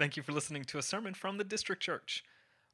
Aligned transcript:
Thank 0.00 0.16
you 0.16 0.22
for 0.22 0.32
listening 0.32 0.64
to 0.64 0.78
a 0.78 0.82
sermon 0.82 1.12
from 1.12 1.36
the 1.36 1.44
District 1.44 1.82
Church. 1.82 2.24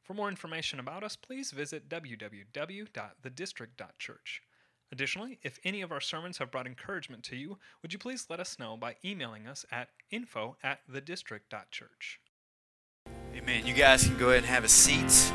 For 0.01 0.15
more 0.15 0.29
information 0.29 0.79
about 0.79 1.03
us, 1.03 1.17
please 1.17 1.51
visit 1.51 1.89
www.thedistrict.church. 1.89 4.43
Additionally, 4.93 5.41
if 5.43 5.59
any 5.65 5.83
of 5.83 5.91
our 5.91 6.01
sermons 6.01 6.39
have 6.39 6.53
brought 6.53 6.69
encouragement 6.69 7.25
to 7.25 7.35
you, 7.35 7.59
would 7.83 7.93
you 7.93 7.99
please 7.99 8.29
let 8.31 8.39
us 8.39 8.61
know 8.61 8.77
by 8.77 8.95
emailing 9.05 9.49
us 9.49 9.67
at 9.73 9.89
info 10.09 10.57
at 10.63 10.89
thedistrict.church. 10.89 12.21
Amen. 13.35 13.67
You 13.67 13.75
guys 13.75 14.05
can 14.05 14.17
go 14.17 14.29
ahead 14.29 14.45
and 14.45 14.47
have 14.47 14.63
a 14.63 14.69
seat. 14.69 15.33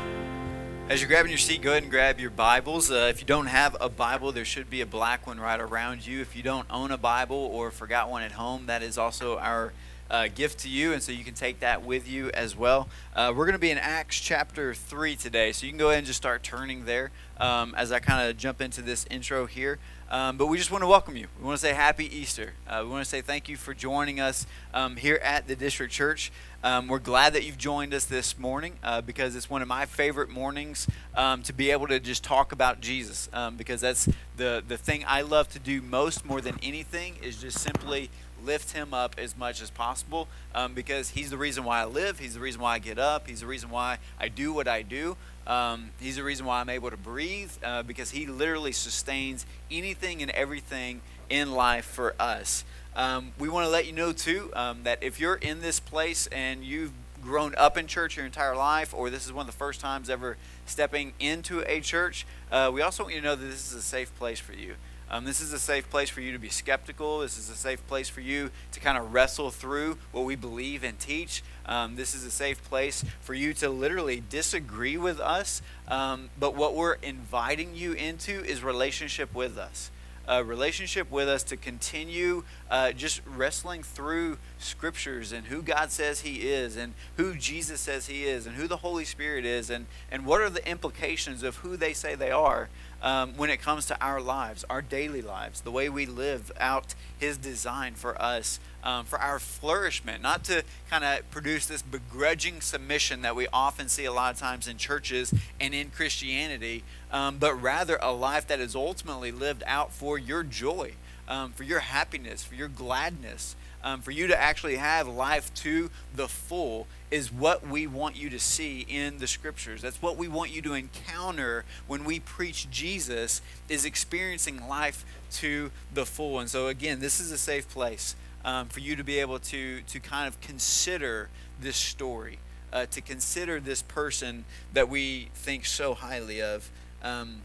As 0.88 1.02
you're 1.02 1.10
grabbing 1.10 1.30
your 1.30 1.36
seat, 1.36 1.60
go 1.60 1.72
ahead 1.72 1.82
and 1.82 1.92
grab 1.92 2.18
your 2.18 2.30
Bibles. 2.30 2.90
Uh, 2.90 3.08
if 3.10 3.20
you 3.20 3.26
don't 3.26 3.48
have 3.48 3.76
a 3.82 3.90
Bible, 3.90 4.32
there 4.32 4.46
should 4.46 4.70
be 4.70 4.80
a 4.80 4.86
black 4.86 5.26
one 5.26 5.38
right 5.38 5.60
around 5.60 6.06
you. 6.06 6.22
If 6.22 6.36
you 6.36 6.42
don't 6.42 6.66
own 6.70 6.90
a 6.90 6.96
Bible 6.96 7.36
or 7.36 7.70
forgot 7.70 8.08
one 8.08 8.22
at 8.22 8.32
home, 8.32 8.64
that 8.64 8.82
is 8.82 8.96
also 8.96 9.36
our 9.36 9.74
uh, 10.12 10.28
gift 10.32 10.60
to 10.60 10.68
you, 10.68 10.92
and 10.92 11.02
so 11.02 11.10
you 11.10 11.24
can 11.24 11.34
take 11.34 11.60
that 11.60 11.82
with 11.82 12.08
you 12.08 12.30
as 12.34 12.54
well. 12.54 12.88
Uh, 13.16 13.32
we're 13.34 13.46
going 13.46 13.54
to 13.54 13.58
be 13.58 13.70
in 13.70 13.78
Acts 13.78 14.20
chapter 14.20 14.74
3 14.74 15.16
today, 15.16 15.50
so 15.52 15.64
you 15.64 15.72
can 15.72 15.78
go 15.78 15.88
ahead 15.88 15.98
and 15.98 16.06
just 16.06 16.18
start 16.18 16.42
turning 16.42 16.84
there 16.84 17.10
um, 17.38 17.74
as 17.76 17.90
I 17.90 17.98
kind 17.98 18.28
of 18.28 18.36
jump 18.36 18.60
into 18.60 18.82
this 18.82 19.06
intro 19.10 19.46
here. 19.46 19.78
Um, 20.10 20.36
but 20.36 20.48
we 20.48 20.58
just 20.58 20.70
want 20.70 20.82
to 20.82 20.86
welcome 20.86 21.16
you. 21.16 21.28
We 21.40 21.46
want 21.46 21.58
to 21.58 21.66
say 21.66 21.72
happy 21.72 22.04
Easter. 22.14 22.52
Uh, 22.68 22.82
we 22.84 22.90
want 22.90 23.02
to 23.02 23.08
say 23.08 23.22
thank 23.22 23.48
you 23.48 23.56
for 23.56 23.72
joining 23.72 24.20
us 24.20 24.46
um, 24.74 24.96
here 24.96 25.18
at 25.22 25.48
the 25.48 25.56
District 25.56 25.90
Church. 25.90 26.30
Um, 26.62 26.86
we're 26.86 26.98
glad 26.98 27.32
that 27.32 27.44
you've 27.44 27.56
joined 27.56 27.94
us 27.94 28.04
this 28.04 28.38
morning 28.38 28.74
uh, 28.84 29.00
because 29.00 29.34
it's 29.34 29.48
one 29.48 29.62
of 29.62 29.68
my 29.68 29.86
favorite 29.86 30.28
mornings 30.28 30.86
um, 31.16 31.42
to 31.44 31.54
be 31.54 31.70
able 31.70 31.86
to 31.86 31.98
just 31.98 32.22
talk 32.22 32.52
about 32.52 32.82
Jesus 32.82 33.30
um, 33.32 33.56
because 33.56 33.80
that's 33.80 34.06
the, 34.36 34.62
the 34.68 34.76
thing 34.76 35.02
I 35.08 35.22
love 35.22 35.48
to 35.48 35.58
do 35.58 35.80
most 35.80 36.26
more 36.26 36.42
than 36.42 36.58
anything 36.62 37.16
is 37.22 37.40
just 37.40 37.58
simply 37.58 38.10
lift 38.44 38.72
him 38.72 38.92
up 38.92 39.14
as 39.18 39.36
much 39.36 39.62
as 39.62 39.70
possible 39.70 40.28
um, 40.54 40.74
because 40.74 41.10
he's 41.10 41.30
the 41.30 41.36
reason 41.36 41.64
why 41.64 41.80
I 41.80 41.84
live. 41.84 42.18
He's 42.18 42.34
the 42.34 42.40
reason 42.40 42.60
why 42.60 42.74
I 42.74 42.78
get 42.78 42.98
up. 42.98 43.28
He's 43.28 43.40
the 43.40 43.46
reason 43.46 43.70
why 43.70 43.98
I 44.18 44.28
do 44.28 44.52
what 44.52 44.68
I 44.68 44.82
do. 44.82 45.16
Um, 45.46 45.90
he's 46.00 46.16
the 46.16 46.22
reason 46.22 46.46
why 46.46 46.60
I'm 46.60 46.68
able 46.68 46.90
to 46.90 46.96
breathe 46.96 47.50
uh, 47.64 47.82
because 47.82 48.10
he 48.10 48.26
literally 48.26 48.72
sustains 48.72 49.46
anything 49.70 50.22
and 50.22 50.30
everything 50.30 51.00
in 51.28 51.52
life 51.52 51.84
for 51.84 52.14
us. 52.20 52.64
Um, 52.94 53.32
we 53.38 53.48
want 53.48 53.64
to 53.66 53.70
let 53.70 53.86
you 53.86 53.92
know 53.92 54.12
too 54.12 54.50
um, 54.54 54.82
that 54.84 55.02
if 55.02 55.18
you're 55.18 55.36
in 55.36 55.60
this 55.60 55.80
place 55.80 56.26
and 56.28 56.62
you've 56.62 56.92
grown 57.22 57.54
up 57.56 57.78
in 57.78 57.86
church 57.86 58.16
your 58.16 58.26
entire 58.26 58.54
life, 58.54 58.92
or 58.92 59.08
this 59.08 59.24
is 59.24 59.32
one 59.32 59.42
of 59.42 59.46
the 59.46 59.56
first 59.56 59.80
times 59.80 60.10
ever 60.10 60.36
stepping 60.66 61.12
into 61.18 61.60
a 61.66 61.80
church, 61.80 62.26
uh, 62.50 62.70
we 62.72 62.82
also 62.82 63.04
want 63.04 63.14
you 63.14 63.20
to 63.20 63.26
know 63.26 63.36
that 63.36 63.44
this 63.44 63.70
is 63.70 63.74
a 63.74 63.82
safe 63.82 64.14
place 64.18 64.38
for 64.38 64.52
you. 64.52 64.74
Um, 65.12 65.26
this 65.26 65.42
is 65.42 65.52
a 65.52 65.58
safe 65.58 65.90
place 65.90 66.08
for 66.08 66.22
you 66.22 66.32
to 66.32 66.38
be 66.38 66.48
skeptical. 66.48 67.18
This 67.18 67.36
is 67.36 67.50
a 67.50 67.54
safe 67.54 67.86
place 67.86 68.08
for 68.08 68.22
you 68.22 68.50
to 68.72 68.80
kind 68.80 68.96
of 68.96 69.12
wrestle 69.12 69.50
through 69.50 69.98
what 70.10 70.24
we 70.24 70.36
believe 70.36 70.82
and 70.82 70.98
teach. 70.98 71.42
Um, 71.66 71.96
this 71.96 72.14
is 72.14 72.24
a 72.24 72.30
safe 72.30 72.64
place 72.64 73.04
for 73.20 73.34
you 73.34 73.52
to 73.54 73.68
literally 73.68 74.22
disagree 74.30 74.96
with 74.96 75.20
us. 75.20 75.60
Um, 75.86 76.30
but 76.40 76.56
what 76.56 76.74
we're 76.74 76.94
inviting 76.94 77.74
you 77.74 77.92
into 77.92 78.42
is 78.42 78.64
relationship 78.64 79.34
with 79.34 79.58
us. 79.58 79.90
A 80.26 80.42
relationship 80.42 81.10
with 81.10 81.28
us 81.28 81.42
to 81.44 81.58
continue 81.58 82.44
uh, 82.70 82.92
just 82.92 83.20
wrestling 83.26 83.82
through 83.82 84.38
scriptures 84.62 85.32
and 85.32 85.46
who 85.46 85.62
God 85.62 85.90
says 85.90 86.20
He 86.20 86.48
is 86.48 86.76
and 86.76 86.94
who 87.16 87.34
Jesus 87.34 87.80
says 87.80 88.06
He 88.06 88.24
is 88.24 88.46
and 88.46 88.56
who 88.56 88.66
the 88.66 88.78
Holy 88.78 89.04
Spirit 89.04 89.44
is 89.44 89.70
and, 89.70 89.86
and 90.10 90.24
what 90.24 90.40
are 90.40 90.50
the 90.50 90.66
implications 90.68 91.42
of 91.42 91.56
who 91.56 91.76
they 91.76 91.92
say 91.92 92.14
they 92.14 92.30
are 92.30 92.68
um, 93.02 93.34
when 93.36 93.50
it 93.50 93.60
comes 93.60 93.86
to 93.86 94.00
our 94.00 94.20
lives, 94.20 94.64
our 94.70 94.80
daily 94.80 95.22
lives, 95.22 95.60
the 95.60 95.70
way 95.70 95.88
we 95.88 96.06
live 96.06 96.52
out 96.58 96.94
His 97.18 97.36
design 97.36 97.94
for 97.94 98.20
us, 98.20 98.60
um, 98.84 99.04
for 99.04 99.18
our 99.18 99.38
flourishment, 99.38 100.22
not 100.22 100.44
to 100.44 100.62
kind 100.88 101.04
of 101.04 101.28
produce 101.30 101.66
this 101.66 101.82
begrudging 101.82 102.60
submission 102.60 103.22
that 103.22 103.34
we 103.34 103.48
often 103.52 103.88
see 103.88 104.04
a 104.04 104.12
lot 104.12 104.32
of 104.32 104.38
times 104.38 104.68
in 104.68 104.76
churches 104.76 105.34
and 105.60 105.74
in 105.74 105.90
Christianity, 105.90 106.84
um, 107.10 107.38
but 107.38 107.60
rather 107.60 107.98
a 108.00 108.12
life 108.12 108.46
that 108.46 108.60
is 108.60 108.76
ultimately 108.76 109.32
lived 109.32 109.64
out 109.66 109.92
for 109.92 110.16
your 110.16 110.44
joy, 110.44 110.92
um, 111.26 111.52
for 111.52 111.64
your 111.64 111.80
happiness, 111.80 112.44
for 112.44 112.54
your 112.54 112.68
gladness 112.68 113.56
um, 113.84 114.00
for 114.00 114.10
you 114.10 114.26
to 114.26 114.40
actually 114.40 114.76
have 114.76 115.08
life 115.08 115.52
to 115.54 115.90
the 116.14 116.28
full 116.28 116.86
is 117.10 117.32
what 117.32 117.66
we 117.66 117.86
want 117.86 118.16
you 118.16 118.30
to 118.30 118.38
see 118.38 118.86
in 118.88 119.18
the 119.18 119.26
scriptures. 119.26 119.82
That's 119.82 120.00
what 120.00 120.16
we 120.16 120.28
want 120.28 120.50
you 120.50 120.62
to 120.62 120.74
encounter 120.74 121.64
when 121.86 122.04
we 122.04 122.20
preach 122.20 122.70
jesus 122.70 123.42
is 123.68 123.84
experiencing 123.84 124.66
life 124.68 125.04
to 125.32 125.70
the 125.92 126.06
full. 126.06 126.38
And 126.38 126.48
so 126.48 126.68
again 126.68 127.00
this 127.00 127.20
is 127.20 127.30
a 127.30 127.38
safe 127.38 127.68
place 127.68 128.16
um, 128.44 128.68
for 128.68 128.80
you 128.80 128.96
to 128.96 129.04
be 129.04 129.18
able 129.18 129.38
to 129.38 129.82
to 129.82 130.00
kind 130.00 130.26
of 130.26 130.40
consider 130.40 131.28
this 131.60 131.76
story 131.76 132.38
uh, 132.72 132.86
to 132.86 133.00
consider 133.00 133.60
this 133.60 133.82
person 133.82 134.44
that 134.72 134.88
we 134.88 135.28
think 135.34 135.66
so 135.66 135.94
highly 135.94 136.40
of 136.40 136.70
um, 137.02 137.42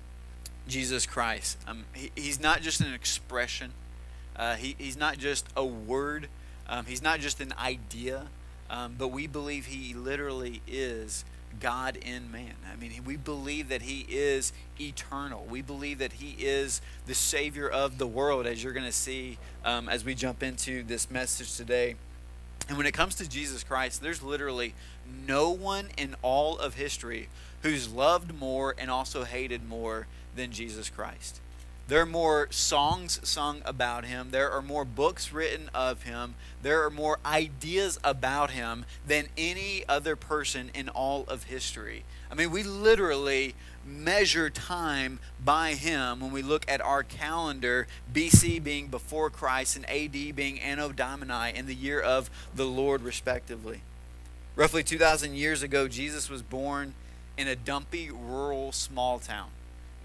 jesus 0.67 1.05
christ. 1.05 1.57
Um, 1.67 1.85
he, 1.93 2.11
he's 2.15 2.39
not 2.39 2.61
just 2.61 2.79
an 2.79 2.93
expression 2.93 3.73
uh, 4.37 4.55
he, 4.55 4.75
he's 4.77 4.97
not 4.97 5.17
just 5.17 5.47
a 5.55 5.65
word, 5.65 6.27
um, 6.67 6.85
he's 6.85 7.01
not 7.01 7.19
just 7.19 7.41
an 7.41 7.53
idea, 7.59 8.27
um, 8.69 8.95
but 8.97 9.09
we 9.09 9.27
believe 9.27 9.67
he 9.67 9.93
literally 9.93 10.61
is 10.67 11.25
God 11.59 11.95
in 11.97 12.31
man. 12.31 12.53
I 12.71 12.75
mean, 12.75 12.91
we 13.05 13.15
believe 13.15 13.69
that 13.69 13.83
he 13.83 14.05
is 14.09 14.53
eternal. 14.79 15.45
We 15.49 15.61
believe 15.61 15.99
that 15.99 16.13
he 16.13 16.35
is 16.39 16.81
the 17.05 17.15
Savior 17.15 17.67
of 17.67 17.97
the 17.97 18.07
world, 18.07 18.45
as 18.45 18.63
you're 18.63 18.73
going 18.73 18.85
to 18.85 18.91
see 18.91 19.37
um, 19.65 19.89
as 19.89 20.03
we 20.03 20.13
jump 20.13 20.43
into 20.43 20.83
this 20.83 21.09
message 21.09 21.55
today. 21.55 21.95
And 22.67 22.77
when 22.77 22.85
it 22.85 22.93
comes 22.93 23.15
to 23.15 23.29
Jesus 23.29 23.63
Christ, 23.63 24.01
there's 24.01 24.21
literally 24.21 24.73
no 25.25 25.49
one 25.49 25.87
in 25.97 26.15
all 26.21 26.57
of 26.57 26.75
history 26.75 27.29
who's 27.63 27.91
loved 27.91 28.37
more 28.37 28.75
and 28.77 28.91
also 28.91 29.23
hated 29.23 29.67
more 29.67 30.07
than 30.35 30.51
Jesus 30.51 30.89
Christ. 30.89 31.39
There 31.87 32.01
are 32.01 32.05
more 32.05 32.49
songs 32.51 33.21
sung 33.23 33.61
about 33.63 34.03
him. 34.03 34.31
There 34.31 34.51
are 34.51 34.61
more 34.61 34.83
books 34.83 35.31
written 35.31 35.69
of 35.73 36.03
him. 36.03 36.35
There 36.61 36.83
are 36.83 36.89
more 36.89 37.17
ideas 37.25 37.97
about 38.03 38.51
him 38.51 38.83
than 39.05 39.27
any 39.37 39.85
other 39.87 40.17
person 40.17 40.69
in 40.73 40.89
all 40.89 41.23
of 41.29 41.43
history. 41.43 42.03
I 42.29 42.35
mean, 42.35 42.51
we 42.51 42.63
literally 42.63 43.55
measure 43.85 44.49
time 44.49 45.19
by 45.41 45.75
him 45.75 46.19
when 46.19 46.33
we 46.33 46.41
look 46.41 46.69
at 46.69 46.81
our 46.81 47.03
calendar, 47.03 47.87
BC 48.13 48.61
being 48.61 48.87
before 48.87 49.29
Christ 49.29 49.77
and 49.77 49.89
AD 49.89 50.35
being 50.35 50.59
Anno 50.59 50.91
Domini 50.91 51.55
in 51.55 51.67
the 51.67 51.75
year 51.75 52.01
of 52.01 52.29
the 52.53 52.65
Lord, 52.65 53.01
respectively. 53.01 53.79
Roughly 54.57 54.83
2,000 54.83 55.35
years 55.35 55.63
ago, 55.63 55.87
Jesus 55.87 56.29
was 56.29 56.41
born 56.41 56.95
in 57.37 57.47
a 57.47 57.55
dumpy, 57.55 58.09
rural, 58.11 58.73
small 58.73 59.19
town. 59.19 59.51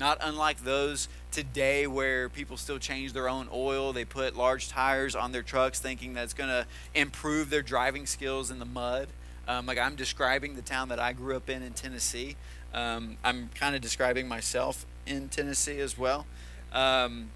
Not 0.03 0.19
unlike 0.21 0.65
those 0.65 1.09
today 1.31 1.87
where 1.87 2.29
people 2.29 2.57
still 2.57 2.81
change 2.81 3.13
their 3.13 3.29
own 3.29 3.47
oil. 3.53 3.93
They 3.93 4.05
put 4.05 4.35
large 4.35 4.69
tires 4.69 5.15
on 5.15 5.31
their 5.31 5.45
trucks 5.45 5.79
thinking 5.79 6.13
that's 6.13 6.35
going 6.35 6.51
to 6.51 6.67
improve 6.93 7.51
their 7.51 7.63
driving 7.63 8.07
skills 8.07 8.51
in 8.51 8.59
the 8.59 8.65
mud. 8.65 9.07
Um, 9.47 9.65
like 9.65 9.79
I'm 9.79 9.95
describing 9.95 10.57
the 10.57 10.63
town 10.63 10.89
that 10.89 10.99
I 10.99 11.13
grew 11.13 11.37
up 11.37 11.49
in 11.49 11.63
in 11.63 11.73
Tennessee. 11.75 12.35
Um, 12.75 13.17
I'm 13.23 13.51
kind 13.55 13.77
of 13.77 13.81
describing 13.81 14.27
myself 14.27 14.87
in 15.07 15.29
Tennessee 15.29 15.79
as 15.79 15.97
well. 15.97 16.27
Um, 16.73 17.31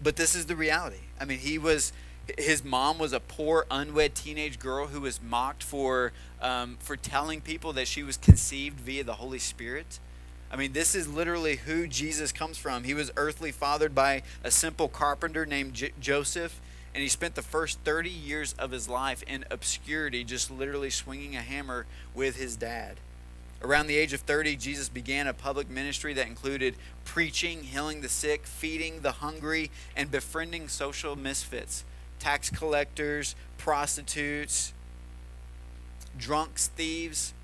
but 0.00 0.14
this 0.14 0.36
is 0.36 0.46
the 0.46 0.54
reality. 0.54 1.00
I 1.20 1.24
mean, 1.24 1.40
he 1.40 1.58
was 1.58 1.92
his 2.38 2.64
mom 2.64 2.96
was 2.96 3.12
a 3.12 3.18
poor 3.18 3.66
unwed 3.72 4.14
teenage 4.14 4.60
girl 4.60 4.86
who 4.86 5.00
was 5.00 5.20
mocked 5.20 5.64
for 5.64 6.12
um, 6.40 6.76
for 6.78 6.96
telling 6.96 7.40
people 7.40 7.72
that 7.72 7.88
she 7.88 8.04
was 8.04 8.16
conceived 8.16 8.78
via 8.78 9.02
the 9.02 9.14
Holy 9.14 9.40
Spirit. 9.40 9.98
I 10.50 10.56
mean, 10.56 10.72
this 10.72 10.94
is 10.94 11.08
literally 11.08 11.56
who 11.56 11.86
Jesus 11.86 12.32
comes 12.32 12.56
from. 12.56 12.84
He 12.84 12.94
was 12.94 13.10
earthly 13.16 13.52
fathered 13.52 13.94
by 13.94 14.22
a 14.44 14.50
simple 14.50 14.88
carpenter 14.88 15.44
named 15.44 15.74
J- 15.74 15.92
Joseph, 16.00 16.60
and 16.94 17.02
he 17.02 17.08
spent 17.08 17.34
the 17.34 17.42
first 17.42 17.80
30 17.80 18.08
years 18.10 18.54
of 18.58 18.70
his 18.70 18.88
life 18.88 19.22
in 19.24 19.44
obscurity, 19.50 20.24
just 20.24 20.50
literally 20.50 20.90
swinging 20.90 21.36
a 21.36 21.42
hammer 21.42 21.86
with 22.14 22.36
his 22.36 22.56
dad. 22.56 22.98
Around 23.62 23.86
the 23.86 23.96
age 23.96 24.12
of 24.12 24.20
30, 24.20 24.56
Jesus 24.56 24.88
began 24.88 25.26
a 25.26 25.32
public 25.32 25.68
ministry 25.68 26.14
that 26.14 26.26
included 26.26 26.76
preaching, 27.04 27.64
healing 27.64 28.00
the 28.00 28.08
sick, 28.08 28.46
feeding 28.46 29.00
the 29.00 29.12
hungry, 29.12 29.70
and 29.96 30.10
befriending 30.10 30.68
social 30.68 31.16
misfits 31.16 31.84
tax 32.18 32.48
collectors, 32.48 33.34
prostitutes, 33.58 34.72
drunks, 36.16 36.68
thieves. 36.68 37.34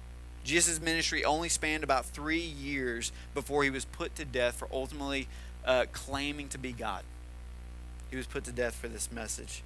Jesus' 0.45 0.81
ministry 0.81 1.25
only 1.25 1.49
spanned 1.49 1.85
about 1.85 2.07
three 2.07 2.41
years 2.41 3.13
before 3.35 3.65
he 3.65 3.71
was 3.71 3.85
put 3.85 4.15
to 4.17 4.25
death 4.25 4.57
for 4.57 4.69
ultimately 4.73 5.29
uh, 5.65 5.87
claiming 5.93 6.49
to 6.49 6.59
be 6.59 6.73
God. 6.73 7.05
He 8.11 8.17
was 8.17 8.27
put 8.27 8.45
to 8.45 8.53
death 8.53 8.75
for 8.75 8.89
this 8.89 9.11
message. 9.11 9.63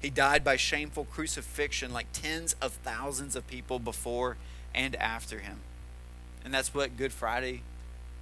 He 0.00 0.10
died 0.10 0.42
by 0.44 0.56
shameful 0.56 1.04
crucifixion 1.04 1.92
like 1.92 2.06
tens 2.12 2.54
of 2.60 2.72
thousands 2.72 3.36
of 3.36 3.46
people 3.46 3.78
before 3.78 4.36
and 4.74 4.96
after 4.96 5.38
him. 5.38 5.60
And 6.44 6.52
that's 6.52 6.74
what 6.74 6.96
Good 6.96 7.12
Friday 7.12 7.62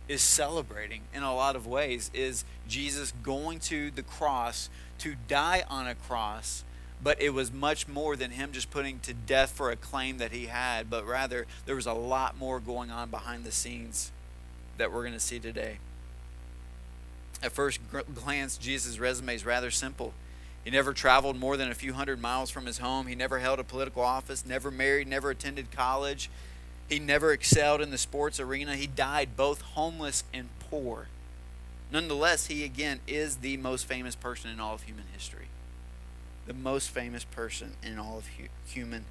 is 0.08 0.23
celebrating 0.23 1.02
in 1.14 1.23
a 1.23 1.35
lot 1.35 1.56
of 1.56 1.67
ways 1.67 2.11
is 2.12 2.44
Jesus 2.69 3.12
going 3.23 3.58
to 3.58 3.91
the 3.91 4.02
cross 4.02 4.69
to 4.99 5.14
die 5.29 5.64
on 5.69 5.87
a 5.87 5.94
cross 5.94 6.64
but 7.05 7.21
it 7.21 7.35
was 7.35 7.53
much 7.53 7.87
more 7.87 8.17
than 8.17 8.31
him 8.31 8.51
just 8.51 8.71
putting 8.71 8.99
to 9.01 9.12
death 9.12 9.51
for 9.51 9.71
a 9.71 9.77
claim 9.77 10.17
that 10.17 10.33
he 10.33 10.47
had, 10.47 10.89
but 10.89 11.06
rather 11.06 11.47
there 11.67 11.77
was 11.77 11.87
a 11.87 11.93
lot 11.93 12.39
more 12.39 12.59
going 12.59 12.91
on 12.91 13.11
behind 13.11 13.45
the 13.45 13.53
scenes 13.53 14.11
that 14.79 14.91
we're 14.91 15.03
going 15.03 15.12
to 15.12 15.21
see 15.21 15.39
today. 15.39 15.77
At 17.43 17.53
first 17.53 17.79
glance, 18.15 18.56
Jesus' 18.56 18.99
resume 18.99 19.35
is 19.35 19.45
rather 19.45 19.71
simple. 19.71 20.15
He 20.65 20.71
never 20.71 20.95
traveled 20.95 21.39
more 21.39 21.59
than 21.59 21.71
a 21.71 21.75
few 21.75 21.93
hundred 21.93 22.23
miles 22.23 22.49
from 22.49 22.65
his 22.65 22.79
home. 22.79 23.06
He 23.06 23.15
never 23.15 23.39
held 23.39 23.59
a 23.59 23.65
political 23.65 24.03
office, 24.03 24.47
never 24.47 24.71
married, 24.71 25.06
never 25.06 25.29
attended 25.29 25.71
college. 25.71 26.31
He 26.89 26.99
never 26.99 27.33
excelled 27.33 27.83
in 27.83 27.91
the 27.91 27.99
sports 27.99 28.41
arena. 28.41 28.77
He 28.77 28.87
died 28.87 29.37
both 29.37 29.61
homeless 29.61 30.25
and 30.33 30.49
poor. 30.71 31.09
Nonetheless, 31.93 32.47
he 32.47 32.65
again 32.65 33.01
is 33.06 33.37
the 33.37 33.59
most 33.59 33.85
famous 33.85 34.15
person 34.15 34.51
in 34.51 34.59
all 34.59 34.75
of 34.75 34.85
human 34.85 35.05
history. 35.12 35.44
The 36.46 36.55
most 36.55 36.91
famous 36.91 37.25
person 37.25 37.73
in 37.82 37.99
all 37.99 38.19
of 38.19 38.26
hu- 38.37 38.49
human 38.67 39.05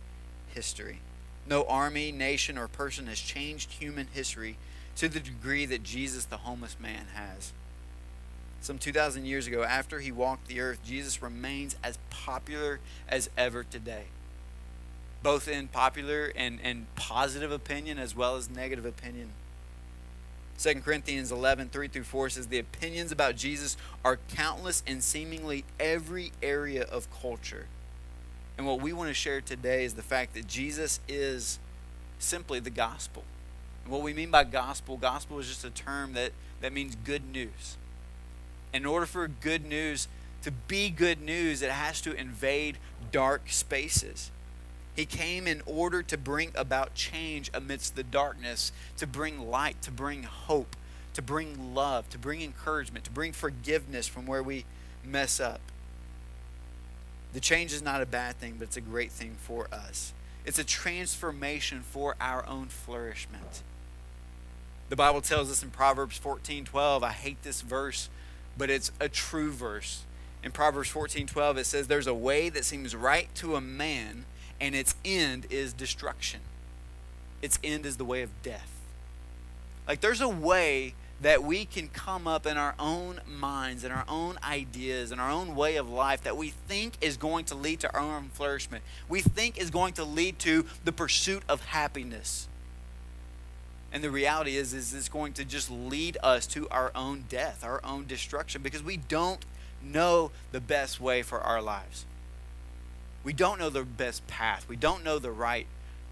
history. 0.53 0.99
No 1.47 1.63
army, 1.63 2.11
nation, 2.11 2.57
or 2.57 2.67
person 2.67 3.07
has 3.07 3.19
changed 3.19 3.73
human 3.73 4.07
history 4.13 4.57
to 4.95 5.09
the 5.09 5.19
degree 5.19 5.65
that 5.65 5.83
Jesus, 5.83 6.25
the 6.25 6.37
homeless 6.37 6.77
man, 6.79 7.07
has. 7.15 7.51
Some 8.61 8.77
2,000 8.77 9.25
years 9.25 9.45
ago, 9.45 9.63
after 9.63 9.99
he 9.99 10.11
walked 10.11 10.47
the 10.47 10.61
earth, 10.61 10.79
Jesus 10.85 11.21
remains 11.21 11.75
as 11.83 11.97
popular 12.09 12.79
as 13.09 13.29
ever 13.37 13.63
today, 13.63 14.05
both 15.21 15.49
in 15.49 15.67
popular 15.67 16.31
and, 16.35 16.59
and 16.63 16.85
positive 16.95 17.51
opinion 17.51 17.99
as 17.99 18.15
well 18.15 18.37
as 18.37 18.49
negative 18.49 18.85
opinion. 18.85 19.31
2 20.59 20.75
Corinthians 20.81 21.31
11, 21.31 21.69
3 21.69 21.87
through 21.87 22.03
4 22.03 22.29
says, 22.29 22.47
The 22.47 22.59
opinions 22.59 23.11
about 23.11 23.35
Jesus 23.35 23.75
are 24.05 24.19
countless 24.33 24.83
in 24.85 25.01
seemingly 25.01 25.65
every 25.79 26.31
area 26.41 26.83
of 26.83 27.07
culture. 27.21 27.67
And 28.57 28.67
what 28.67 28.81
we 28.81 28.93
want 28.93 29.09
to 29.09 29.13
share 29.13 29.41
today 29.41 29.83
is 29.83 29.95
the 29.95 30.03
fact 30.03 30.35
that 30.35 30.47
Jesus 30.47 30.99
is 31.07 31.59
simply 32.19 32.59
the 32.59 32.69
gospel. 32.69 33.23
And 33.83 33.91
what 33.91 34.01
we 34.01 34.13
mean 34.13 34.31
by 34.31 34.43
gospel, 34.43 34.95
gospel 34.95 35.39
is 35.39 35.47
just 35.47 35.65
a 35.65 35.69
term 35.69 36.13
that, 36.13 36.31
that 36.61 36.71
means 36.71 36.95
good 36.95 37.29
news 37.31 37.77
in 38.73 38.85
order 38.85 39.05
for 39.05 39.27
good 39.27 39.65
news 39.65 40.07
to 40.41 40.51
be 40.51 40.89
good 40.89 41.21
news, 41.21 41.61
it 41.61 41.71
has 41.71 42.01
to 42.01 42.13
invade 42.13 42.77
dark 43.11 43.43
spaces. 43.49 44.31
He 44.95 45.05
came 45.05 45.47
in 45.47 45.61
order 45.65 46.03
to 46.03 46.17
bring 46.17 46.51
about 46.55 46.93
change 46.93 47.49
amidst 47.53 47.95
the 47.95 48.03
darkness, 48.03 48.71
to 48.97 49.07
bring 49.07 49.49
light, 49.49 49.81
to 49.83 49.91
bring 49.91 50.23
hope, 50.23 50.75
to 51.13 51.21
bring 51.21 51.73
love, 51.73 52.09
to 52.09 52.17
bring 52.19 52.41
encouragement, 52.41 53.05
to 53.05 53.11
bring 53.11 53.33
forgiveness 53.33 54.07
from 54.07 54.25
where 54.25 54.43
we 54.43 54.65
mess 55.03 55.39
up. 55.39 55.61
The 57.33 57.39
change 57.39 57.73
is 57.73 57.81
not 57.81 58.01
a 58.01 58.05
bad 58.05 58.37
thing, 58.37 58.55
but 58.59 58.67
it's 58.67 58.77
a 58.77 58.81
great 58.81 59.11
thing 59.11 59.35
for 59.39 59.67
us. 59.73 60.13
It's 60.45 60.59
a 60.59 60.63
transformation 60.63 61.81
for 61.81 62.15
our 62.21 62.45
own 62.45 62.67
flourishment. 62.67 63.63
The 64.89 64.95
Bible 64.95 65.21
tells 65.21 65.49
us 65.49 65.63
in 65.63 65.71
Proverbs 65.71 66.17
14 66.17 66.65
12, 66.65 67.03
I 67.03 67.11
hate 67.11 67.41
this 67.41 67.61
verse 67.61 68.09
but 68.57 68.69
it's 68.69 68.91
a 68.99 69.09
true 69.09 69.51
verse. 69.51 70.03
In 70.43 70.51
Proverbs 70.51 70.91
14:12 70.91 71.57
it 71.57 71.65
says 71.65 71.87
there's 71.87 72.07
a 72.07 72.13
way 72.13 72.49
that 72.49 72.65
seems 72.65 72.95
right 72.95 73.33
to 73.35 73.55
a 73.55 73.61
man 73.61 74.25
and 74.59 74.75
its 74.75 74.95
end 75.03 75.47
is 75.49 75.73
destruction. 75.73 76.39
Its 77.41 77.59
end 77.63 77.85
is 77.85 77.97
the 77.97 78.05
way 78.05 78.21
of 78.21 78.29
death. 78.41 78.71
Like 79.87 80.01
there's 80.01 80.21
a 80.21 80.29
way 80.29 80.93
that 81.21 81.43
we 81.43 81.65
can 81.65 81.87
come 81.87 82.27
up 82.27 82.45
in 82.45 82.57
our 82.57 82.75
own 82.77 83.21
minds 83.27 83.83
and 83.83 83.93
our 83.93 84.05
own 84.09 84.37
ideas 84.43 85.11
and 85.11 85.21
our 85.21 85.31
own 85.31 85.55
way 85.55 85.77
of 85.77 85.89
life 85.89 86.21
that 86.23 86.35
we 86.35 86.49
think 86.49 86.93
is 86.99 87.15
going 87.17 87.45
to 87.45 87.55
lead 87.55 87.79
to 87.79 87.93
our 87.93 88.01
own 88.01 88.29
flourishment. 88.33 88.83
We 89.07 89.21
think 89.21 89.57
is 89.57 89.69
going 89.69 89.93
to 89.93 90.03
lead 90.03 90.39
to 90.39 90.65
the 90.83 90.91
pursuit 90.91 91.43
of 91.47 91.65
happiness. 91.65 92.47
And 93.91 94.03
the 94.03 94.09
reality 94.09 94.57
is, 94.57 94.73
is 94.73 94.93
it's 94.93 95.07
going 95.07 95.33
to 95.33 95.45
just 95.45 95.69
lead 95.69 96.17
us 96.23 96.47
to 96.47 96.67
our 96.69 96.91
own 96.95 97.25
death, 97.29 97.63
our 97.63 97.79
own 97.85 98.05
destruction, 98.05 98.61
because 98.61 98.83
we 98.83 98.97
don't 98.97 99.45
know 99.81 100.31
the 100.51 100.59
best 100.59 100.99
way 100.99 101.21
for 101.21 101.39
our 101.39 101.61
lives. 101.61 102.05
We 103.23 103.33
don't 103.33 103.59
know 103.59 103.69
the 103.69 103.83
best 103.83 104.25
path. 104.27 104.65
We 104.67 104.75
don't 104.75 105.03
know 105.03 105.19
the 105.19 105.31
right 105.31 105.67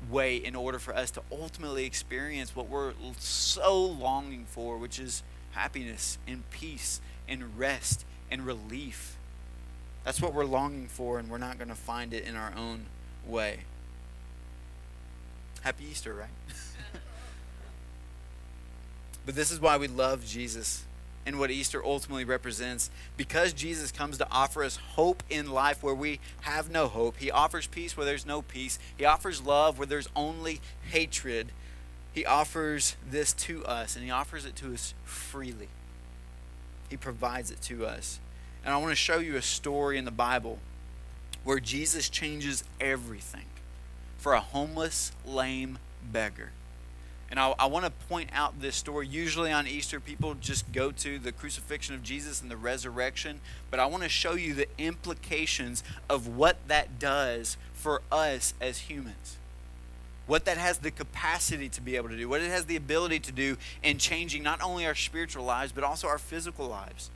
way 0.09 0.37
in 0.37 0.55
order 0.55 0.79
for 0.79 0.95
us 0.95 1.11
to 1.11 1.21
ultimately 1.31 1.85
experience 1.85 2.55
what 2.55 2.69
we're 2.69 2.93
so 3.17 3.83
longing 3.83 4.45
for, 4.49 4.77
which 4.77 4.99
is 4.99 5.23
happiness 5.51 6.17
and 6.27 6.49
peace 6.51 7.01
and 7.27 7.57
rest 7.57 8.05
and 8.29 8.45
relief. 8.45 9.17
That's 10.03 10.21
what 10.21 10.33
we're 10.33 10.45
longing 10.45 10.87
for, 10.87 11.19
and 11.19 11.29
we're 11.29 11.37
not 11.37 11.57
going 11.57 11.69
to 11.69 11.75
find 11.75 12.13
it 12.13 12.23
in 12.23 12.35
our 12.35 12.53
own 12.57 12.85
way. 13.27 13.59
Happy 15.61 15.85
Easter, 15.89 16.13
right? 16.13 16.29
But 19.25 19.35
this 19.35 19.51
is 19.51 19.59
why 19.59 19.77
we 19.77 19.87
love 19.87 20.25
Jesus 20.25 20.83
and 21.25 21.39
what 21.39 21.51
Easter 21.51 21.83
ultimately 21.83 22.25
represents. 22.25 22.89
Because 23.17 23.53
Jesus 23.53 23.91
comes 23.91 24.17
to 24.17 24.27
offer 24.31 24.63
us 24.63 24.77
hope 24.77 25.23
in 25.29 25.51
life 25.51 25.83
where 25.83 25.95
we 25.95 26.19
have 26.41 26.69
no 26.71 26.87
hope, 26.87 27.17
He 27.17 27.31
offers 27.31 27.67
peace 27.67 27.95
where 27.95 28.05
there's 28.05 28.25
no 28.25 28.41
peace, 28.41 28.79
He 28.97 29.05
offers 29.05 29.41
love 29.41 29.77
where 29.77 29.87
there's 29.87 30.09
only 30.15 30.61
hatred. 30.89 31.51
He 32.13 32.25
offers 32.25 32.97
this 33.09 33.31
to 33.33 33.65
us, 33.65 33.95
and 33.95 34.03
He 34.03 34.11
offers 34.11 34.45
it 34.45 34.55
to 34.57 34.73
us 34.73 34.93
freely. 35.03 35.69
He 36.89 36.97
provides 36.97 37.51
it 37.51 37.61
to 37.63 37.85
us. 37.85 38.19
And 38.65 38.73
I 38.73 38.77
want 38.77 38.91
to 38.91 38.95
show 38.95 39.19
you 39.19 39.37
a 39.37 39.41
story 39.41 39.97
in 39.97 40.05
the 40.05 40.11
Bible 40.11 40.59
where 41.43 41.59
Jesus 41.59 42.09
changes 42.09 42.63
everything 42.79 43.45
for 44.17 44.33
a 44.33 44.39
homeless, 44.39 45.11
lame 45.25 45.79
beggar. 46.03 46.51
And 47.31 47.39
I, 47.39 47.55
I 47.57 47.65
want 47.67 47.85
to 47.85 47.91
point 48.09 48.29
out 48.33 48.59
this 48.59 48.75
story. 48.75 49.07
Usually 49.07 49.53
on 49.53 49.65
Easter, 49.65 50.01
people 50.01 50.35
just 50.35 50.69
go 50.73 50.91
to 50.91 51.17
the 51.17 51.31
crucifixion 51.31 51.95
of 51.95 52.03
Jesus 52.03 52.41
and 52.41 52.51
the 52.51 52.57
resurrection, 52.57 53.39
but 53.71 53.79
I 53.79 53.85
want 53.85 54.03
to 54.03 54.09
show 54.09 54.33
you 54.33 54.53
the 54.53 54.67
implications 54.77 55.81
of 56.09 56.27
what 56.27 56.57
that 56.67 56.99
does 56.99 57.55
for 57.73 58.01
us 58.11 58.53
as 58.59 58.79
humans. 58.79 59.37
What 60.27 60.43
that 60.43 60.57
has 60.57 60.79
the 60.79 60.91
capacity 60.91 61.69
to 61.69 61.81
be 61.81 61.95
able 61.95 62.09
to 62.09 62.17
do, 62.17 62.27
what 62.27 62.41
it 62.41 62.51
has 62.51 62.65
the 62.65 62.75
ability 62.75 63.19
to 63.21 63.31
do 63.31 63.57
in 63.81 63.97
changing 63.97 64.43
not 64.43 64.61
only 64.61 64.85
our 64.85 64.95
spiritual 64.95 65.45
lives, 65.45 65.71
but 65.71 65.85
also 65.85 66.09
our 66.09 66.17
physical 66.17 66.67
lives. 66.67 67.09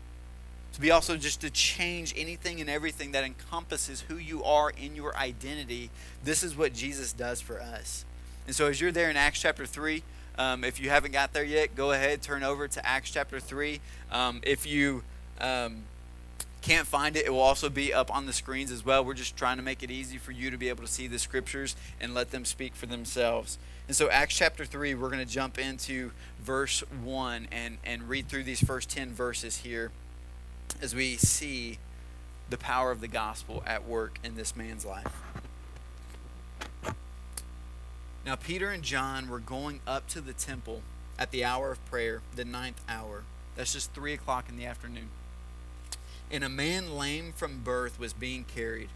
To 0.73 0.81
be 0.81 0.91
also 0.91 1.17
just 1.17 1.41
to 1.41 1.49
change 1.49 2.13
anything 2.17 2.61
and 2.61 2.69
everything 2.69 3.11
that 3.11 3.25
encompasses 3.25 4.01
who 4.07 4.15
you 4.15 4.43
are 4.45 4.69
in 4.69 4.95
your 4.95 5.15
identity. 5.17 5.89
This 6.23 6.41
is 6.41 6.55
what 6.55 6.73
Jesus 6.73 7.11
does 7.11 7.41
for 7.41 7.61
us. 7.61 8.05
And 8.45 8.55
so, 8.55 8.67
as 8.67 8.79
you're 8.79 8.91
there 8.91 9.09
in 9.09 9.17
Acts 9.17 9.41
chapter 9.41 9.65
3, 9.65 10.03
um, 10.37 10.63
if 10.63 10.79
you 10.79 10.89
haven't 10.89 11.11
got 11.11 11.33
there 11.33 11.43
yet, 11.43 11.75
go 11.75 11.91
ahead, 11.91 12.21
turn 12.21 12.43
over 12.43 12.67
to 12.67 12.85
Acts 12.85 13.11
chapter 13.11 13.39
3. 13.39 13.79
Um, 14.11 14.41
if 14.43 14.65
you 14.65 15.03
um, 15.39 15.83
can't 16.61 16.87
find 16.87 17.15
it, 17.15 17.25
it 17.25 17.29
will 17.31 17.39
also 17.39 17.69
be 17.69 17.93
up 17.93 18.13
on 18.13 18.25
the 18.25 18.33
screens 18.33 18.71
as 18.71 18.85
well. 18.85 19.03
We're 19.03 19.13
just 19.13 19.37
trying 19.37 19.57
to 19.57 19.63
make 19.63 19.81
it 19.81 19.89
easy 19.89 20.17
for 20.17 20.31
you 20.31 20.51
to 20.51 20.57
be 20.57 20.69
able 20.69 20.83
to 20.83 20.91
see 20.91 21.07
the 21.07 21.19
scriptures 21.19 21.75
and 21.99 22.13
let 22.13 22.31
them 22.31 22.45
speak 22.45 22.75
for 22.75 22.85
themselves. 22.85 23.57
And 23.87 23.95
so, 23.95 24.09
Acts 24.09 24.35
chapter 24.35 24.65
3, 24.65 24.93
we're 24.95 25.09
going 25.09 25.25
to 25.25 25.31
jump 25.31 25.57
into 25.57 26.11
verse 26.39 26.83
1 27.03 27.47
and, 27.51 27.77
and 27.83 28.09
read 28.09 28.27
through 28.27 28.43
these 28.43 28.63
first 28.63 28.89
10 28.89 29.11
verses 29.11 29.57
here 29.57 29.91
as 30.81 30.93
we 30.93 31.15
see 31.15 31.79
the 32.49 32.57
power 32.57 32.91
of 32.91 33.01
the 33.01 33.07
gospel 33.07 33.63
at 33.65 33.87
work 33.87 34.19
in 34.23 34.35
this 34.35 34.55
man's 34.55 34.85
life. 34.85 35.24
Now, 38.25 38.35
Peter 38.35 38.71
and 38.71 38.81
John 38.81 39.29
were 39.29 39.39
going 39.39 39.81
up 39.85 40.07
to 40.07 40.19
the 40.19 40.33
temple 40.33 40.81
at 41.19 41.29
the 41.29 41.45
hour 41.45 41.71
of 41.71 41.85
prayer, 41.85 42.23
the 42.35 42.43
ninth 42.43 42.81
hour. 42.89 43.23
That's 43.55 43.73
just 43.73 43.93
three 43.93 44.13
o'clock 44.13 44.49
in 44.49 44.57
the 44.57 44.65
afternoon. 44.65 45.09
And 46.31 46.43
a 46.43 46.49
man 46.49 46.97
lame 46.97 47.33
from 47.33 47.61
birth 47.61 47.99
was 47.99 48.13
being 48.13 48.43
carried, 48.43 48.89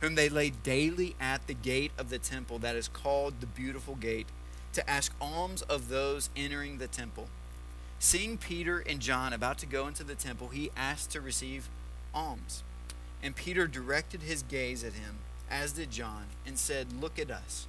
whom 0.00 0.16
they 0.16 0.28
laid 0.28 0.64
daily 0.64 1.14
at 1.20 1.46
the 1.46 1.54
gate 1.54 1.92
of 1.96 2.10
the 2.10 2.18
temple 2.18 2.58
that 2.58 2.74
is 2.74 2.88
called 2.88 3.34
the 3.40 3.46
Beautiful 3.46 3.94
Gate, 3.94 4.26
to 4.72 4.90
ask 4.90 5.14
alms 5.20 5.62
of 5.62 5.88
those 5.88 6.28
entering 6.34 6.78
the 6.78 6.88
temple. 6.88 7.28
Seeing 8.00 8.36
Peter 8.36 8.80
and 8.80 8.98
John 8.98 9.32
about 9.32 9.58
to 9.58 9.66
go 9.66 9.86
into 9.86 10.02
the 10.02 10.16
temple, 10.16 10.48
he 10.48 10.72
asked 10.76 11.12
to 11.12 11.20
receive 11.20 11.68
alms. 12.12 12.64
And 13.22 13.36
Peter 13.36 13.68
directed 13.68 14.22
his 14.22 14.42
gaze 14.42 14.82
at 14.82 14.94
him, 14.94 15.18
as 15.48 15.74
did 15.74 15.92
John, 15.92 16.24
and 16.44 16.58
said, 16.58 17.00
Look 17.00 17.20
at 17.20 17.30
us 17.30 17.68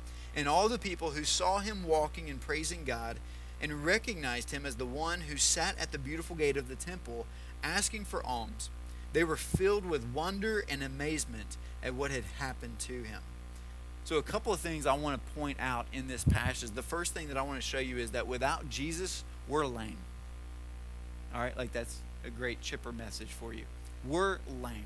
And 0.35 0.47
all 0.47 0.69
the 0.69 0.79
people 0.79 1.11
who 1.11 1.23
saw 1.23 1.59
him 1.59 1.85
walking 1.85 2.29
and 2.29 2.39
praising 2.39 2.83
God 2.85 3.17
and 3.61 3.85
recognized 3.85 4.51
him 4.51 4.65
as 4.65 4.75
the 4.75 4.85
one 4.85 5.21
who 5.21 5.37
sat 5.37 5.77
at 5.79 5.91
the 5.91 5.99
beautiful 5.99 6.35
gate 6.35 6.57
of 6.57 6.67
the 6.67 6.75
temple 6.75 7.25
asking 7.63 8.05
for 8.05 8.25
alms, 8.25 8.69
they 9.13 9.23
were 9.23 9.35
filled 9.35 9.85
with 9.85 10.13
wonder 10.13 10.63
and 10.69 10.81
amazement 10.81 11.57
at 11.83 11.93
what 11.93 12.11
had 12.11 12.23
happened 12.39 12.79
to 12.79 13.03
him. 13.03 13.21
So, 14.03 14.17
a 14.17 14.23
couple 14.23 14.51
of 14.51 14.59
things 14.59 14.87
I 14.87 14.93
want 14.93 15.23
to 15.23 15.33
point 15.33 15.57
out 15.59 15.85
in 15.93 16.07
this 16.07 16.23
passage. 16.23 16.71
The 16.71 16.81
first 16.81 17.13
thing 17.13 17.27
that 17.27 17.37
I 17.37 17.43
want 17.43 17.61
to 17.61 17.67
show 17.67 17.79
you 17.79 17.97
is 17.97 18.11
that 18.11 18.25
without 18.25 18.67
Jesus, 18.67 19.23
we're 19.47 19.65
lame. 19.65 19.97
All 21.35 21.41
right, 21.41 21.55
like 21.55 21.71
that's 21.71 21.97
a 22.25 22.29
great 22.29 22.61
chipper 22.61 22.91
message 22.91 23.29
for 23.29 23.53
you. 23.53 23.63
We're 24.05 24.39
lame. 24.61 24.85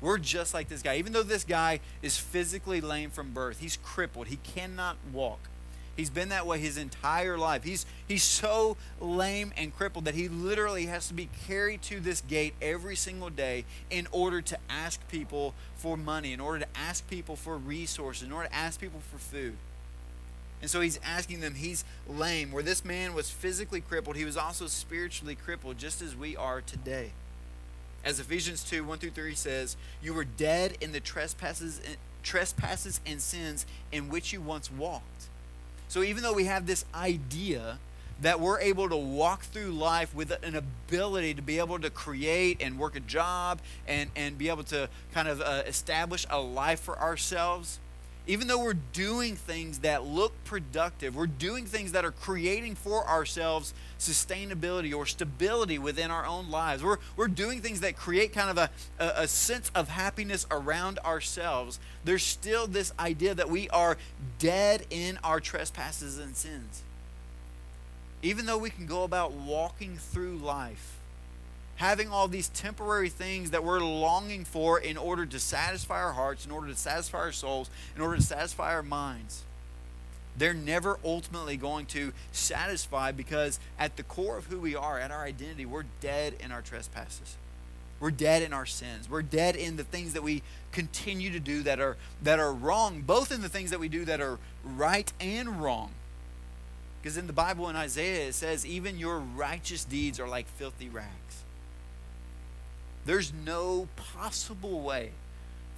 We're 0.00 0.18
just 0.18 0.54
like 0.54 0.68
this 0.68 0.82
guy. 0.82 0.96
Even 0.96 1.12
though 1.12 1.22
this 1.22 1.44
guy 1.44 1.80
is 2.02 2.16
physically 2.16 2.80
lame 2.80 3.10
from 3.10 3.32
birth, 3.32 3.60
he's 3.60 3.76
crippled, 3.76 4.28
he 4.28 4.36
cannot 4.36 4.96
walk. 5.12 5.40
He's 5.96 6.10
been 6.10 6.28
that 6.28 6.46
way 6.46 6.60
his 6.60 6.78
entire 6.78 7.36
life. 7.36 7.64
He's, 7.64 7.84
he's 8.06 8.22
so 8.22 8.76
lame 9.00 9.52
and 9.56 9.74
crippled 9.76 10.04
that 10.04 10.14
he 10.14 10.28
literally 10.28 10.86
has 10.86 11.08
to 11.08 11.14
be 11.14 11.28
carried 11.48 11.82
to 11.82 11.98
this 11.98 12.20
gate 12.20 12.54
every 12.62 12.94
single 12.94 13.30
day 13.30 13.64
in 13.90 14.06
order 14.12 14.40
to 14.42 14.58
ask 14.70 15.00
people 15.08 15.54
for 15.74 15.96
money, 15.96 16.32
in 16.32 16.38
order 16.38 16.60
to 16.60 16.68
ask 16.78 17.10
people 17.10 17.34
for 17.34 17.58
resources, 17.58 18.22
in 18.22 18.32
order 18.32 18.48
to 18.48 18.54
ask 18.54 18.80
people 18.80 19.00
for 19.10 19.18
food. 19.18 19.56
And 20.62 20.70
so 20.70 20.80
he's 20.80 21.00
asking 21.04 21.40
them, 21.40 21.56
he's 21.56 21.84
lame. 22.08 22.52
Where 22.52 22.62
this 22.62 22.84
man 22.84 23.12
was 23.12 23.30
physically 23.30 23.80
crippled, 23.80 24.14
he 24.14 24.24
was 24.24 24.36
also 24.36 24.68
spiritually 24.68 25.34
crippled, 25.34 25.78
just 25.78 26.00
as 26.00 26.14
we 26.14 26.36
are 26.36 26.60
today. 26.60 27.10
As 28.04 28.20
Ephesians 28.20 28.62
2 28.64 28.84
1 28.84 28.98
through 28.98 29.10
3 29.10 29.34
says, 29.34 29.76
You 30.02 30.14
were 30.14 30.24
dead 30.24 30.76
in 30.80 30.92
the 30.92 31.00
trespasses, 31.00 31.80
trespasses 32.22 33.00
and 33.06 33.20
sins 33.20 33.66
in 33.92 34.08
which 34.08 34.32
you 34.32 34.40
once 34.40 34.70
walked. 34.70 35.28
So 35.88 36.02
even 36.02 36.22
though 36.22 36.34
we 36.34 36.44
have 36.44 36.66
this 36.66 36.84
idea 36.94 37.78
that 38.20 38.40
we're 38.40 38.60
able 38.60 38.88
to 38.88 38.96
walk 38.96 39.42
through 39.42 39.70
life 39.70 40.14
with 40.14 40.32
an 40.42 40.56
ability 40.56 41.34
to 41.34 41.42
be 41.42 41.58
able 41.58 41.78
to 41.78 41.90
create 41.90 42.60
and 42.60 42.78
work 42.78 42.96
a 42.96 43.00
job 43.00 43.60
and, 43.86 44.10
and 44.16 44.36
be 44.36 44.48
able 44.48 44.64
to 44.64 44.88
kind 45.14 45.28
of 45.28 45.40
uh, 45.40 45.62
establish 45.66 46.26
a 46.28 46.40
life 46.40 46.80
for 46.80 46.98
ourselves, 46.98 47.78
even 48.28 48.46
though 48.46 48.62
we're 48.62 48.74
doing 48.74 49.34
things 49.36 49.78
that 49.78 50.04
look 50.04 50.32
productive, 50.44 51.16
we're 51.16 51.26
doing 51.26 51.64
things 51.64 51.92
that 51.92 52.04
are 52.04 52.12
creating 52.12 52.74
for 52.74 53.08
ourselves 53.08 53.72
sustainability 53.98 54.94
or 54.94 55.06
stability 55.06 55.78
within 55.78 56.10
our 56.10 56.26
own 56.26 56.50
lives. 56.50 56.84
We're, 56.84 56.98
we're 57.16 57.28
doing 57.28 57.62
things 57.62 57.80
that 57.80 57.96
create 57.96 58.34
kind 58.34 58.50
of 58.50 58.58
a, 58.58 58.70
a, 59.02 59.22
a 59.22 59.28
sense 59.28 59.70
of 59.74 59.88
happiness 59.88 60.46
around 60.50 60.98
ourselves. 60.98 61.80
There's 62.04 62.22
still 62.22 62.66
this 62.66 62.92
idea 62.98 63.34
that 63.34 63.48
we 63.48 63.70
are 63.70 63.96
dead 64.38 64.84
in 64.90 65.18
our 65.24 65.40
trespasses 65.40 66.18
and 66.18 66.36
sins. 66.36 66.82
Even 68.22 68.44
though 68.44 68.58
we 68.58 68.68
can 68.68 68.84
go 68.84 69.04
about 69.04 69.32
walking 69.32 69.96
through 69.96 70.36
life 70.36 70.97
having 71.78 72.10
all 72.10 72.28
these 72.28 72.48
temporary 72.48 73.08
things 73.08 73.50
that 73.52 73.64
we're 73.64 73.80
longing 73.80 74.44
for 74.44 74.80
in 74.80 74.96
order 74.96 75.24
to 75.24 75.38
satisfy 75.38 76.00
our 76.00 76.12
hearts, 76.12 76.44
in 76.44 76.50
order 76.50 76.66
to 76.66 76.76
satisfy 76.76 77.18
our 77.18 77.32
souls, 77.32 77.70
in 77.94 78.02
order 78.02 78.16
to 78.16 78.22
satisfy 78.22 78.74
our 78.74 78.82
minds. 78.82 79.44
They're 80.36 80.54
never 80.54 80.98
ultimately 81.04 81.56
going 81.56 81.86
to 81.86 82.12
satisfy 82.32 83.12
because 83.12 83.60
at 83.78 83.96
the 83.96 84.02
core 84.02 84.36
of 84.36 84.46
who 84.46 84.58
we 84.58 84.74
are, 84.74 84.98
at 84.98 85.10
our 85.10 85.24
identity, 85.24 85.66
we're 85.66 85.86
dead 86.00 86.34
in 86.40 86.52
our 86.52 86.62
trespasses. 86.62 87.36
We're 88.00 88.10
dead 88.10 88.42
in 88.42 88.52
our 88.52 88.66
sins. 88.66 89.08
We're 89.08 89.22
dead 89.22 89.56
in 89.56 89.76
the 89.76 89.84
things 89.84 90.12
that 90.12 90.22
we 90.22 90.42
continue 90.72 91.30
to 91.30 91.40
do 91.40 91.62
that 91.62 91.80
are 91.80 91.96
that 92.22 92.38
are 92.38 92.52
wrong, 92.52 93.02
both 93.02 93.32
in 93.32 93.40
the 93.40 93.48
things 93.48 93.70
that 93.70 93.80
we 93.80 93.88
do 93.88 94.04
that 94.04 94.20
are 94.20 94.38
right 94.64 95.12
and 95.20 95.60
wrong. 95.60 95.90
Because 97.00 97.16
in 97.16 97.26
the 97.26 97.32
Bible 97.32 97.68
in 97.68 97.76
Isaiah 97.76 98.28
it 98.28 98.34
says 98.34 98.66
even 98.66 98.98
your 98.98 99.18
righteous 99.18 99.84
deeds 99.84 100.20
are 100.20 100.28
like 100.28 100.46
filthy 100.46 100.88
rags. 100.88 101.44
There's 103.08 103.32
no 103.32 103.88
possible 103.96 104.82
way 104.82 105.12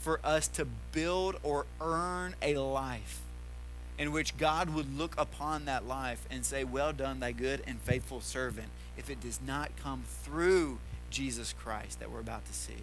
for 0.01 0.19
us 0.25 0.49
to 0.49 0.65
build 0.91 1.37
or 1.45 1.65
earn 1.81 2.35
a 2.43 2.57
life 2.57 3.21
in 3.97 4.11
which 4.11 4.37
God 4.37 4.71
would 4.71 4.99
look 4.99 5.15
upon 5.17 5.67
that 5.67 5.87
life 5.87 6.27
and 6.29 6.45
say, 6.45 6.65
Well 6.65 6.93
done, 6.93 7.21
thy 7.21 7.31
good 7.31 7.63
and 7.69 7.81
faithful 7.83 8.21
servant, 8.21 8.67
if 8.97 9.09
it 9.09 9.21
does 9.21 9.39
not 9.47 9.71
come 9.81 10.03
through 10.25 10.81
Jesus 11.09 11.55
Christ 11.57 12.01
that 12.01 12.11
we're 12.11 12.19
about 12.19 12.47
to 12.47 12.53
see. 12.53 12.83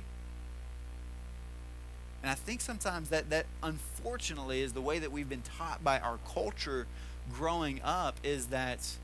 And 2.22 2.32
I 2.32 2.36
think 2.36 2.62
sometimes 2.62 3.10
that, 3.10 3.30
that 3.32 3.48
unfortunately 3.62 4.62
is 4.62 4.72
the 4.72 4.80
way 4.80 4.98
that 5.00 5.12
we've 5.12 5.28
been 5.28 5.44
taught 5.58 5.84
by 5.84 6.00
our 6.00 6.20
culture 6.34 6.88
growing 7.34 7.82
up 7.84 8.16
is 8.24 8.46
that 8.46 8.96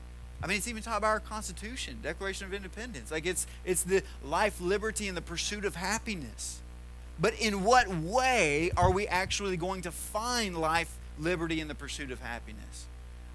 I 0.44 0.46
mean, 0.46 0.58
it's 0.58 0.68
even 0.68 0.82
taught 0.82 1.00
by 1.00 1.08
our 1.08 1.20
Constitution, 1.20 2.00
Declaration 2.02 2.46
of 2.46 2.52
Independence. 2.52 3.10
Like 3.10 3.24
it's 3.24 3.46
it's 3.64 3.82
the 3.82 4.02
life, 4.22 4.60
liberty, 4.60 5.08
and 5.08 5.16
the 5.16 5.22
pursuit 5.22 5.64
of 5.64 5.74
happiness. 5.74 6.60
But 7.18 7.32
in 7.40 7.64
what 7.64 7.88
way 7.88 8.70
are 8.76 8.90
we 8.90 9.06
actually 9.06 9.56
going 9.56 9.80
to 9.82 9.90
find 9.90 10.54
life, 10.54 10.98
liberty, 11.18 11.62
and 11.62 11.70
the 11.70 11.74
pursuit 11.74 12.10
of 12.10 12.20
happiness? 12.20 12.84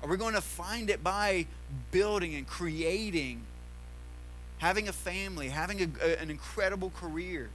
Are 0.03 0.09
we 0.09 0.17
going 0.17 0.35
to 0.35 0.41
find 0.41 0.91
it 0.91 1.03
by 1.03 1.47
building 1.89 2.35
and 2.35 2.45
creating, 2.45 3.41
having 4.59 4.87
a 4.87 4.93
family, 4.93 5.49
having 5.49 5.81
a, 5.81 5.87
a, 6.05 6.21
an 6.21 6.29
incredible 6.29 6.91
career? 6.91 7.49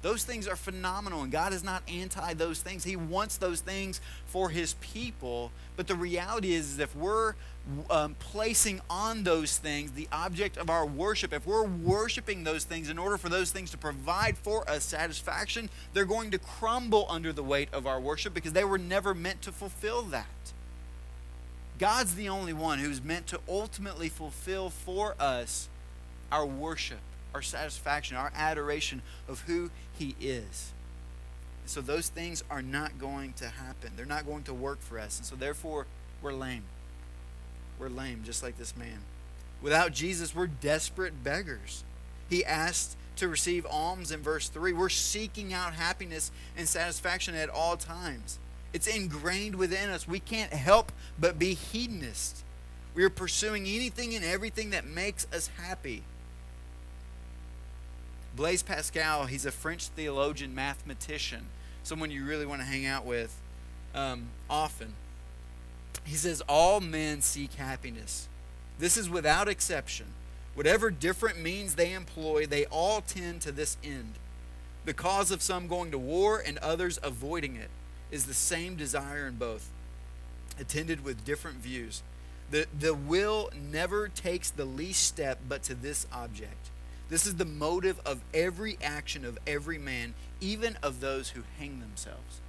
Those 0.00 0.24
things 0.24 0.48
are 0.48 0.56
phenomenal, 0.56 1.22
and 1.22 1.32
God 1.32 1.52
is 1.52 1.62
not 1.62 1.82
anti 1.88 2.32
those 2.34 2.62
things. 2.62 2.84
He 2.84 2.96
wants 2.96 3.36
those 3.36 3.60
things 3.60 4.00
for 4.26 4.48
His 4.48 4.74
people. 4.80 5.50
But 5.76 5.88
the 5.88 5.94
reality 5.94 6.54
is, 6.54 6.72
is 6.72 6.78
if 6.78 6.94
we're 6.96 7.34
um, 7.90 8.14
placing 8.18 8.80
on 8.90 9.24
those 9.24 9.56
things 9.56 9.92
the 9.92 10.08
object 10.12 10.56
of 10.56 10.68
our 10.68 10.84
worship, 10.84 11.32
if 11.32 11.46
we're 11.46 11.64
worshiping 11.64 12.44
those 12.44 12.64
things 12.64 12.90
in 12.90 12.98
order 12.98 13.16
for 13.16 13.28
those 13.28 13.50
things 13.50 13.70
to 13.70 13.78
provide 13.78 14.36
for 14.36 14.68
us 14.68 14.84
satisfaction, 14.84 15.70
they're 15.92 16.04
going 16.04 16.30
to 16.30 16.38
crumble 16.38 17.06
under 17.08 17.32
the 17.32 17.42
weight 17.42 17.68
of 17.72 17.86
our 17.86 18.00
worship 18.00 18.34
because 18.34 18.52
they 18.52 18.64
were 18.64 18.78
never 18.78 19.14
meant 19.14 19.42
to 19.42 19.52
fulfill 19.52 20.02
that. 20.02 20.26
God's 21.78 22.14
the 22.14 22.28
only 22.28 22.52
one 22.52 22.78
who's 22.78 23.02
meant 23.02 23.26
to 23.28 23.40
ultimately 23.48 24.08
fulfill 24.08 24.70
for 24.70 25.16
us 25.18 25.68
our 26.30 26.46
worship 26.46 27.00
our 27.34 27.42
satisfaction, 27.42 28.16
our 28.16 28.32
adoration 28.34 29.02
of 29.28 29.42
who 29.42 29.70
He 29.98 30.14
is. 30.20 30.72
so 31.66 31.80
those 31.80 32.08
things 32.08 32.44
are 32.50 32.62
not 32.62 32.98
going 32.98 33.32
to 33.34 33.48
happen. 33.48 33.92
They're 33.96 34.06
not 34.06 34.26
going 34.26 34.44
to 34.44 34.54
work 34.54 34.82
for 34.82 34.98
us. 34.98 35.18
And 35.18 35.26
so 35.26 35.34
therefore, 35.34 35.86
we're 36.22 36.34
lame. 36.34 36.62
We're 37.78 37.88
lame, 37.88 38.22
just 38.24 38.42
like 38.42 38.58
this 38.58 38.76
man. 38.76 39.00
Without 39.62 39.92
Jesus, 39.92 40.34
we're 40.34 40.46
desperate 40.46 41.24
beggars. 41.24 41.84
He 42.28 42.44
asked 42.44 42.96
to 43.16 43.28
receive 43.28 43.66
alms 43.66 44.10
in 44.10 44.20
verse 44.20 44.48
3. 44.48 44.72
We're 44.72 44.88
seeking 44.88 45.52
out 45.52 45.74
happiness 45.74 46.30
and 46.56 46.68
satisfaction 46.68 47.34
at 47.34 47.48
all 47.48 47.76
times. 47.76 48.38
It's 48.72 48.86
ingrained 48.86 49.54
within 49.54 49.90
us. 49.90 50.08
We 50.08 50.18
can't 50.18 50.52
help 50.52 50.90
but 51.18 51.38
be 51.38 51.54
hedonists. 51.54 52.42
We 52.94 53.04
are 53.04 53.10
pursuing 53.10 53.66
anything 53.66 54.14
and 54.14 54.24
everything 54.24 54.70
that 54.70 54.86
makes 54.86 55.26
us 55.32 55.48
happy. 55.56 56.02
Blaise 58.36 58.62
Pascal, 58.62 59.26
he's 59.26 59.46
a 59.46 59.52
French 59.52 59.88
theologian, 59.88 60.54
mathematician, 60.54 61.46
someone 61.84 62.10
you 62.10 62.24
really 62.24 62.46
want 62.46 62.60
to 62.60 62.66
hang 62.66 62.84
out 62.84 63.04
with 63.04 63.40
um, 63.94 64.26
often. 64.50 64.94
He 66.04 66.16
says, 66.16 66.42
All 66.48 66.80
men 66.80 67.20
seek 67.20 67.54
happiness. 67.54 68.28
This 68.78 68.96
is 68.96 69.08
without 69.08 69.48
exception. 69.48 70.06
Whatever 70.54 70.90
different 70.90 71.40
means 71.40 71.74
they 71.74 71.92
employ, 71.92 72.46
they 72.46 72.64
all 72.66 73.00
tend 73.00 73.40
to 73.42 73.52
this 73.52 73.76
end. 73.82 74.14
The 74.84 74.94
cause 74.94 75.30
of 75.30 75.42
some 75.42 75.66
going 75.66 75.90
to 75.90 75.98
war 75.98 76.42
and 76.44 76.58
others 76.58 76.98
avoiding 77.02 77.56
it 77.56 77.70
is 78.10 78.26
the 78.26 78.34
same 78.34 78.76
desire 78.76 79.26
in 79.26 79.36
both, 79.36 79.70
attended 80.60 81.04
with 81.04 81.24
different 81.24 81.58
views. 81.58 82.02
The, 82.50 82.66
the 82.78 82.94
will 82.94 83.50
never 83.70 84.08
takes 84.08 84.50
the 84.50 84.64
least 84.64 85.02
step 85.02 85.38
but 85.48 85.62
to 85.64 85.74
this 85.74 86.06
object 86.12 86.70
this 87.08 87.26
is 87.26 87.36
the 87.36 87.44
motive 87.44 88.00
of 88.06 88.22
every 88.32 88.78
action 88.82 89.24
of 89.24 89.38
every 89.46 89.78
man, 89.78 90.14
even 90.40 90.76
of 90.82 91.00
those 91.00 91.30
who 91.30 91.42
hang 91.58 91.80
themselves. 91.80 92.40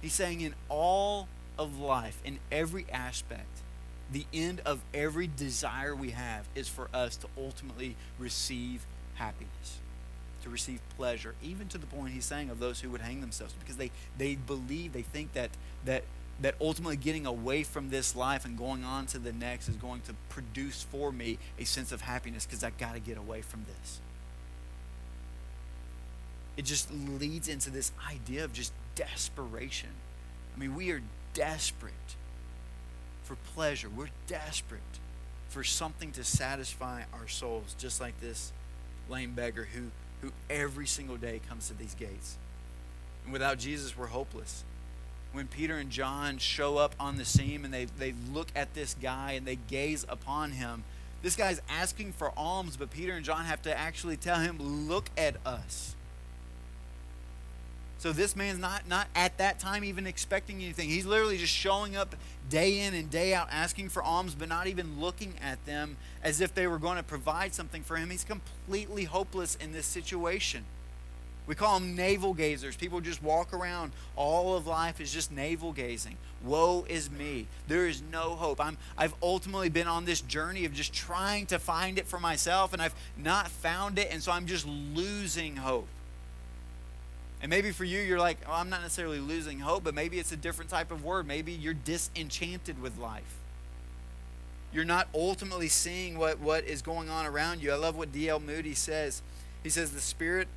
He's 0.00 0.14
saying 0.14 0.40
in 0.40 0.54
all 0.68 1.28
of 1.58 1.78
life, 1.78 2.20
in 2.24 2.38
every 2.52 2.86
aspect, 2.92 3.62
the 4.10 4.26
end 4.32 4.60
of 4.64 4.80
every 4.94 5.26
desire 5.26 5.94
we 5.94 6.10
have 6.10 6.46
is 6.54 6.68
for 6.68 6.88
us 6.94 7.16
to 7.18 7.26
ultimately 7.36 7.96
receive 8.18 8.86
happiness, 9.16 9.78
to 10.42 10.48
receive 10.48 10.80
pleasure, 10.96 11.34
even 11.42 11.68
to 11.68 11.78
the 11.78 11.86
point 11.86 12.12
he's 12.12 12.24
saying 12.24 12.48
of 12.48 12.58
those 12.58 12.80
who 12.80 12.90
would 12.90 13.02
hang 13.02 13.20
themselves, 13.20 13.54
because 13.60 13.76
they, 13.76 13.90
they 14.16 14.34
believe, 14.34 14.92
they 14.92 15.02
think 15.02 15.32
that, 15.34 15.50
that 15.84 16.04
that 16.40 16.54
ultimately 16.60 16.96
getting 16.96 17.26
away 17.26 17.62
from 17.64 17.90
this 17.90 18.14
life 18.14 18.44
and 18.44 18.56
going 18.56 18.84
on 18.84 19.06
to 19.06 19.18
the 19.18 19.32
next 19.32 19.68
is 19.68 19.76
going 19.76 20.00
to 20.02 20.14
produce 20.28 20.84
for 20.84 21.10
me 21.10 21.38
a 21.58 21.64
sense 21.64 21.90
of 21.90 22.02
happiness 22.02 22.46
because 22.46 22.62
I 22.62 22.70
got 22.70 22.94
to 22.94 23.00
get 23.00 23.18
away 23.18 23.42
from 23.42 23.64
this. 23.64 24.00
It 26.56 26.64
just 26.64 26.92
leads 26.92 27.48
into 27.48 27.70
this 27.70 27.92
idea 28.08 28.44
of 28.44 28.52
just 28.52 28.72
desperation. 28.94 29.90
I 30.54 30.60
mean, 30.60 30.74
we 30.74 30.90
are 30.90 31.02
desperate 31.38 31.92
for 33.22 33.36
pleasure. 33.54 33.88
We're 33.88 34.08
desperate 34.26 34.80
for 35.48 35.62
something 35.62 36.10
to 36.12 36.24
satisfy 36.24 37.02
our 37.12 37.28
souls, 37.28 37.76
just 37.78 38.00
like 38.00 38.20
this 38.20 38.52
lame 39.08 39.34
beggar 39.34 39.68
who, 39.72 39.92
who 40.20 40.32
every 40.50 40.86
single 40.86 41.16
day 41.16 41.40
comes 41.48 41.68
to 41.68 41.74
these 41.74 41.94
gates. 41.94 42.36
And 43.22 43.32
without 43.32 43.58
Jesus, 43.58 43.96
we're 43.96 44.08
hopeless. 44.08 44.64
When 45.30 45.46
Peter 45.46 45.76
and 45.76 45.90
John 45.90 46.38
show 46.38 46.76
up 46.76 46.96
on 46.98 47.18
the 47.18 47.24
scene 47.24 47.64
and 47.64 47.72
they, 47.72 47.84
they 47.84 48.14
look 48.32 48.48
at 48.56 48.74
this 48.74 48.96
guy 49.00 49.32
and 49.32 49.46
they 49.46 49.58
gaze 49.68 50.04
upon 50.08 50.52
him, 50.52 50.82
this 51.22 51.36
guy's 51.36 51.62
asking 51.68 52.14
for 52.14 52.32
alms, 52.36 52.76
but 52.76 52.90
Peter 52.90 53.12
and 53.12 53.24
John 53.24 53.44
have 53.44 53.62
to 53.62 53.78
actually 53.78 54.16
tell 54.16 54.40
him, 54.40 54.58
Look 54.88 55.10
at 55.16 55.36
us. 55.46 55.94
So 57.98 58.12
this 58.12 58.36
man's 58.36 58.60
not 58.60 58.88
not 58.88 59.08
at 59.14 59.38
that 59.38 59.58
time 59.58 59.82
even 59.82 60.06
expecting 60.06 60.62
anything. 60.62 60.88
He's 60.88 61.04
literally 61.04 61.36
just 61.36 61.52
showing 61.52 61.96
up 61.96 62.14
day 62.48 62.80
in 62.80 62.94
and 62.94 63.10
day 63.10 63.34
out 63.34 63.48
asking 63.50 63.88
for 63.88 64.02
alms 64.02 64.34
but 64.36 64.48
not 64.48 64.68
even 64.68 65.00
looking 65.00 65.34
at 65.42 65.64
them 65.66 65.96
as 66.22 66.40
if 66.40 66.54
they 66.54 66.66
were 66.66 66.78
going 66.78 66.96
to 66.96 67.02
provide 67.02 67.54
something 67.54 67.82
for 67.82 67.96
him. 67.96 68.10
He's 68.10 68.24
completely 68.24 69.04
hopeless 69.04 69.56
in 69.56 69.72
this 69.72 69.86
situation. 69.86 70.64
We 71.48 71.54
call 71.54 71.80
them 71.80 71.96
navel 71.96 72.34
gazers. 72.34 72.76
People 72.76 73.00
just 73.00 73.22
walk 73.22 73.54
around. 73.54 73.92
All 74.16 74.54
of 74.54 74.66
life 74.66 75.00
is 75.00 75.10
just 75.10 75.32
navel 75.32 75.72
gazing. 75.72 76.18
Woe 76.44 76.84
is 76.90 77.10
me. 77.10 77.46
There 77.68 77.88
is 77.88 78.02
no 78.12 78.36
hope. 78.36 78.60
I'm, 78.60 78.76
I've 78.98 79.14
ultimately 79.22 79.70
been 79.70 79.88
on 79.88 80.04
this 80.04 80.20
journey 80.20 80.66
of 80.66 80.74
just 80.74 80.92
trying 80.92 81.46
to 81.46 81.58
find 81.58 81.98
it 81.98 82.06
for 82.06 82.20
myself, 82.20 82.74
and 82.74 82.82
I've 82.82 82.94
not 83.16 83.48
found 83.48 83.98
it, 83.98 84.08
and 84.10 84.22
so 84.22 84.30
I'm 84.30 84.44
just 84.44 84.66
losing 84.66 85.56
hope. 85.56 85.88
And 87.40 87.50
maybe 87.50 87.70
for 87.70 87.84
you, 87.84 88.00
you're 88.00 88.18
like, 88.18 88.38
oh, 88.48 88.52
I'm 88.52 88.68
not 88.68 88.82
necessarily 88.82 89.20
losing 89.20 89.60
hope, 89.60 89.84
but 89.84 89.94
maybe 89.94 90.18
it's 90.18 90.32
a 90.32 90.36
different 90.36 90.70
type 90.70 90.90
of 90.90 91.04
word. 91.04 91.26
Maybe 91.26 91.52
you're 91.52 91.74
disenchanted 91.74 92.82
with 92.82 92.98
life. 92.98 93.36
You're 94.72 94.84
not 94.84 95.08
ultimately 95.14 95.68
seeing 95.68 96.18
what, 96.18 96.40
what 96.40 96.64
is 96.64 96.82
going 96.82 97.08
on 97.08 97.26
around 97.26 97.62
you. 97.62 97.72
I 97.72 97.76
love 97.76 97.96
what 97.96 98.12
D.L. 98.12 98.40
Moody 98.40 98.74
says. 98.74 99.22
He 99.62 99.70
says, 99.70 99.92
The 99.92 100.00
spirit 100.00 100.48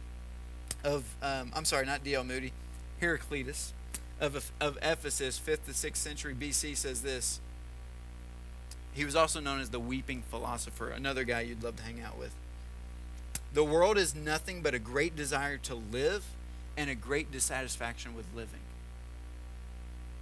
of, 0.84 1.04
um, 1.22 1.52
I'm 1.56 1.66
sorry, 1.66 1.86
not 1.86 2.04
D.L. 2.04 2.24
Moody, 2.24 2.52
Heraclitus 3.00 3.74
of, 4.22 4.52
of 4.62 4.78
Ephesus, 4.82 5.40
5th 5.40 5.66
to 5.66 5.72
6th 5.72 5.96
century 5.98 6.36
BC, 6.36 6.78
says 6.78 7.02
this. 7.02 7.42
He 8.94 9.04
was 9.04 9.16
also 9.16 9.40
known 9.40 9.60
as 9.60 9.70
the 9.70 9.80
weeping 9.80 10.24
philosopher, 10.30 10.90
another 10.90 11.24
guy 11.24 11.42
you'd 11.42 11.64
love 11.64 11.78
to 11.78 11.84
hang 11.84 12.02
out 12.02 12.18
with. 12.18 12.34
The 13.54 13.64
world 13.64 13.98
is 13.98 14.14
nothing 14.14 14.62
but 14.62 14.74
a 14.74 14.80
great 14.80 15.16
desire 15.16 15.58
to 15.58 15.76
live 15.76 16.24
and 16.78 16.90
a 16.90 16.96
great 16.96 17.32
dissatisfaction 17.32 18.16
with 18.16 18.26
living. 18.36 18.62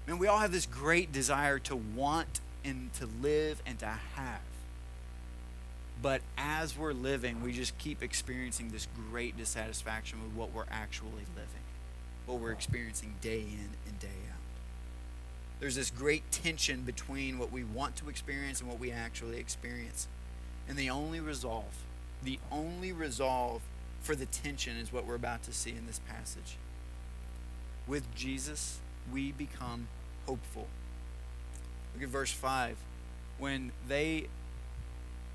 And 0.07 0.19
we 0.19 0.27
all 0.27 0.39
have 0.39 0.51
this 0.51 0.65
great 0.65 1.11
desire 1.11 1.59
to 1.59 1.75
want 1.75 2.41
and 2.65 2.91
to 2.93 3.07
live 3.21 3.61
and 3.65 3.77
to 3.79 3.85
have. 3.85 4.41
But 6.01 6.21
as 6.37 6.77
we're 6.77 6.93
living, 6.93 7.41
we 7.41 7.51
just 7.51 7.77
keep 7.77 8.01
experiencing 8.01 8.71
this 8.71 8.87
great 9.11 9.37
dissatisfaction 9.37 10.23
with 10.23 10.33
what 10.33 10.53
we're 10.53 10.65
actually 10.71 11.25
living, 11.35 11.63
what 12.25 12.39
we're 12.39 12.51
experiencing 12.51 13.15
day 13.21 13.41
in 13.41 13.69
and 13.87 13.99
day 13.99 14.07
out. 14.31 14.39
There's 15.59 15.75
this 15.75 15.89
great 15.89 16.31
tension 16.31 16.83
between 16.83 17.37
what 17.37 17.51
we 17.51 17.65
want 17.65 17.97
to 17.97 18.09
experience 18.09 18.61
and 18.61 18.69
what 18.69 18.79
we 18.79 18.91
actually 18.91 19.37
experience. 19.37 20.07
And 20.69 20.77
the 20.77 20.89
only 20.89 21.19
resolve, 21.19 21.83
the 22.23 22.39
only 22.49 22.93
resolve 22.93 23.61
for 24.01 24.15
the 24.15 24.25
tension 24.25 24.77
is 24.77 24.91
what 24.91 25.05
we're 25.05 25.15
about 25.15 25.43
to 25.43 25.53
see 25.53 25.71
in 25.71 25.85
this 25.87 25.99
passage. 26.07 26.57
With 27.87 28.13
Jesus, 28.15 28.79
we 29.11 29.31
become 29.31 29.87
hopeful. 30.25 30.67
Look 31.93 32.03
at 32.03 32.09
verse 32.09 32.31
5. 32.31 32.77
When 33.37 33.71
they 33.87 34.27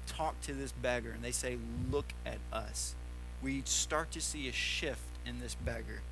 talk 0.07 0.41
to 0.43 0.53
this 0.53 0.73
beggar 0.73 1.11
and 1.11 1.23
they 1.23 1.33
say, 1.33 1.59
Look 1.91 2.13
at 2.25 2.39
us, 2.53 2.95
we 3.43 3.63
start 3.65 4.11
to 4.13 4.21
see 4.21 4.49
a 4.49 4.53
shift 4.53 5.01
in 5.27 5.41
this 5.41 5.55
beggar. 5.55 6.03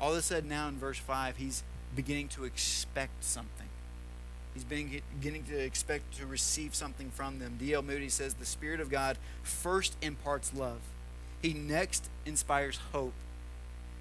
All 0.00 0.12
of 0.12 0.18
a 0.18 0.22
sudden, 0.22 0.48
now 0.48 0.68
in 0.68 0.76
verse 0.76 0.98
5, 0.98 1.36
he's 1.36 1.62
beginning 1.94 2.28
to 2.28 2.44
expect 2.44 3.24
something. 3.24 3.68
He's 4.54 4.64
beginning 4.64 5.44
to 5.44 5.58
expect 5.58 6.18
to 6.18 6.26
receive 6.26 6.74
something 6.74 7.10
from 7.10 7.38
them. 7.38 7.56
D.L. 7.58 7.82
Moody 7.82 8.10
says 8.10 8.34
the 8.34 8.44
Spirit 8.44 8.80
of 8.80 8.90
God 8.90 9.16
first 9.42 9.96
imparts 10.02 10.52
love, 10.52 10.80
He 11.42 11.52
next 11.52 12.08
inspires 12.24 12.78
hope, 12.92 13.14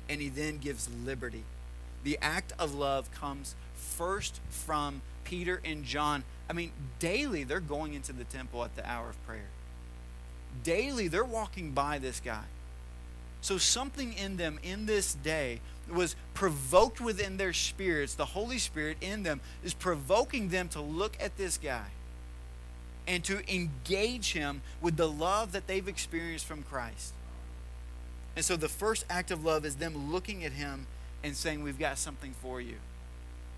and 0.07 0.21
He 0.21 0.29
then 0.29 0.59
gives 0.59 0.89
liberty. 1.03 1.43
The 2.03 2.17
act 2.21 2.53
of 2.57 2.73
love 2.73 3.11
comes 3.11 3.55
first 3.75 4.39
from 4.49 5.01
Peter 5.23 5.61
and 5.65 5.83
John 5.83 6.23
I 6.51 6.53
mean, 6.53 6.73
daily 6.99 7.45
they're 7.45 7.61
going 7.61 7.93
into 7.93 8.11
the 8.11 8.25
temple 8.25 8.65
at 8.65 8.75
the 8.75 8.85
hour 8.85 9.07
of 9.07 9.25
prayer. 9.25 9.47
Daily 10.65 11.07
they're 11.07 11.23
walking 11.23 11.71
by 11.71 11.97
this 11.97 12.19
guy. 12.19 12.43
So 13.39 13.57
something 13.57 14.11
in 14.11 14.35
them 14.35 14.59
in 14.61 14.85
this 14.85 15.13
day 15.13 15.61
was 15.89 16.17
provoked 16.33 16.99
within 16.99 17.37
their 17.37 17.53
spirits. 17.53 18.15
The 18.15 18.25
Holy 18.25 18.57
Spirit 18.57 18.97
in 18.99 19.23
them 19.23 19.39
is 19.63 19.73
provoking 19.73 20.49
them 20.49 20.67
to 20.69 20.81
look 20.81 21.15
at 21.21 21.37
this 21.37 21.57
guy 21.57 21.87
and 23.07 23.23
to 23.23 23.49
engage 23.49 24.33
him 24.33 24.61
with 24.81 24.97
the 24.97 25.07
love 25.09 25.53
that 25.53 25.67
they've 25.67 25.87
experienced 25.87 26.45
from 26.45 26.63
Christ. 26.63 27.13
And 28.35 28.45
so 28.45 28.55
the 28.55 28.69
first 28.69 29.05
act 29.09 29.31
of 29.31 29.43
love 29.43 29.65
is 29.65 29.75
them 29.75 30.11
looking 30.11 30.45
at 30.45 30.53
him 30.53 30.87
and 31.23 31.35
saying, 31.35 31.63
We've 31.63 31.79
got 31.79 31.97
something 31.97 32.33
for 32.41 32.61
you. 32.61 32.77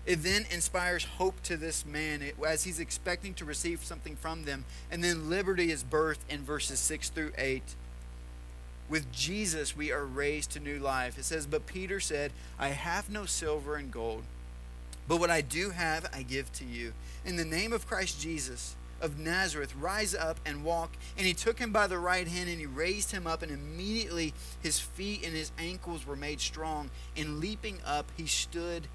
It 0.06 0.22
then 0.22 0.44
inspires 0.50 1.04
hope 1.04 1.42
to 1.44 1.56
this 1.56 1.86
man 1.86 2.22
as 2.46 2.64
he's 2.64 2.78
expecting 2.78 3.32
to 3.34 3.44
receive 3.44 3.84
something 3.84 4.16
from 4.16 4.44
them. 4.44 4.64
And 4.90 5.02
then 5.02 5.30
liberty 5.30 5.70
is 5.70 5.82
birthed 5.82 6.28
in 6.28 6.42
verses 6.42 6.78
6 6.78 7.08
through 7.10 7.32
8. 7.38 7.62
With 8.90 9.10
Jesus, 9.12 9.74
we 9.74 9.90
are 9.90 10.04
raised 10.04 10.50
to 10.52 10.60
new 10.60 10.78
life. 10.78 11.18
It 11.18 11.24
says, 11.24 11.46
But 11.46 11.66
Peter 11.66 12.00
said, 12.00 12.32
I 12.58 12.68
have 12.68 13.08
no 13.08 13.24
silver 13.24 13.76
and 13.76 13.90
gold, 13.90 14.24
but 15.08 15.18
what 15.20 15.30
I 15.30 15.40
do 15.40 15.70
have, 15.70 16.06
I 16.12 16.22
give 16.22 16.52
to 16.54 16.66
you. 16.66 16.92
In 17.24 17.36
the 17.36 17.44
name 17.44 17.72
of 17.72 17.86
Christ 17.86 18.20
Jesus 18.20 18.76
of 19.00 19.18
Nazareth, 19.18 19.74
rise 19.76 20.14
up 20.14 20.38
and 20.44 20.64
walk. 20.64 20.92
And 21.16 21.26
he 21.26 21.34
took 21.34 21.58
him 21.58 21.72
by 21.72 21.86
the 21.86 21.98
right 21.98 22.26
hand 22.26 22.48
and 22.48 22.58
he 22.58 22.66
raised 22.66 23.12
him 23.12 23.26
up, 23.26 23.42
and 23.42 23.50
immediately 23.50 24.34
his 24.62 24.80
feet 24.80 25.24
and 25.24 25.34
his 25.34 25.52
ankles 25.58 26.06
were 26.06 26.16
made 26.16 26.40
strong. 26.40 26.90
And 27.16 27.40
leaping 27.40 27.78
up, 27.84 28.06
he 28.16 28.26
stood 28.26 28.88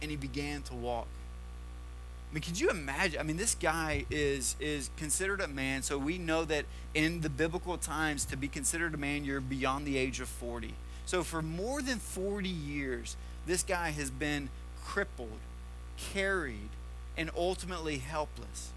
and 0.00 0.10
he 0.10 0.16
began 0.16 0.62
to 0.62 0.74
walk. 0.74 1.08
I 2.30 2.34
mean, 2.34 2.42
could 2.42 2.60
you 2.60 2.68
imagine? 2.68 3.18
I 3.18 3.22
mean, 3.22 3.38
this 3.38 3.54
guy 3.54 4.04
is 4.10 4.54
is 4.60 4.90
considered 4.98 5.40
a 5.40 5.48
man, 5.48 5.82
so 5.82 5.96
we 5.96 6.18
know 6.18 6.44
that 6.44 6.66
in 6.92 7.22
the 7.22 7.30
biblical 7.30 7.78
times, 7.78 8.26
to 8.26 8.36
be 8.36 8.48
considered 8.48 8.92
a 8.92 8.98
man, 8.98 9.24
you're 9.24 9.40
beyond 9.40 9.86
the 9.86 9.96
age 9.96 10.20
of 10.20 10.28
40. 10.28 10.74
So 11.06 11.22
for 11.22 11.40
more 11.40 11.80
than 11.80 11.98
40 11.98 12.48
years, 12.48 13.16
this 13.46 13.62
guy 13.62 13.90
has 13.92 14.10
been 14.10 14.50
crippled, 14.84 15.38
carried, 15.96 16.68
and 17.16 17.30
ultimately 17.34 17.96
helpless. 17.96 18.72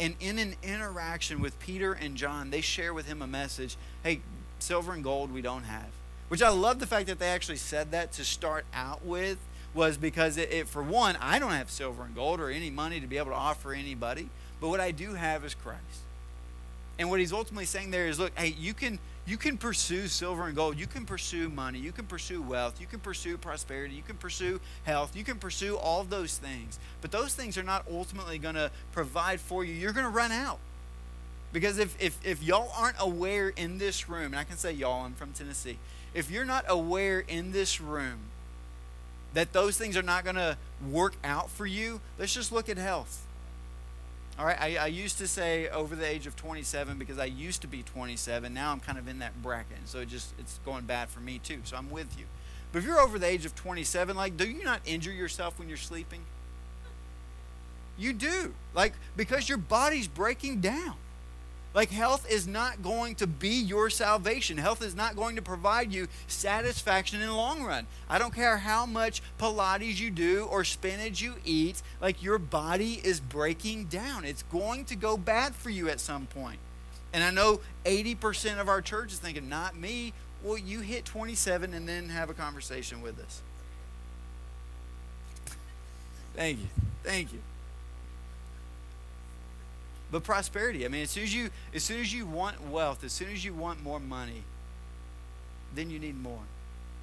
And 0.00 0.14
in 0.20 0.38
an 0.38 0.56
interaction 0.62 1.40
with 1.40 1.58
Peter 1.60 1.92
and 1.92 2.16
John, 2.16 2.50
they 2.50 2.60
share 2.60 2.92
with 2.92 3.06
him 3.06 3.22
a 3.22 3.26
message 3.26 3.76
hey, 4.02 4.20
silver 4.58 4.92
and 4.92 5.04
gold 5.04 5.32
we 5.32 5.42
don't 5.42 5.64
have. 5.64 5.88
Which 6.28 6.42
I 6.42 6.48
love 6.48 6.80
the 6.80 6.86
fact 6.86 7.08
that 7.08 7.18
they 7.18 7.28
actually 7.28 7.56
said 7.56 7.90
that 7.90 8.12
to 8.12 8.24
start 8.24 8.64
out 8.72 9.04
with 9.04 9.38
was 9.74 9.96
because 9.96 10.36
it, 10.36 10.52
it, 10.52 10.68
for 10.68 10.82
one, 10.82 11.16
I 11.20 11.38
don't 11.38 11.52
have 11.52 11.70
silver 11.70 12.04
and 12.04 12.14
gold 12.14 12.40
or 12.40 12.50
any 12.50 12.70
money 12.70 13.00
to 13.00 13.06
be 13.06 13.18
able 13.18 13.30
to 13.30 13.36
offer 13.36 13.72
anybody, 13.72 14.28
but 14.60 14.68
what 14.68 14.80
I 14.80 14.90
do 14.90 15.14
have 15.14 15.44
is 15.44 15.54
Christ. 15.54 15.80
And 16.98 17.10
what 17.10 17.20
he's 17.20 17.32
ultimately 17.32 17.64
saying 17.64 17.90
there 17.90 18.06
is, 18.06 18.18
look, 18.18 18.36
hey, 18.38 18.54
you 18.58 18.74
can 18.74 18.98
you 19.24 19.36
can 19.36 19.56
pursue 19.56 20.08
silver 20.08 20.46
and 20.46 20.56
gold, 20.56 20.78
you 20.78 20.86
can 20.86 21.06
pursue 21.06 21.48
money, 21.48 21.78
you 21.78 21.92
can 21.92 22.06
pursue 22.06 22.42
wealth, 22.42 22.80
you 22.80 22.86
can 22.86 22.98
pursue 22.98 23.38
prosperity, 23.38 23.94
you 23.94 24.02
can 24.02 24.16
pursue 24.16 24.60
health, 24.82 25.16
you 25.16 25.22
can 25.22 25.38
pursue 25.38 25.76
all 25.76 26.02
those 26.02 26.38
things. 26.38 26.80
But 27.00 27.12
those 27.12 27.34
things 27.34 27.56
are 27.56 27.62
not 27.62 27.86
ultimately 27.90 28.38
going 28.38 28.56
to 28.56 28.72
provide 28.90 29.40
for 29.40 29.64
you. 29.64 29.74
You're 29.74 29.92
going 29.92 30.06
to 30.06 30.10
run 30.10 30.32
out. 30.32 30.58
Because 31.52 31.78
if, 31.78 32.00
if, 32.00 32.18
if 32.26 32.42
y'all 32.42 32.72
aren't 32.76 32.96
aware 32.98 33.50
in 33.50 33.78
this 33.78 34.08
room, 34.08 34.26
and 34.26 34.36
I 34.36 34.44
can 34.44 34.56
say 34.56 34.72
y'all, 34.72 35.04
I'm 35.04 35.14
from 35.14 35.32
Tennessee, 35.32 35.78
if 36.14 36.30
you're 36.30 36.44
not 36.44 36.64
aware 36.66 37.20
in 37.20 37.52
this 37.52 37.80
room 37.80 38.18
that 39.34 39.52
those 39.52 39.78
things 39.78 39.96
are 39.96 40.02
not 40.02 40.24
going 40.24 40.36
to 40.36 40.56
work 40.90 41.14
out 41.22 41.50
for 41.50 41.66
you, 41.66 42.00
let's 42.18 42.34
just 42.34 42.52
look 42.52 42.68
at 42.68 42.76
health. 42.76 43.26
All 44.38 44.46
right, 44.46 44.60
I, 44.60 44.76
I, 44.76 44.86
used 44.86 45.18
to 45.18 45.28
say 45.28 45.68
over 45.68 45.94
the 45.94 46.06
age 46.06 46.26
of 46.26 46.36
27 46.36 46.98
because 46.98 47.18
I 47.18 47.26
used 47.26 47.60
to 47.62 47.66
be 47.66 47.82
27. 47.82 48.52
Now 48.52 48.72
I'm 48.72 48.80
kind 48.80 48.98
of 48.98 49.06
in 49.06 49.18
that 49.18 49.42
bracket, 49.42 49.76
so 49.84 49.98
it 50.00 50.08
just 50.08 50.32
it's 50.38 50.58
going 50.64 50.84
bad 50.84 51.10
for 51.10 51.20
me 51.20 51.38
too. 51.38 51.58
So 51.64 51.76
I'm 51.76 51.90
with 51.90 52.18
you. 52.18 52.24
But 52.72 52.78
if 52.78 52.86
you're 52.86 52.98
over 53.00 53.18
the 53.18 53.26
age 53.26 53.44
of 53.44 53.54
27, 53.54 54.16
like, 54.16 54.38
do 54.38 54.48
you 54.48 54.64
not 54.64 54.80
injure 54.86 55.12
yourself 55.12 55.58
when 55.58 55.68
you're 55.68 55.76
sleeping? 55.76 56.22
You 57.98 58.14
do, 58.14 58.54
like 58.74 58.94
because 59.16 59.50
your 59.50 59.58
body's 59.58 60.08
breaking 60.08 60.60
down. 60.60 60.94
Like, 61.74 61.90
health 61.90 62.30
is 62.30 62.46
not 62.46 62.82
going 62.82 63.14
to 63.16 63.26
be 63.26 63.48
your 63.48 63.88
salvation. 63.88 64.58
Health 64.58 64.82
is 64.82 64.94
not 64.94 65.16
going 65.16 65.36
to 65.36 65.42
provide 65.42 65.92
you 65.92 66.08
satisfaction 66.26 67.20
in 67.22 67.28
the 67.28 67.34
long 67.34 67.62
run. 67.62 67.86
I 68.10 68.18
don't 68.18 68.34
care 68.34 68.58
how 68.58 68.84
much 68.84 69.22
Pilates 69.38 69.98
you 69.98 70.10
do 70.10 70.46
or 70.50 70.64
spinach 70.64 71.22
you 71.22 71.36
eat, 71.44 71.80
like, 72.00 72.22
your 72.22 72.38
body 72.38 73.00
is 73.02 73.20
breaking 73.20 73.86
down. 73.86 74.24
It's 74.24 74.42
going 74.44 74.84
to 74.86 74.96
go 74.96 75.16
bad 75.16 75.54
for 75.54 75.70
you 75.70 75.88
at 75.88 76.00
some 76.00 76.26
point. 76.26 76.58
And 77.14 77.24
I 77.24 77.30
know 77.30 77.60
80% 77.84 78.60
of 78.60 78.68
our 78.68 78.82
church 78.82 79.12
is 79.12 79.18
thinking, 79.18 79.48
not 79.48 79.76
me. 79.76 80.12
Well, 80.42 80.58
you 80.58 80.80
hit 80.80 81.04
27 81.04 81.72
and 81.72 81.88
then 81.88 82.08
have 82.08 82.28
a 82.28 82.34
conversation 82.34 83.00
with 83.00 83.18
us. 83.18 83.42
Thank 86.34 86.58
you. 86.60 86.66
Thank 87.02 87.32
you. 87.32 87.40
But 90.12 90.24
prosperity, 90.24 90.84
I 90.84 90.88
mean, 90.88 91.02
as 91.02 91.10
soon 91.10 91.22
as 91.24 91.34
you 91.34 91.50
as 91.74 91.82
soon 91.82 92.00
as 92.00 92.12
you 92.12 92.26
want 92.26 92.68
wealth, 92.68 93.02
as 93.02 93.12
soon 93.12 93.30
as 93.32 93.44
you 93.44 93.54
want 93.54 93.82
more 93.82 93.98
money, 93.98 94.44
then 95.74 95.90
you 95.90 95.98
need 95.98 96.22
more. 96.22 96.42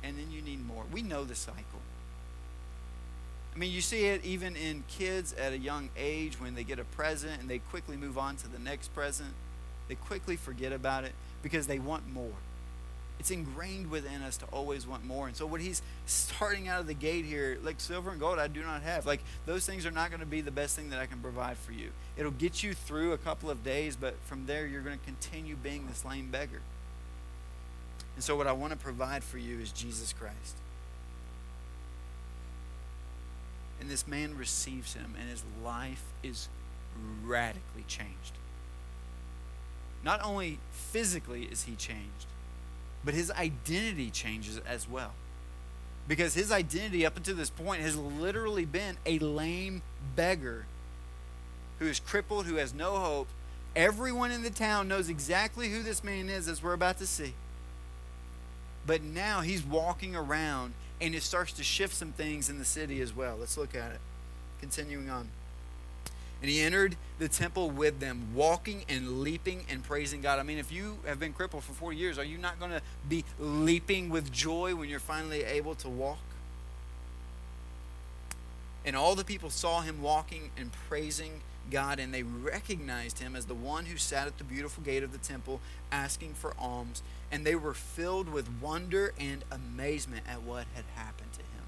And 0.03 0.17
then 0.17 0.31
you 0.31 0.41
need 0.41 0.65
more. 0.65 0.83
We 0.93 1.01
know 1.01 1.25
the 1.25 1.35
cycle. 1.35 1.81
I 3.53 3.57
mean, 3.57 3.71
you 3.71 3.81
see 3.81 4.05
it 4.05 4.23
even 4.23 4.55
in 4.55 4.83
kids 4.87 5.33
at 5.33 5.51
a 5.51 5.57
young 5.57 5.89
age 5.97 6.39
when 6.39 6.55
they 6.55 6.63
get 6.63 6.79
a 6.79 6.85
present 6.85 7.41
and 7.41 7.49
they 7.49 7.57
quickly 7.57 7.97
move 7.97 8.17
on 8.17 8.37
to 8.37 8.47
the 8.47 8.59
next 8.59 8.93
present. 8.93 9.33
They 9.89 9.95
quickly 9.95 10.35
forget 10.35 10.71
about 10.71 11.03
it 11.03 11.13
because 11.41 11.65
they 11.65 11.79
want 11.79 12.07
more. 12.07 12.37
It's 13.19 13.31
ingrained 13.31 13.91
within 13.91 14.21
us 14.21 14.37
to 14.37 14.45
always 14.45 14.87
want 14.87 15.03
more. 15.05 15.27
And 15.27 15.35
so, 15.35 15.45
what 15.45 15.59
he's 15.59 15.81
starting 16.05 16.69
out 16.69 16.79
of 16.79 16.87
the 16.87 16.93
gate 16.93 17.25
here, 17.25 17.57
like 17.61 17.81
silver 17.81 18.11
and 18.11 18.19
gold, 18.19 18.39
I 18.39 18.47
do 18.47 18.61
not 18.61 18.81
have. 18.81 19.05
Like, 19.05 19.21
those 19.45 19.65
things 19.65 19.85
are 19.85 19.91
not 19.91 20.09
going 20.09 20.21
to 20.21 20.25
be 20.25 20.39
the 20.39 20.51
best 20.51 20.75
thing 20.75 20.89
that 20.91 20.99
I 20.99 21.05
can 21.05 21.19
provide 21.19 21.57
for 21.57 21.73
you. 21.73 21.89
It'll 22.17 22.31
get 22.31 22.63
you 22.63 22.73
through 22.73 23.11
a 23.11 23.17
couple 23.17 23.49
of 23.49 23.61
days, 23.61 23.97
but 23.97 24.15
from 24.23 24.45
there, 24.45 24.65
you're 24.65 24.81
going 24.81 24.97
to 24.97 25.05
continue 25.05 25.57
being 25.57 25.87
this 25.87 26.05
lame 26.05 26.31
beggar. 26.31 26.61
And 28.15 28.23
so, 28.23 28.37
what 28.37 28.47
I 28.47 28.53
want 28.53 28.71
to 28.71 28.79
provide 28.79 29.23
for 29.23 29.37
you 29.37 29.59
is 29.59 29.73
Jesus 29.73 30.13
Christ. 30.13 30.55
And 33.81 33.89
this 33.89 34.07
man 34.07 34.37
receives 34.37 34.93
him, 34.93 35.15
and 35.19 35.29
his 35.29 35.43
life 35.63 36.03
is 36.23 36.47
radically 37.25 37.83
changed. 37.87 38.33
Not 40.03 40.21
only 40.23 40.59
physically 40.71 41.43
is 41.43 41.63
he 41.63 41.75
changed, 41.75 42.27
but 43.03 43.13
his 43.13 43.31
identity 43.31 44.09
changes 44.09 44.59
as 44.67 44.87
well. 44.89 45.13
Because 46.07 46.33
his 46.33 46.51
identity 46.51 47.05
up 47.05 47.17
until 47.17 47.35
this 47.35 47.49
point 47.49 47.81
has 47.81 47.95
literally 47.95 48.65
been 48.65 48.97
a 49.05 49.19
lame 49.19 49.81
beggar 50.15 50.65
who 51.77 51.85
is 51.85 51.99
crippled, 51.99 52.45
who 52.45 52.55
has 52.55 52.73
no 52.73 52.97
hope. 52.97 53.27
Everyone 53.75 54.31
in 54.31 54.43
the 54.43 54.49
town 54.49 54.87
knows 54.87 55.07
exactly 55.07 55.69
who 55.69 55.83
this 55.83 56.03
man 56.03 56.27
is, 56.27 56.47
as 56.47 56.61
we're 56.61 56.73
about 56.73 56.97
to 56.97 57.07
see. 57.07 57.33
But 58.85 59.03
now 59.03 59.41
he's 59.41 59.63
walking 59.63 60.15
around 60.15 60.73
and 60.99 61.15
it 61.15 61.23
starts 61.23 61.53
to 61.53 61.63
shift 61.63 61.95
some 61.95 62.11
things 62.11 62.49
in 62.49 62.57
the 62.57 62.65
city 62.65 63.01
as 63.01 63.15
well. 63.15 63.37
Let's 63.37 63.57
look 63.57 63.75
at 63.75 63.91
it. 63.91 63.99
Continuing 64.59 65.09
on. 65.09 65.29
And 66.41 66.49
he 66.49 66.61
entered 66.61 66.95
the 67.17 67.27
temple 67.27 67.69
with 67.69 67.99
them, 67.99 68.29
walking 68.33 68.85
and 68.87 69.19
leaping 69.19 69.65
and 69.69 69.83
praising 69.83 70.21
God. 70.21 70.39
I 70.39 70.43
mean, 70.43 70.57
if 70.57 70.71
you 70.71 70.99
have 71.05 71.19
been 71.19 71.33
crippled 71.33 71.63
for 71.63 71.73
40 71.73 71.97
years, 71.97 72.17
are 72.17 72.23
you 72.23 72.37
not 72.37 72.59
going 72.59 72.71
to 72.71 72.81
be 73.07 73.25
leaping 73.37 74.09
with 74.09 74.31
joy 74.31 74.73
when 74.73 74.87
you're 74.87 74.99
finally 74.99 75.43
able 75.43 75.75
to 75.75 75.89
walk? 75.89 76.19
And 78.85 78.95
all 78.95 79.15
the 79.15 79.25
people 79.25 79.49
saw 79.49 79.81
him 79.81 80.01
walking 80.01 80.51
and 80.57 80.71
praising 80.87 81.41
God, 81.69 81.99
and 81.99 82.13
they 82.13 82.23
recognized 82.23 83.19
him 83.19 83.35
as 83.35 83.45
the 83.45 83.53
one 83.53 83.85
who 83.85 83.97
sat 83.97 84.27
at 84.27 84.37
the 84.37 84.43
beautiful 84.43 84.83
gate 84.83 85.03
of 85.03 85.11
the 85.11 85.17
temple 85.17 85.59
asking 85.91 86.33
for 86.33 86.53
alms. 86.57 87.03
And 87.31 87.45
they 87.45 87.55
were 87.55 87.73
filled 87.73 88.29
with 88.29 88.49
wonder 88.61 89.13
and 89.19 89.43
amazement 89.51 90.23
at 90.27 90.41
what 90.41 90.65
had 90.73 90.85
happened 90.95 91.33
to 91.33 91.41
him. 91.41 91.65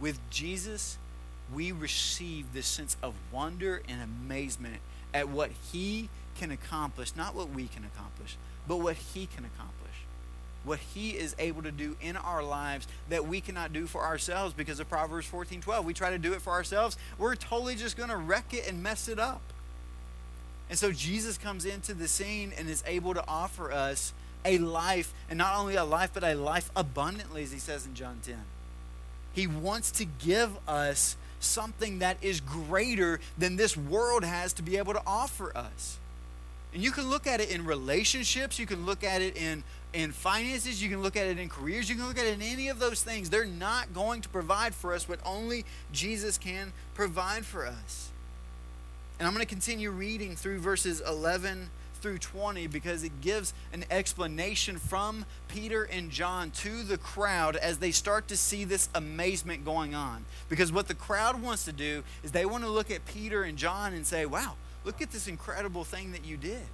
With 0.00 0.18
Jesus, 0.30 0.98
we 1.54 1.72
receive 1.72 2.52
this 2.52 2.66
sense 2.66 2.96
of 3.02 3.14
wonder 3.30 3.82
and 3.88 4.02
amazement 4.02 4.80
at 5.14 5.28
what 5.28 5.50
He 5.72 6.08
can 6.36 6.50
accomplish, 6.50 7.14
not 7.16 7.34
what 7.34 7.50
we 7.50 7.68
can 7.68 7.84
accomplish, 7.84 8.36
but 8.66 8.78
what 8.78 8.96
He 8.96 9.26
can 9.26 9.44
accomplish. 9.44 9.78
What 10.64 10.78
He 10.78 11.10
is 11.10 11.34
able 11.38 11.62
to 11.62 11.72
do 11.72 11.96
in 12.00 12.16
our 12.16 12.42
lives 12.42 12.86
that 13.08 13.26
we 13.26 13.40
cannot 13.40 13.72
do 13.72 13.86
for 13.86 14.04
ourselves 14.04 14.54
because 14.54 14.80
of 14.80 14.88
Proverbs 14.88 15.26
14 15.26 15.60
12. 15.60 15.84
We 15.84 15.94
try 15.94 16.10
to 16.10 16.18
do 16.18 16.32
it 16.32 16.42
for 16.42 16.52
ourselves, 16.52 16.96
we're 17.18 17.34
totally 17.34 17.74
just 17.74 17.96
going 17.96 18.10
to 18.10 18.16
wreck 18.16 18.54
it 18.54 18.68
and 18.68 18.82
mess 18.82 19.08
it 19.08 19.18
up. 19.18 19.42
And 20.70 20.78
so 20.78 20.92
Jesus 20.92 21.36
comes 21.36 21.66
into 21.66 21.92
the 21.92 22.08
scene 22.08 22.52
and 22.56 22.68
is 22.68 22.82
able 22.86 23.12
to 23.14 23.24
offer 23.28 23.70
us 23.70 24.14
a 24.44 24.58
life, 24.58 25.12
and 25.28 25.38
not 25.38 25.56
only 25.56 25.76
a 25.76 25.84
life, 25.84 26.10
but 26.14 26.24
a 26.24 26.34
life 26.34 26.70
abundantly, 26.74 27.42
as 27.42 27.52
he 27.52 27.58
says 27.58 27.86
in 27.86 27.94
John 27.94 28.20
10. 28.22 28.36
He 29.32 29.46
wants 29.46 29.90
to 29.92 30.04
give 30.04 30.56
us 30.68 31.16
something 31.42 31.98
that 32.00 32.16
is 32.22 32.40
greater 32.40 33.20
than 33.36 33.56
this 33.56 33.76
world 33.76 34.24
has 34.24 34.52
to 34.54 34.62
be 34.62 34.76
able 34.76 34.92
to 34.92 35.02
offer 35.06 35.56
us. 35.56 35.98
And 36.72 36.82
you 36.82 36.90
can 36.90 37.10
look 37.10 37.26
at 37.26 37.40
it 37.40 37.50
in 37.50 37.64
relationships, 37.64 38.58
you 38.58 38.66
can 38.66 38.86
look 38.86 39.04
at 39.04 39.20
it 39.20 39.36
in, 39.36 39.62
in 39.92 40.12
finances, 40.12 40.82
you 40.82 40.88
can 40.88 41.02
look 41.02 41.16
at 41.16 41.26
it 41.26 41.38
in 41.38 41.48
careers, 41.48 41.90
you 41.90 41.96
can 41.96 42.06
look 42.06 42.18
at 42.18 42.24
it 42.24 42.34
in 42.34 42.42
any 42.42 42.68
of 42.68 42.78
those 42.78 43.02
things. 43.02 43.28
They're 43.28 43.44
not 43.44 43.92
going 43.92 44.22
to 44.22 44.28
provide 44.28 44.74
for 44.74 44.94
us 44.94 45.08
what 45.08 45.18
only 45.24 45.64
Jesus 45.92 46.38
can 46.38 46.72
provide 46.94 47.44
for 47.44 47.66
us. 47.66 48.10
And 49.18 49.26
I'm 49.26 49.34
going 49.34 49.44
to 49.44 49.48
continue 49.48 49.90
reading 49.90 50.34
through 50.34 50.60
verses 50.60 51.02
11 51.06 51.68
through 52.02 52.18
20 52.18 52.66
because 52.66 53.04
it 53.04 53.20
gives 53.20 53.54
an 53.72 53.84
explanation 53.90 54.76
from 54.76 55.24
Peter 55.48 55.84
and 55.84 56.10
John 56.10 56.50
to 56.50 56.82
the 56.82 56.98
crowd 56.98 57.56
as 57.56 57.78
they 57.78 57.92
start 57.92 58.28
to 58.28 58.36
see 58.36 58.64
this 58.64 58.88
amazement 58.94 59.64
going 59.64 59.94
on. 59.94 60.24
Because 60.48 60.72
what 60.72 60.88
the 60.88 60.94
crowd 60.94 61.40
wants 61.40 61.64
to 61.64 61.72
do 61.72 62.02
is 62.22 62.32
they 62.32 62.44
want 62.44 62.64
to 62.64 62.70
look 62.70 62.90
at 62.90 63.06
Peter 63.06 63.44
and 63.44 63.56
John 63.56 63.94
and 63.94 64.04
say, 64.04 64.26
wow, 64.26 64.54
look 64.84 65.00
at 65.00 65.12
this 65.12 65.28
incredible 65.28 65.84
thing 65.84 66.12
that 66.12 66.24
you 66.24 66.36
did. 66.36 66.66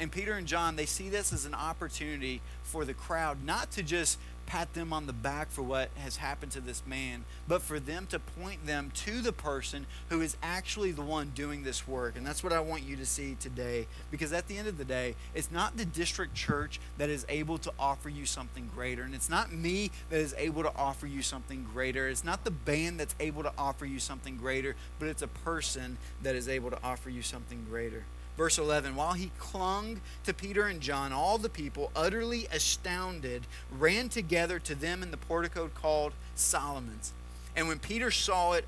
And 0.00 0.10
Peter 0.10 0.34
and 0.34 0.46
John, 0.46 0.76
they 0.76 0.86
see 0.86 1.08
this 1.08 1.32
as 1.32 1.44
an 1.44 1.54
opportunity 1.54 2.40
for 2.62 2.84
the 2.84 2.94
crowd 2.94 3.44
not 3.44 3.70
to 3.72 3.82
just 3.82 4.18
pat 4.48 4.72
them 4.72 4.94
on 4.94 5.06
the 5.06 5.12
back 5.12 5.50
for 5.50 5.62
what 5.62 5.90
has 5.98 6.16
happened 6.16 6.50
to 6.50 6.60
this 6.60 6.82
man, 6.86 7.24
but 7.46 7.60
for 7.60 7.78
them 7.78 8.06
to 8.06 8.18
point 8.18 8.64
them 8.64 8.90
to 8.94 9.20
the 9.20 9.32
person 9.32 9.84
who 10.08 10.22
is 10.22 10.38
actually 10.42 10.90
the 10.90 11.02
one 11.02 11.30
doing 11.34 11.64
this 11.64 11.86
work. 11.86 12.16
And 12.16 12.26
that's 12.26 12.42
what 12.42 12.54
I 12.54 12.60
want 12.60 12.82
you 12.82 12.96
to 12.96 13.04
see 13.04 13.36
today. 13.38 13.86
Because 14.10 14.32
at 14.32 14.48
the 14.48 14.56
end 14.56 14.66
of 14.66 14.78
the 14.78 14.86
day, 14.86 15.16
it's 15.34 15.50
not 15.50 15.76
the 15.76 15.84
district 15.84 16.34
church 16.34 16.80
that 16.96 17.10
is 17.10 17.26
able 17.28 17.58
to 17.58 17.72
offer 17.78 18.08
you 18.08 18.24
something 18.24 18.70
greater. 18.74 19.02
And 19.02 19.14
it's 19.14 19.28
not 19.28 19.52
me 19.52 19.90
that 20.08 20.18
is 20.18 20.34
able 20.38 20.62
to 20.62 20.74
offer 20.74 21.06
you 21.06 21.20
something 21.20 21.66
greater. 21.70 22.08
It's 22.08 22.24
not 22.24 22.44
the 22.44 22.50
band 22.50 22.98
that's 22.98 23.14
able 23.20 23.42
to 23.42 23.52
offer 23.58 23.84
you 23.84 23.98
something 23.98 24.38
greater, 24.38 24.76
but 24.98 25.08
it's 25.08 25.22
a 25.22 25.28
person 25.28 25.98
that 26.22 26.34
is 26.34 26.48
able 26.48 26.70
to 26.70 26.78
offer 26.82 27.10
you 27.10 27.20
something 27.20 27.66
greater. 27.68 28.04
Verse 28.38 28.56
11 28.56 28.96
While 28.96 29.12
he 29.14 29.32
clung 29.38 30.00
to 30.24 30.32
Peter 30.32 30.66
and 30.66 30.80
John, 30.80 31.12
all 31.12 31.36
the 31.36 31.50
people, 31.50 31.90
utterly 31.94 32.46
astounded, 32.50 33.42
ran 33.70 34.08
together 34.08 34.58
to 34.60 34.74
them 34.74 35.02
in 35.02 35.10
the 35.10 35.16
portico 35.16 35.68
called 35.74 36.14
Solomon's. 36.36 37.12
And 37.54 37.66
when 37.66 37.80
Peter 37.80 38.12
saw 38.12 38.52
it, 38.52 38.64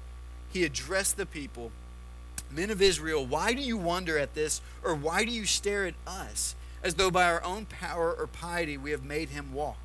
he 0.52 0.64
addressed 0.64 1.16
the 1.16 1.24
people 1.24 1.70
Men 2.52 2.70
of 2.70 2.82
Israel, 2.82 3.24
why 3.24 3.52
do 3.52 3.62
you 3.62 3.76
wonder 3.76 4.18
at 4.18 4.34
this, 4.34 4.60
or 4.82 4.94
why 4.94 5.24
do 5.24 5.30
you 5.30 5.46
stare 5.46 5.86
at 5.86 5.94
us, 6.04 6.56
as 6.82 6.94
though 6.94 7.10
by 7.10 7.26
our 7.26 7.42
own 7.44 7.64
power 7.64 8.12
or 8.12 8.26
piety 8.26 8.76
we 8.76 8.90
have 8.90 9.04
made 9.04 9.28
him 9.28 9.52
walk? 9.52 9.78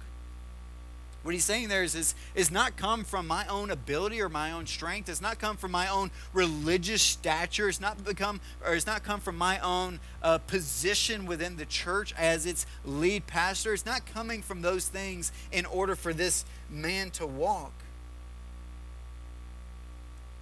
What 1.25 1.33
he's 1.33 1.43
saying 1.43 1.69
there 1.69 1.81
is, 1.81 1.95
is, 1.95 2.13
is 2.35 2.51
not 2.51 2.77
come 2.77 3.03
from 3.03 3.25
my 3.25 3.47
own 3.47 3.71
ability 3.71 4.21
or 4.21 4.29
my 4.29 4.51
own 4.51 4.67
strength. 4.67 5.09
It's 5.09 5.23
not 5.23 5.39
come 5.39 5.57
from 5.57 5.71
my 5.71 5.87
own 5.87 6.11
religious 6.33 7.01
stature. 7.01 7.67
It's 7.67 7.81
not 7.81 8.05
become 8.05 8.41
or 8.63 8.75
it's 8.75 8.85
not 8.85 9.03
come 9.03 9.19
from 9.19 9.35
my 9.35 9.57
own 9.57 9.99
uh, 10.21 10.37
position 10.37 11.25
within 11.25 11.57
the 11.57 11.65
church 11.65 12.13
as 12.15 12.45
its 12.45 12.67
lead 12.85 13.25
pastor. 13.25 13.73
It's 13.73 13.87
not 13.87 14.05
coming 14.05 14.43
from 14.43 14.61
those 14.61 14.87
things 14.87 15.31
in 15.51 15.65
order 15.65 15.95
for 15.95 16.13
this 16.13 16.45
man 16.69 17.09
to 17.11 17.25
walk. 17.25 17.73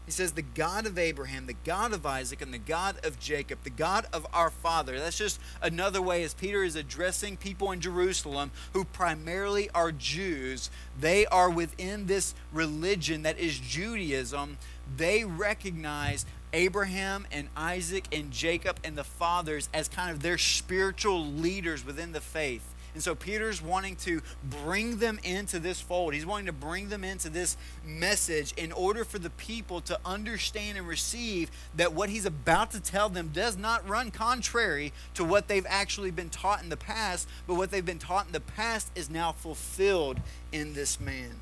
He 0.06 0.12
says, 0.12 0.34
the 0.34 0.42
God 0.42 0.86
of 0.86 1.00
Abraham, 1.00 1.48
the 1.48 1.56
God 1.63 1.94
of 1.94 2.06
Isaac, 2.06 2.42
and 2.42 2.54
the 2.54 2.58
God 2.58 2.98
of 3.06 3.20
Jacob, 3.20 3.60
the 3.63 3.70
God 3.70 4.06
of 4.12 4.28
our 4.34 4.50
father. 4.50 5.00
That's 5.00 5.18
just 5.18 5.39
another 5.62 6.02
way 6.02 6.24
as 6.24 6.34
Peter 6.34 6.63
is 6.63 6.76
addressing 6.76 7.38
people 7.38 7.72
in 7.72 7.80
Jerusalem 7.80 8.52
who 8.74 8.84
primarily 8.84 9.70
are 9.70 9.92
Jews. 9.94 10.70
They 11.00 11.26
are 11.28 11.50
within 11.50 12.08
this 12.08 12.36
religion 12.52 13.24
that 13.24 13.39
is 13.39 13.58
Judaism. 13.60 14.58
They 14.98 15.24
recognize 15.24 16.26
Abraham 16.52 17.26
and 17.32 17.48
Isaac 17.56 18.06
and 18.12 18.30
Jacob 18.30 18.78
and 18.84 18.98
the 18.98 19.04
fathers 19.04 19.70
as 19.74 19.88
kind 19.88 20.12
of 20.12 20.22
their 20.22 20.38
spiritual 20.38 21.26
leaders 21.26 21.86
within 21.86 22.12
the 22.12 22.22
faith. 22.22 22.73
And 22.93 23.01
so 23.01 23.15
Peter's 23.15 23.62
wanting 23.62 23.95
to 23.97 24.21
bring 24.43 24.97
them 24.97 25.19
into 25.23 25.58
this 25.60 25.82
fold. 25.82 26.13
He's 26.13 26.25
wanting 26.25 26.45
to 26.45 26.53
bring 26.53 26.89
them 26.89 27.03
into 27.03 27.29
this 27.29 27.58
message 27.84 28.53
in 28.56 28.71
order 28.71 29.03
for 29.03 29.17
the 29.17 29.32
people 29.32 29.82
to 29.82 29.99
understand 30.06 30.77
and 30.77 30.88
receive 30.88 31.49
that 31.75 31.93
what 31.93 32.10
he's 32.10 32.25
about 32.25 32.71
to 32.71 32.79
tell 32.79 33.10
them 33.10 33.29
does 33.29 33.58
not 33.58 33.88
run 33.88 34.12
contrary 34.12 34.93
to 35.15 35.23
what 35.23 35.47
they've 35.47 35.65
actually 35.67 36.12
been 36.12 36.29
taught 36.29 36.62
in 36.62 36.69
the 36.69 36.77
past, 36.77 37.27
but 37.47 37.56
what 37.56 37.71
they've 37.71 37.86
been 37.86 37.99
taught 37.99 38.27
in 38.27 38.32
the 38.32 38.39
past 38.39 38.91
is 38.95 39.10
now 39.10 39.32
fulfilled 39.32 40.19
in 40.51 40.73
this 40.73 40.99
man. 40.99 41.41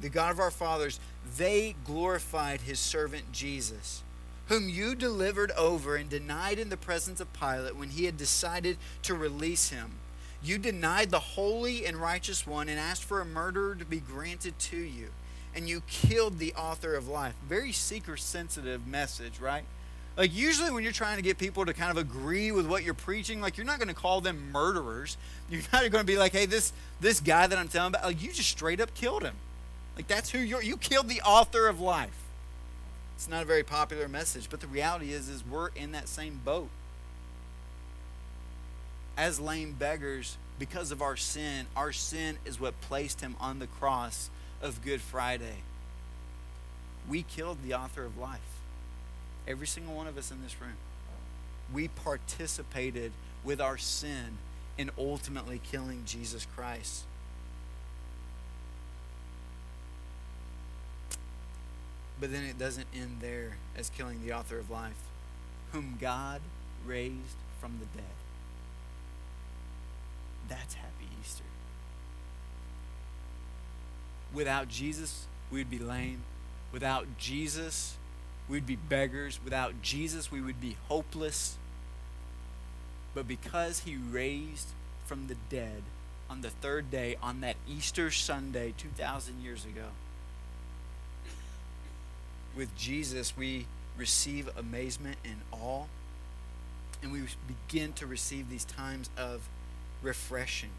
The 0.00 0.10
God 0.10 0.32
of 0.32 0.38
our 0.38 0.50
fathers, 0.50 1.00
they 1.38 1.74
glorified 1.84 2.60
his 2.60 2.78
servant 2.78 3.32
Jesus 3.32 4.03
whom 4.48 4.68
you 4.68 4.94
delivered 4.94 5.50
over 5.52 5.96
and 5.96 6.08
denied 6.10 6.58
in 6.58 6.68
the 6.68 6.76
presence 6.76 7.20
of 7.20 7.32
Pilate 7.32 7.76
when 7.76 7.90
he 7.90 8.04
had 8.04 8.16
decided 8.16 8.76
to 9.02 9.14
release 9.14 9.70
him. 9.70 9.92
You 10.42 10.58
denied 10.58 11.10
the 11.10 11.20
holy 11.20 11.86
and 11.86 11.96
righteous 11.96 12.46
one 12.46 12.68
and 12.68 12.78
asked 12.78 13.04
for 13.04 13.20
a 13.20 13.24
murderer 13.24 13.74
to 13.74 13.84
be 13.84 14.00
granted 14.00 14.58
to 14.58 14.76
you. 14.76 15.08
And 15.54 15.68
you 15.68 15.82
killed 15.86 16.38
the 16.38 16.52
author 16.54 16.94
of 16.94 17.08
life. 17.08 17.34
Very 17.48 17.72
seeker 17.72 18.16
sensitive 18.16 18.86
message, 18.86 19.40
right? 19.40 19.64
Like, 20.16 20.34
usually 20.34 20.70
when 20.70 20.82
you're 20.82 20.92
trying 20.92 21.16
to 21.16 21.22
get 21.22 21.38
people 21.38 21.64
to 21.64 21.72
kind 21.72 21.90
of 21.90 21.96
agree 21.96 22.52
with 22.52 22.66
what 22.66 22.84
you're 22.84 22.94
preaching, 22.94 23.40
like, 23.40 23.56
you're 23.56 23.66
not 23.66 23.78
going 23.78 23.88
to 23.88 23.94
call 23.94 24.20
them 24.20 24.52
murderers. 24.52 25.16
You're 25.48 25.62
not 25.72 25.90
going 25.90 26.04
to 26.04 26.04
be 26.04 26.18
like, 26.18 26.32
hey, 26.32 26.46
this, 26.46 26.72
this 27.00 27.20
guy 27.20 27.46
that 27.46 27.58
I'm 27.58 27.68
telling 27.68 27.94
about, 27.94 28.04
like, 28.04 28.22
you 28.22 28.32
just 28.32 28.50
straight 28.50 28.80
up 28.80 28.94
killed 28.94 29.22
him. 29.22 29.34
Like, 29.96 30.06
that's 30.08 30.30
who 30.30 30.38
you're, 30.38 30.62
you 30.62 30.76
killed 30.76 31.08
the 31.08 31.22
author 31.22 31.68
of 31.68 31.80
life. 31.80 32.23
It's 33.16 33.28
not 33.28 33.42
a 33.42 33.46
very 33.46 33.62
popular 33.62 34.08
message, 34.08 34.48
but 34.50 34.60
the 34.60 34.66
reality 34.66 35.12
is 35.12 35.28
is 35.28 35.44
we're 35.44 35.68
in 35.68 35.92
that 35.92 36.08
same 36.08 36.40
boat. 36.44 36.68
As 39.16 39.38
lame 39.38 39.72
beggars, 39.78 40.36
because 40.58 40.90
of 40.90 41.00
our 41.00 41.16
sin, 41.16 41.66
our 41.76 41.92
sin 41.92 42.38
is 42.44 42.60
what 42.60 42.80
placed 42.80 43.20
him 43.20 43.36
on 43.40 43.58
the 43.58 43.66
cross 43.66 44.30
of 44.60 44.82
Good 44.82 45.00
Friday. 45.00 45.62
We 47.08 47.22
killed 47.22 47.58
the 47.62 47.74
author 47.74 48.04
of 48.04 48.18
life. 48.18 48.40
Every 49.46 49.66
single 49.66 49.94
one 49.94 50.06
of 50.06 50.16
us 50.16 50.30
in 50.30 50.42
this 50.42 50.60
room. 50.60 50.76
We 51.72 51.88
participated 51.88 53.12
with 53.44 53.60
our 53.60 53.78
sin 53.78 54.38
in 54.78 54.90
ultimately 54.98 55.60
killing 55.62 56.02
Jesus 56.06 56.46
Christ. 56.56 57.04
But 62.24 62.32
then 62.32 62.44
it 62.44 62.58
doesn't 62.58 62.86
end 62.94 63.18
there 63.20 63.58
as 63.76 63.90
killing 63.90 64.24
the 64.24 64.32
author 64.32 64.58
of 64.58 64.70
life, 64.70 64.96
whom 65.72 65.98
God 66.00 66.40
raised 66.86 67.36
from 67.60 67.78
the 67.78 67.98
dead. 67.98 68.14
That's 70.48 70.72
happy 70.72 71.10
Easter. 71.20 71.44
Without 74.32 74.68
Jesus, 74.68 75.26
we'd 75.50 75.68
be 75.68 75.78
lame. 75.78 76.22
Without 76.72 77.18
Jesus, 77.18 77.98
we'd 78.48 78.64
be 78.64 78.76
beggars. 78.76 79.38
Without 79.44 79.82
Jesus, 79.82 80.32
we 80.32 80.40
would 80.40 80.62
be 80.62 80.78
hopeless. 80.88 81.58
But 83.14 83.28
because 83.28 83.80
he 83.80 83.96
raised 83.96 84.68
from 85.04 85.26
the 85.26 85.36
dead 85.50 85.82
on 86.30 86.40
the 86.40 86.48
third 86.48 86.90
day, 86.90 87.18
on 87.22 87.42
that 87.42 87.56
Easter 87.68 88.10
Sunday 88.10 88.72
2,000 88.78 89.42
years 89.42 89.66
ago, 89.66 89.88
with 92.56 92.74
Jesus, 92.76 93.36
we 93.36 93.66
receive 93.96 94.48
amazement 94.56 95.16
and 95.24 95.36
awe, 95.52 95.84
and 97.02 97.12
we 97.12 97.22
begin 97.46 97.92
to 97.94 98.06
receive 98.06 98.48
these 98.48 98.64
times 98.64 99.10
of 99.16 99.48
refreshing. 100.02 100.70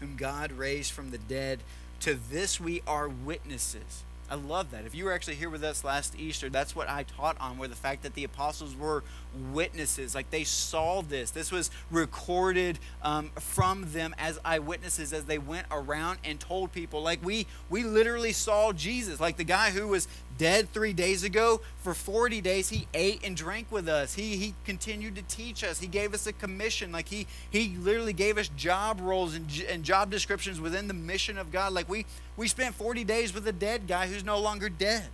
Whom 0.00 0.16
God 0.16 0.52
raised 0.52 0.92
from 0.92 1.10
the 1.10 1.18
dead, 1.18 1.60
to 2.00 2.14
this 2.14 2.58
we 2.60 2.82
are 2.86 3.08
witnesses. 3.08 4.02
I 4.32 4.36
love 4.36 4.70
that. 4.70 4.86
If 4.86 4.94
you 4.94 5.04
were 5.04 5.12
actually 5.12 5.34
here 5.34 5.50
with 5.50 5.62
us 5.62 5.84
last 5.84 6.18
Easter, 6.18 6.48
that's 6.48 6.74
what 6.74 6.88
I 6.88 7.02
taught 7.02 7.38
on, 7.38 7.58
where 7.58 7.68
the 7.68 7.76
fact 7.76 8.02
that 8.04 8.14
the 8.14 8.24
apostles 8.24 8.74
were 8.74 9.04
witnesses. 9.52 10.14
Like 10.14 10.30
they 10.30 10.42
saw 10.42 11.02
this. 11.02 11.30
This 11.32 11.52
was 11.52 11.70
recorded 11.90 12.78
um, 13.02 13.30
from 13.38 13.92
them 13.92 14.14
as 14.16 14.38
eyewitnesses 14.42 15.12
as 15.12 15.26
they 15.26 15.36
went 15.36 15.66
around 15.70 16.20
and 16.24 16.40
told 16.40 16.72
people. 16.72 17.02
Like 17.02 17.22
we, 17.22 17.46
we 17.68 17.82
literally 17.82 18.32
saw 18.32 18.72
Jesus. 18.72 19.20
Like 19.20 19.36
the 19.36 19.44
guy 19.44 19.70
who 19.70 19.88
was 19.88 20.08
dead 20.38 20.70
three 20.72 20.92
days 20.92 21.24
ago, 21.24 21.60
for 21.78 21.94
40 21.94 22.40
days, 22.40 22.68
he 22.68 22.86
ate 22.94 23.20
and 23.24 23.36
drank 23.36 23.70
with 23.70 23.88
us. 23.88 24.14
He, 24.14 24.36
he 24.36 24.54
continued 24.64 25.16
to 25.16 25.22
teach 25.22 25.64
us. 25.64 25.80
He 25.80 25.86
gave 25.86 26.14
us 26.14 26.26
a 26.26 26.32
commission. 26.32 26.92
Like 26.92 27.08
he, 27.08 27.26
he 27.50 27.76
literally 27.78 28.12
gave 28.12 28.38
us 28.38 28.48
job 28.48 29.00
roles 29.00 29.34
and, 29.34 29.46
and 29.68 29.82
job 29.82 30.10
descriptions 30.10 30.60
within 30.60 30.88
the 30.88 30.94
mission 30.94 31.38
of 31.38 31.50
God. 31.52 31.72
Like 31.72 31.88
we, 31.88 32.06
we 32.36 32.48
spent 32.48 32.74
40 32.74 33.04
days 33.04 33.34
with 33.34 33.46
a 33.46 33.52
dead 33.52 33.86
guy 33.86 34.06
who's 34.06 34.24
no 34.24 34.38
longer 34.38 34.68
dead. 34.68 35.08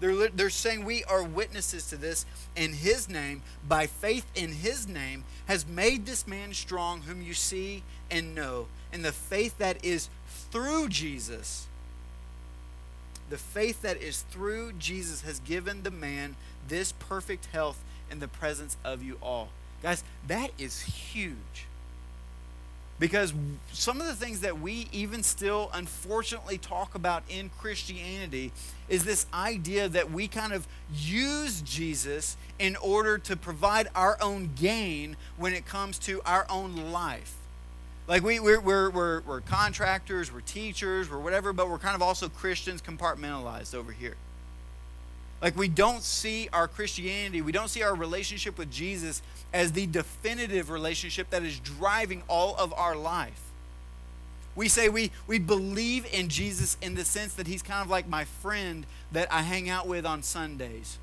They're, 0.00 0.28
they're 0.28 0.50
saying 0.50 0.84
we 0.84 1.04
are 1.04 1.22
witnesses 1.22 1.88
to 1.88 1.96
this, 1.96 2.26
and 2.56 2.74
his 2.74 3.08
name, 3.08 3.42
by 3.66 3.86
faith 3.86 4.26
in 4.34 4.52
his 4.52 4.88
name, 4.88 5.24
has 5.46 5.66
made 5.66 6.04
this 6.04 6.26
man 6.26 6.52
strong, 6.52 7.02
whom 7.02 7.22
you 7.22 7.32
see 7.32 7.82
and 8.10 8.34
know. 8.34 8.66
And 8.92 9.04
the 9.04 9.12
faith 9.12 9.56
that 9.58 9.84
is 9.84 10.08
through 10.50 10.88
Jesus, 10.88 11.68
the 13.34 13.38
faith 13.38 13.82
that 13.82 14.00
is 14.00 14.20
through 14.30 14.72
Jesus 14.74 15.22
has 15.22 15.40
given 15.40 15.82
the 15.82 15.90
man 15.90 16.36
this 16.68 16.92
perfect 16.92 17.46
health 17.46 17.82
in 18.08 18.20
the 18.20 18.28
presence 18.28 18.76
of 18.84 19.02
you 19.02 19.18
all. 19.20 19.48
Guys, 19.82 20.04
that 20.28 20.52
is 20.56 20.82
huge. 20.82 21.66
Because 23.00 23.34
some 23.72 24.00
of 24.00 24.06
the 24.06 24.14
things 24.14 24.38
that 24.42 24.60
we 24.60 24.86
even 24.92 25.24
still 25.24 25.68
unfortunately 25.74 26.58
talk 26.58 26.94
about 26.94 27.24
in 27.28 27.50
Christianity 27.58 28.52
is 28.88 29.04
this 29.04 29.26
idea 29.34 29.88
that 29.88 30.12
we 30.12 30.28
kind 30.28 30.52
of 30.52 30.68
use 30.94 31.60
Jesus 31.60 32.36
in 32.60 32.76
order 32.76 33.18
to 33.18 33.34
provide 33.34 33.88
our 33.96 34.16
own 34.22 34.50
gain 34.54 35.16
when 35.36 35.54
it 35.54 35.66
comes 35.66 35.98
to 35.98 36.22
our 36.24 36.46
own 36.48 36.92
life. 36.92 37.34
Like 38.06 38.22
we, 38.22 38.38
we're, 38.38 38.60
we're, 38.60 38.90
we're, 38.90 39.20
we're 39.22 39.40
contractors, 39.40 40.32
we're 40.32 40.42
teachers, 40.42 41.10
we're 41.10 41.18
whatever, 41.18 41.52
but 41.52 41.70
we're 41.70 41.78
kind 41.78 41.94
of 41.94 42.02
also 42.02 42.28
Christians 42.28 42.82
compartmentalized 42.82 43.74
over 43.74 43.92
here. 43.92 44.16
Like 45.40 45.56
we 45.56 45.68
don't 45.68 46.02
see 46.02 46.48
our 46.52 46.68
Christianity, 46.68 47.40
we 47.40 47.52
don't 47.52 47.68
see 47.68 47.82
our 47.82 47.94
relationship 47.94 48.58
with 48.58 48.70
Jesus 48.70 49.22
as 49.52 49.72
the 49.72 49.86
definitive 49.86 50.70
relationship 50.70 51.30
that 51.30 51.42
is 51.42 51.58
driving 51.58 52.22
all 52.28 52.54
of 52.56 52.72
our 52.74 52.94
life. 52.94 53.40
We 54.56 54.68
say 54.68 54.88
we, 54.88 55.10
we 55.26 55.38
believe 55.38 56.06
in 56.12 56.28
Jesus 56.28 56.76
in 56.80 56.94
the 56.94 57.04
sense 57.04 57.34
that 57.34 57.46
he's 57.46 57.62
kind 57.62 57.82
of 57.82 57.90
like 57.90 58.08
my 58.08 58.24
friend 58.24 58.86
that 59.12 59.32
I 59.32 59.42
hang 59.42 59.68
out 59.68 59.88
with 59.88 60.06
on 60.06 60.22
Sundays 60.22 60.98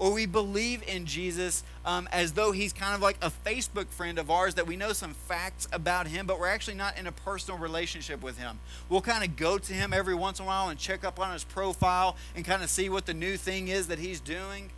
or 0.00 0.12
we 0.12 0.26
believe 0.26 0.82
in 0.88 1.04
Jesus 1.06 1.62
um, 1.84 2.08
as 2.10 2.32
though 2.32 2.50
he's 2.50 2.72
kind 2.72 2.94
of 2.94 3.00
like 3.00 3.18
a 3.22 3.30
Facebook 3.46 3.86
friend 3.88 4.18
of 4.18 4.30
ours 4.30 4.56
that 4.56 4.66
we 4.66 4.74
know 4.74 4.92
some 4.92 5.14
facts 5.14 5.68
about 5.72 6.08
him, 6.08 6.26
but 6.26 6.40
we're 6.40 6.48
actually 6.48 6.76
not 6.76 6.98
in 6.98 7.06
a 7.06 7.12
personal 7.12 7.60
relationship 7.60 8.22
with 8.22 8.38
him. 8.38 8.58
We'll 8.88 9.02
kind 9.02 9.22
of 9.22 9.36
go 9.36 9.58
to 9.58 9.72
him 9.72 9.92
every 9.92 10.14
once 10.14 10.40
in 10.40 10.46
a 10.46 10.48
while 10.48 10.70
and 10.70 10.78
check 10.78 11.04
up 11.04 11.20
on 11.20 11.32
his 11.32 11.44
profile 11.44 12.16
and 12.34 12.44
kind 12.44 12.62
of 12.62 12.70
see 12.70 12.88
what 12.88 13.06
the 13.06 13.14
new 13.14 13.36
thing 13.36 13.68
is 13.68 13.86
that 13.88 13.98
he's 13.98 14.20
doing 14.20 14.70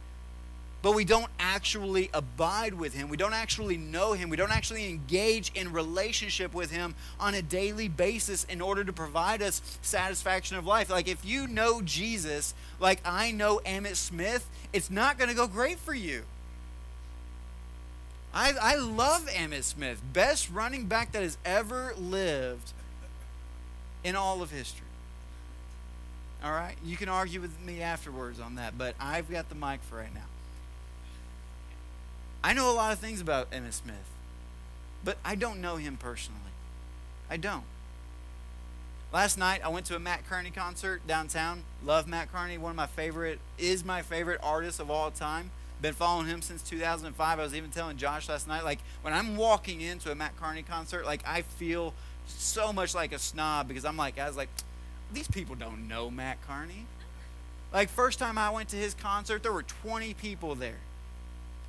but 0.83 0.97
we 0.97 1.05
don't 1.05 1.31
actually 1.39 2.11
abide 2.13 2.75
with 2.75 2.93
him. 2.93 3.09
We 3.09 3.17
don't 3.17 3.33
actually 3.33 3.77
know 3.77 4.13
him. 4.15 4.29
We 4.29 4.37
don't 4.37 4.51
actually 4.51 4.89
engage 4.91 5.53
in 5.55 5.73
relationship 5.73 6.53
with 6.53 6.73
him 6.73 6.97
on 7.21 7.35
a 7.35 7.43
daily 7.43 7.87
basis 7.87 8.43
in 8.45 8.61
order 8.61 8.83
to 8.83 8.93
provide 8.93 9.43
us 9.43 9.63
satisfaction 9.81 10.57
of 10.57 10.67
life. 10.67 10.91
Like 10.91 11.07
if 11.07 11.25
you 11.25 11.47
know 11.47 11.83
Jesus, 11.83 12.53
like 12.81 13.01
I 13.05 13.31
know 13.31 13.61
Emmitt 13.65 13.95
Smith, 13.97 14.49
it's 14.73 14.91
not 14.91 15.19
going 15.19 15.31
to 15.31 15.37
go 15.37 15.47
great 15.47 15.79
for 15.79 15.95
you. 15.95 16.25
I, 18.35 18.55
I 18.61 18.77
love 18.77 19.29
Emmitt 19.29 19.63
Smith, 19.63 20.03
best 20.13 20.51
running 20.51 20.87
back 20.87 21.13
that 21.13 21.23
has 21.23 21.39
ever 21.45 21.95
lived 21.97 22.73
in 24.03 24.17
all 24.17 24.43
of 24.43 24.51
history. 24.51 24.87
All 26.43 26.51
right? 26.51 26.75
You 26.85 26.97
can 26.97 27.09
argue 27.09 27.41
with 27.41 27.61
me 27.61 27.83
afterwards 27.83 28.41
on 28.41 28.57
that, 28.57 28.77
but 28.77 28.97
I've 28.99 29.31
got 29.31 29.49
the 29.49 29.55
mic 29.55 29.81
for 29.83 29.99
right 29.99 30.13
now. 30.13 30.23
I 32.45 32.53
know 32.53 32.71
a 32.71 32.75
lot 32.75 32.93
of 32.93 32.99
things 32.99 33.21
about 33.21 33.51
Emmitt 33.53 33.73
Smith, 33.73 34.11
but 35.05 35.17
I 35.25 35.35
don't 35.37 35.61
know 35.61 35.77
him 35.77 35.97
personally. 35.97 36.41
I 37.31 37.37
don't. 37.37 37.65
Last 39.13 39.39
night 39.39 39.61
I 39.65 39.69
went 39.69 39.87
to 39.87 39.97
a 39.97 40.01
Matt 40.01 40.29
Kearney 40.29 40.51
concert 40.51 41.07
downtown. 41.07 41.63
Love 41.85 42.09
Matt 42.09 42.33
Kearney, 42.33 42.59
one 42.59 42.71
of 42.71 42.77
my 42.77 42.87
favorite 42.87 43.39
is 43.59 43.85
my 43.85 44.03
favorite 44.03 44.41
artist 44.43 44.81
of 44.81 44.91
all 44.91 45.11
time. 45.11 45.51
Been 45.81 45.95
following 45.95 46.27
him 46.27 46.43
since 46.43 46.63
2005. 46.63 47.39
I 47.39 47.43
was 47.43 47.55
even 47.55 47.71
telling 47.71 47.97
Josh 47.97 48.29
last 48.29 48.49
night 48.49 48.65
like 48.65 48.81
when 49.03 49.15
I'm 49.15 49.37
walking 49.37 49.81
into 49.81 50.11
a 50.11 50.15
Matt 50.15 50.37
Kearney 50.37 50.63
concert, 50.63 51.05
like 51.05 51.23
I 51.27 51.43
feel 51.43 51.95
so 52.27 52.73
much 52.73 52.95
like 52.95 53.13
a 53.13 53.19
snob 53.19 53.69
because 53.69 53.85
I'm 53.85 53.97
like 53.97 54.19
I 54.19 54.27
was 54.27 54.37
like 54.37 54.49
these 55.13 55.29
people 55.29 55.55
don't 55.55 55.87
know 55.87 56.11
Matt 56.11 56.39
Kearney. 56.49 56.87
Like 57.73 57.89
first 57.89 58.19
time 58.19 58.37
I 58.37 58.51
went 58.51 58.71
to 58.71 58.77
his 58.77 58.95
concert, 58.95 59.43
there 59.43 59.53
were 59.53 59.63
20 59.63 60.15
people 60.15 60.55
there. 60.55 60.79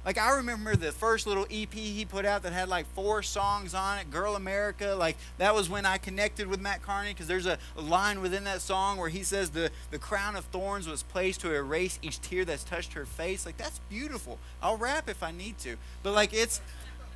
Like 0.06 0.18
I 0.18 0.36
remember 0.36 0.76
the 0.76 0.92
first 0.92 1.26
little 1.28 1.46
EP 1.50 1.74
he 1.74 2.04
put 2.04 2.26
out 2.26 2.44
that 2.44 2.52
had 2.52 2.68
like 2.68 2.86
four 2.94 3.24
songs 3.24 3.74
on 3.74 4.00
it, 4.00 4.12
Girl 4.12 4.36
America. 4.36 4.96
Like 4.98 5.18
that 5.38 5.56
was 5.56 5.70
when 5.70 5.86
I 5.86 5.98
connected 5.98 6.48
with 6.48 6.60
Matt 6.60 6.82
Kearney 6.82 7.12
because 7.12 7.28
there's 7.28 7.46
a 7.46 7.58
line 7.76 8.22
within 8.22 8.44
that 8.44 8.62
song 8.62 8.98
where 8.98 9.10
he 9.10 9.24
says 9.24 9.52
the 9.52 9.72
the 9.92 10.00
crown 10.00 10.36
of 10.36 10.46
thorns 10.46 10.88
was 10.88 11.04
placed 11.04 11.42
to 11.42 11.54
erase 11.54 12.00
each 12.02 12.20
tear 12.22 12.44
that's 12.44 12.64
touched 12.64 12.94
her 12.94 13.06
face. 13.06 13.46
Like 13.46 13.58
that's 13.58 13.80
beautiful. 13.90 14.40
I'll 14.62 14.78
rap 14.78 15.10
if 15.10 15.24
I 15.24 15.32
need 15.32 15.58
to. 15.60 15.78
But 16.04 16.14
like 16.14 16.34
it's 16.34 16.60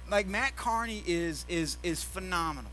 like 0.09 0.27
Matt 0.27 0.55
Kearney 0.55 1.03
is 1.05 1.45
is 1.49 1.77
is 1.83 2.03
phenomenal. 2.03 2.71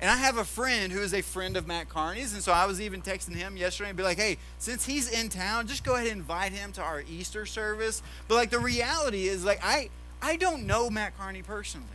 And 0.00 0.10
I 0.10 0.16
have 0.16 0.38
a 0.38 0.44
friend 0.44 0.90
who 0.92 1.00
is 1.00 1.12
a 1.12 1.20
friend 1.20 1.58
of 1.58 1.66
Matt 1.66 1.90
Kearney's, 1.90 2.32
and 2.32 2.42
so 2.42 2.52
I 2.52 2.64
was 2.64 2.80
even 2.80 3.02
texting 3.02 3.34
him 3.34 3.56
yesterday 3.56 3.90
and 3.90 3.96
be 3.98 4.02
like, 4.02 4.16
hey, 4.16 4.38
since 4.58 4.86
he's 4.86 5.10
in 5.10 5.28
town, 5.28 5.66
just 5.66 5.84
go 5.84 5.94
ahead 5.94 6.06
and 6.06 6.16
invite 6.20 6.52
him 6.52 6.72
to 6.72 6.82
our 6.82 7.02
Easter 7.02 7.44
service. 7.44 8.02
But 8.26 8.36
like 8.36 8.50
the 8.50 8.58
reality 8.58 9.28
is, 9.28 9.44
like, 9.44 9.60
I 9.62 9.90
I 10.22 10.36
don't 10.36 10.66
know 10.66 10.88
Matt 10.88 11.18
Kearney 11.18 11.42
personally. 11.42 11.86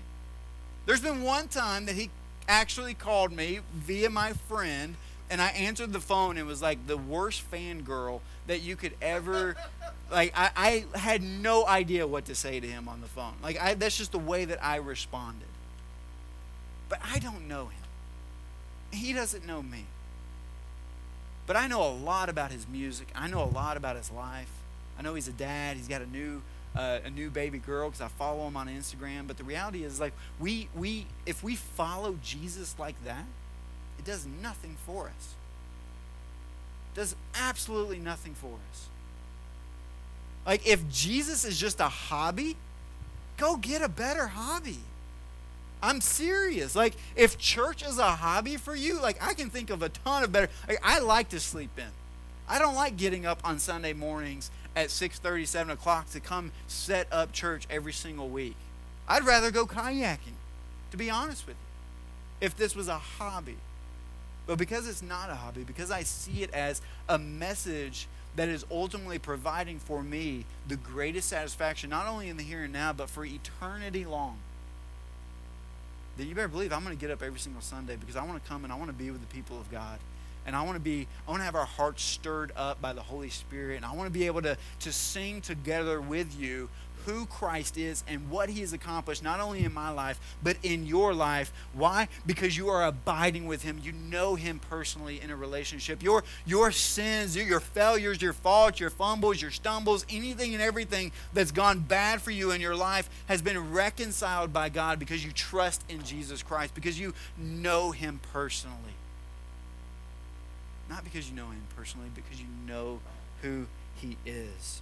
There's 0.85 1.01
been 1.01 1.23
one 1.23 1.47
time 1.47 1.87
that 1.87 1.95
he 1.95 2.11
actually 2.47 2.93
called 2.93 3.31
me 3.31 3.61
via 3.73 4.11
my 4.11 4.33
friend, 4.33 4.95
and 5.31 5.41
I 5.41 5.47
answered 5.49 5.91
the 5.91 5.99
phone 5.99 6.37
and 6.37 6.45
was 6.45 6.61
like 6.61 6.85
the 6.85 6.97
worst 6.97 7.49
fangirl 7.49 8.21
that 8.45 8.61
you 8.61 8.75
could 8.75 8.93
ever 9.01 9.55
like 10.11 10.31
I, 10.35 10.85
I 10.93 10.97
had 10.97 11.23
no 11.23 11.65
idea 11.65 12.05
what 12.05 12.25
to 12.25 12.35
say 12.35 12.59
to 12.59 12.67
him 12.67 12.87
on 12.87 13.01
the 13.01 13.07
phone. 13.07 13.33
Like 13.41 13.59
I 13.59 13.73
that's 13.73 13.97
just 13.97 14.11
the 14.11 14.19
way 14.19 14.45
that 14.45 14.63
I 14.63 14.75
responded. 14.75 15.47
But 16.87 16.99
I 17.03 17.17
don't 17.17 17.47
know 17.47 17.65
him. 17.65 17.84
He 18.95 19.13
doesn't 19.13 19.45
know 19.45 19.61
me. 19.61 19.85
But 21.47 21.55
I 21.55 21.67
know 21.67 21.83
a 21.83 21.93
lot 21.93 22.29
about 22.29 22.51
his 22.51 22.67
music. 22.67 23.07
I 23.15 23.27
know 23.27 23.43
a 23.43 23.45
lot 23.45 23.77
about 23.77 23.95
his 23.95 24.11
life. 24.11 24.49
I 24.97 25.01
know 25.01 25.13
he's 25.13 25.27
a 25.27 25.33
dad. 25.33 25.77
He's 25.77 25.87
got 25.87 26.01
a 26.01 26.07
new 26.07 26.41
uh, 26.75 26.99
a 27.05 27.09
new 27.09 27.29
baby 27.29 27.57
girl 27.57 27.89
because 27.89 28.01
I 28.01 28.07
follow 28.07 28.47
him 28.47 28.57
on 28.57 28.67
Instagram. 28.67 29.27
But 29.27 29.37
the 29.37 29.43
reality 29.43 29.83
is, 29.83 29.99
like 29.99 30.13
we 30.39 30.69
we 30.75 31.05
if 31.25 31.43
we 31.43 31.55
follow 31.55 32.17
Jesus 32.23 32.75
like 32.79 32.95
that, 33.05 33.25
it 33.99 34.05
does 34.05 34.25
nothing 34.41 34.75
for 34.85 35.05
us. 35.05 35.35
It 36.93 36.99
does 36.99 37.15
absolutely 37.35 37.99
nothing 37.99 38.33
for 38.33 38.57
us. 38.71 38.87
Like 40.45 40.67
if 40.67 40.87
Jesus 40.89 41.45
is 41.45 41.59
just 41.59 41.79
a 41.79 41.89
hobby, 41.89 42.55
go 43.37 43.57
get 43.57 43.81
a 43.81 43.89
better 43.89 44.27
hobby. 44.27 44.79
I'm 45.85 46.01
serious. 46.01 46.75
Like, 46.75 46.95
if 47.15 47.37
church 47.37 47.85
is 47.85 47.99
a 47.99 48.15
hobby 48.15 48.57
for 48.57 48.75
you, 48.75 48.99
like, 48.99 49.21
I 49.21 49.35
can 49.35 49.51
think 49.51 49.69
of 49.69 49.83
a 49.83 49.89
ton 49.89 50.23
of 50.23 50.31
better. 50.31 50.49
Like, 50.67 50.79
I 50.83 50.97
like 50.97 51.29
to 51.29 51.39
sleep 51.39 51.69
in. 51.77 51.91
I 52.49 52.57
don't 52.57 52.73
like 52.73 52.97
getting 52.97 53.27
up 53.27 53.39
on 53.43 53.59
Sunday 53.59 53.93
mornings 53.93 54.49
at 54.75 54.89
6:30, 54.89 55.45
7 55.45 55.71
o'clock 55.71 56.09
to 56.09 56.19
come 56.19 56.51
set 56.67 57.07
up 57.11 57.31
church 57.31 57.67
every 57.69 57.93
single 57.93 58.29
week. 58.29 58.55
I'd 59.07 59.25
rather 59.25 59.51
go 59.51 59.67
kayaking, 59.67 60.37
to 60.89 60.97
be 60.97 61.11
honest 61.11 61.45
with 61.45 61.55
you, 61.55 62.47
if 62.47 62.57
this 62.57 62.75
was 62.75 62.87
a 62.87 62.97
hobby. 62.97 63.57
But 64.47 64.57
because 64.57 64.87
it's 64.87 65.03
not 65.03 65.29
a 65.29 65.35
hobby, 65.35 65.63
because 65.63 65.91
I 65.91 66.01
see 66.01 66.41
it 66.41 66.51
as 66.51 66.81
a 67.07 67.19
message 67.19 68.07
that 68.35 68.49
is 68.49 68.65
ultimately 68.71 69.19
providing 69.19 69.77
for 69.77 70.01
me 70.01 70.45
the 70.67 70.77
greatest 70.77 71.29
satisfaction, 71.29 71.91
not 71.91 72.07
only 72.07 72.27
in 72.27 72.37
the 72.37 72.43
here 72.43 72.63
and 72.63 72.73
now, 72.73 72.91
but 72.91 73.09
for 73.09 73.23
eternity 73.23 74.03
long 74.03 74.39
then 76.17 76.27
you 76.27 76.35
better 76.35 76.47
believe 76.47 76.71
I'm 76.71 76.83
going 76.83 76.95
to 76.95 76.99
get 76.99 77.11
up 77.11 77.21
every 77.21 77.39
single 77.39 77.61
Sunday 77.61 77.95
because 77.95 78.15
I 78.15 78.23
want 78.23 78.41
to 78.41 78.49
come 78.49 78.63
and 78.63 78.71
I 78.71 78.77
want 78.77 78.89
to 78.89 78.95
be 78.95 79.11
with 79.11 79.21
the 79.21 79.33
people 79.33 79.59
of 79.59 79.69
God. 79.71 79.99
And 80.47 80.55
I 80.55 80.61
want 80.61 80.75
to 80.75 80.79
be, 80.79 81.07
I 81.27 81.31
want 81.31 81.41
to 81.41 81.45
have 81.45 81.55
our 81.55 81.65
hearts 81.65 82.03
stirred 82.03 82.51
up 82.55 82.79
by 82.79 82.93
the 82.93 83.01
Holy 83.01 83.29
Spirit. 83.29 83.77
And 83.77 83.85
I 83.85 83.93
want 83.93 84.07
to 84.07 84.17
be 84.17 84.27
able 84.27 84.43
to, 84.43 84.57
to 84.81 84.91
sing 84.91 85.41
together 85.41 85.99
with 85.99 86.39
you 86.39 86.69
who 87.05 87.25
Christ 87.25 87.77
is 87.77 88.03
and 88.07 88.29
what 88.29 88.49
he 88.49 88.61
has 88.61 88.73
accomplished, 88.73 89.23
not 89.23 89.39
only 89.39 89.63
in 89.63 89.73
my 89.73 89.89
life, 89.89 90.19
but 90.41 90.57
in 90.63 90.85
your 90.85 91.13
life. 91.13 91.53
Why? 91.73 92.07
Because 92.25 92.57
you 92.57 92.69
are 92.69 92.85
abiding 92.85 93.45
with 93.45 93.63
him. 93.63 93.79
You 93.81 93.91
know 93.91 94.35
him 94.35 94.59
personally 94.69 95.21
in 95.21 95.29
a 95.29 95.35
relationship. 95.35 96.01
Your, 96.01 96.23
your 96.45 96.71
sins, 96.71 97.35
your 97.35 97.59
failures, 97.59 98.21
your 98.21 98.33
faults, 98.33 98.79
your 98.79 98.89
fumbles, 98.89 99.41
your 99.41 99.51
stumbles, 99.51 100.05
anything 100.09 100.53
and 100.53 100.61
everything 100.61 101.11
that's 101.33 101.51
gone 101.51 101.79
bad 101.79 102.21
for 102.21 102.31
you 102.31 102.51
in 102.51 102.61
your 102.61 102.75
life 102.75 103.09
has 103.27 103.41
been 103.41 103.71
reconciled 103.71 104.51
by 104.51 104.69
God 104.69 104.99
because 104.99 105.23
you 105.23 105.31
trust 105.31 105.83
in 105.89 106.03
Jesus 106.03 106.43
Christ, 106.43 106.73
because 106.73 106.99
you 106.99 107.13
know 107.37 107.91
him 107.91 108.19
personally. 108.33 108.75
Not 110.89 111.03
because 111.03 111.29
you 111.29 111.35
know 111.35 111.47
him 111.47 111.63
personally, 111.75 112.09
because 112.13 112.39
you 112.39 112.47
know 112.67 112.99
who 113.41 113.65
he 113.95 114.17
is. 114.25 114.81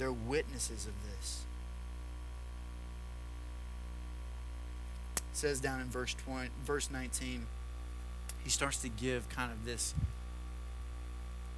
They're 0.00 0.10
witnesses 0.10 0.86
of 0.86 0.94
this. 1.04 1.42
It 5.18 5.36
says 5.36 5.60
down 5.60 5.82
in 5.82 5.88
verse 5.88 6.14
20, 6.14 6.48
verse 6.64 6.90
19, 6.90 7.44
he 8.42 8.48
starts 8.48 8.78
to 8.78 8.88
give 8.88 9.28
kind 9.28 9.52
of 9.52 9.66
this 9.66 9.94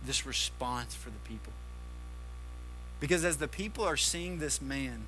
this 0.05 0.27
response 0.27 0.93
for 0.97 1.11
the 1.11 1.21
people. 1.21 1.53
Because 2.99 3.25
as 3.25 3.37
the 3.37 3.47
people 3.47 3.85
are 3.85 3.97
seeing 3.97 4.41
this 4.41 4.61
man 4.61 5.03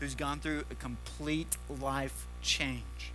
who's 0.00 0.16
gone 0.16 0.40
through 0.40 0.64
a 0.68 0.74
complete 0.74 1.56
life 1.80 2.26
change, 2.42 3.12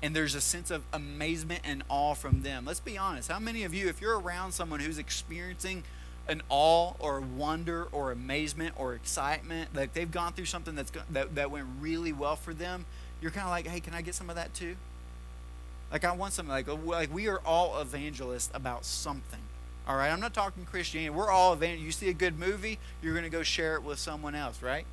and 0.00 0.14
there's 0.14 0.36
a 0.36 0.40
sense 0.40 0.70
of 0.70 0.84
amazement 0.92 1.62
and 1.64 1.82
awe 1.88 2.14
from 2.14 2.42
them. 2.42 2.64
Let's 2.64 2.78
be 2.78 2.96
honest. 2.96 3.28
How 3.28 3.40
many 3.40 3.64
of 3.64 3.74
you, 3.74 3.88
if 3.88 4.00
you're 4.00 4.20
around 4.20 4.52
someone 4.52 4.78
who's 4.78 4.98
experiencing 4.98 5.82
an 6.28 6.42
awe 6.48 6.92
or 6.98 7.20
wonder 7.20 7.88
or 7.92 8.10
amazement 8.10 8.74
or 8.76 8.94
excitement. 8.94 9.74
Like 9.74 9.92
they've 9.92 10.10
gone 10.10 10.32
through 10.32 10.46
something 10.46 10.74
that's 10.74 10.92
that, 11.10 11.34
that 11.34 11.50
went 11.50 11.66
really 11.80 12.12
well 12.12 12.36
for 12.36 12.52
them. 12.54 12.86
You're 13.20 13.30
kind 13.30 13.44
of 13.44 13.50
like 13.50 13.66
hey 13.66 13.80
can 13.80 13.94
i 13.94 14.02
get 14.02 14.14
some 14.14 14.28
of 14.30 14.36
that 14.36 14.54
too? 14.54 14.76
Like 15.90 16.04
i 16.04 16.12
want 16.12 16.32
something 16.32 16.50
like 16.50 16.66
like 16.84 17.12
we 17.14 17.28
are 17.28 17.40
all 17.44 17.80
evangelists 17.80 18.50
about 18.54 18.84
something 18.84 19.40
all 19.88 19.96
right? 19.96 20.10
I'm 20.10 20.20
not 20.20 20.34
talking 20.34 20.64
christianity. 20.64 21.10
We're 21.10 21.30
all 21.30 21.52
evangelists 21.52 21.84
you 21.84 21.92
see 21.92 22.08
a 22.08 22.14
good 22.14 22.38
movie 22.38 22.78
you're 23.02 23.14
going 23.14 23.24
to 23.24 23.30
go 23.30 23.42
share 23.42 23.76
it 23.76 23.82
with 23.82 23.98
someone 23.98 24.34
else 24.34 24.62
right? 24.62 24.84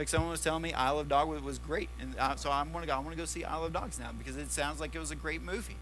Like 0.00 0.08
someone 0.08 0.30
was 0.30 0.40
telling 0.40 0.62
me 0.62 0.72
Isle 0.72 1.00
of 1.00 1.08
Dog 1.10 1.28
was 1.42 1.58
great, 1.58 1.90
and 2.00 2.14
uh, 2.18 2.34
so 2.34 2.50
I'm 2.50 2.72
gonna 2.72 2.86
go. 2.86 2.94
I 2.94 2.98
want 3.00 3.10
to 3.10 3.16
go 3.16 3.26
see 3.26 3.44
Isle 3.44 3.66
of 3.66 3.74
Dogs 3.74 3.98
now 3.98 4.12
because 4.16 4.38
it 4.38 4.50
sounds 4.50 4.80
like 4.80 4.94
it 4.94 4.98
was 4.98 5.10
a 5.10 5.14
great 5.14 5.42
movie. 5.42 5.76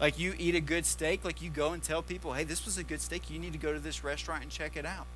Like 0.00 0.18
you 0.18 0.34
eat 0.38 0.54
a 0.54 0.60
good 0.60 0.86
steak, 0.86 1.24
like 1.24 1.42
you 1.42 1.50
go 1.50 1.72
and 1.72 1.82
tell 1.82 2.02
people, 2.02 2.32
hey, 2.32 2.44
this 2.44 2.64
was 2.64 2.78
a 2.78 2.84
good 2.84 3.00
steak. 3.00 3.30
You 3.30 3.38
need 3.38 3.52
to 3.52 3.58
go 3.58 3.72
to 3.72 3.80
this 3.80 4.04
restaurant 4.04 4.42
and 4.42 4.50
check 4.50 4.76
it 4.76 4.86
out. 4.86 5.06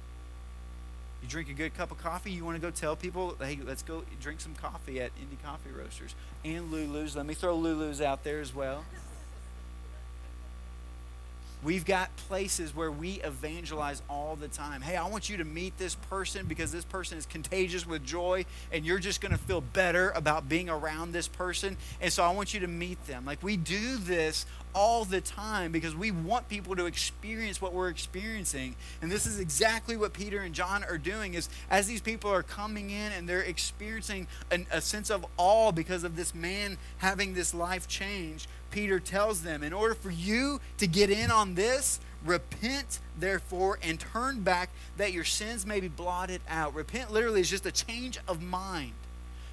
You 1.22 1.28
drink 1.28 1.48
a 1.48 1.54
good 1.54 1.76
cup 1.76 1.92
of 1.92 1.98
coffee, 1.98 2.32
you 2.32 2.44
want 2.44 2.56
to 2.56 2.60
go 2.60 2.72
tell 2.72 2.96
people, 2.96 3.36
hey, 3.40 3.60
let's 3.64 3.82
go 3.82 4.02
drink 4.20 4.40
some 4.40 4.54
coffee 4.56 5.00
at 5.00 5.12
Indie 5.14 5.40
Coffee 5.44 5.70
Roasters 5.70 6.16
and 6.44 6.72
Lulu's. 6.72 7.14
Let 7.14 7.26
me 7.26 7.34
throw 7.34 7.54
Lulu's 7.54 8.00
out 8.00 8.24
there 8.24 8.40
as 8.40 8.52
well. 8.52 8.84
We've 11.62 11.84
got 11.84 12.14
places 12.16 12.74
where 12.74 12.90
we 12.90 13.20
evangelize 13.22 14.02
all 14.10 14.34
the 14.34 14.48
time. 14.48 14.80
Hey, 14.80 14.96
I 14.96 15.06
want 15.06 15.30
you 15.30 15.36
to 15.36 15.44
meet 15.44 15.78
this 15.78 15.94
person 15.94 16.46
because 16.46 16.72
this 16.72 16.84
person 16.84 17.18
is 17.18 17.24
contagious 17.24 17.86
with 17.86 18.04
joy, 18.04 18.46
and 18.72 18.84
you're 18.84 18.98
just 18.98 19.20
going 19.20 19.30
to 19.30 19.38
feel 19.38 19.60
better 19.60 20.10
about 20.10 20.48
being 20.48 20.68
around 20.68 21.12
this 21.12 21.28
person. 21.28 21.76
And 22.00 22.12
so 22.12 22.24
I 22.24 22.32
want 22.32 22.52
you 22.52 22.58
to 22.60 22.66
meet 22.66 23.06
them. 23.06 23.24
Like 23.24 23.44
we 23.44 23.56
do 23.56 23.96
this 23.98 24.44
all 24.74 25.04
the 25.04 25.20
time 25.20 25.72
because 25.72 25.94
we 25.94 26.10
want 26.10 26.48
people 26.48 26.74
to 26.76 26.86
experience 26.86 27.60
what 27.60 27.72
we're 27.72 27.88
experiencing. 27.88 28.76
And 29.00 29.10
this 29.10 29.26
is 29.26 29.38
exactly 29.38 29.96
what 29.96 30.12
Peter 30.12 30.40
and 30.40 30.54
John 30.54 30.84
are 30.84 30.98
doing 30.98 31.34
is 31.34 31.48
as 31.70 31.86
these 31.86 32.00
people 32.00 32.30
are 32.30 32.42
coming 32.42 32.90
in 32.90 33.12
and 33.12 33.28
they're 33.28 33.42
experiencing 33.42 34.26
an, 34.50 34.66
a 34.70 34.80
sense 34.80 35.10
of 35.10 35.26
awe 35.36 35.72
because 35.72 36.04
of 36.04 36.16
this 36.16 36.34
man 36.34 36.78
having 36.98 37.34
this 37.34 37.54
life 37.54 37.88
change, 37.88 38.48
Peter 38.70 38.98
tells 38.98 39.42
them, 39.42 39.62
in 39.62 39.72
order 39.72 39.94
for 39.94 40.10
you 40.10 40.60
to 40.78 40.86
get 40.86 41.10
in 41.10 41.30
on 41.30 41.54
this, 41.54 42.00
repent 42.24 43.00
therefore 43.18 43.78
and 43.82 44.00
turn 44.00 44.40
back 44.40 44.70
that 44.96 45.12
your 45.12 45.24
sins 45.24 45.66
may 45.66 45.80
be 45.80 45.88
blotted 45.88 46.40
out. 46.48 46.74
Repent 46.74 47.12
literally 47.12 47.40
is 47.40 47.50
just 47.50 47.66
a 47.66 47.72
change 47.72 48.18
of 48.26 48.42
mind. 48.42 48.92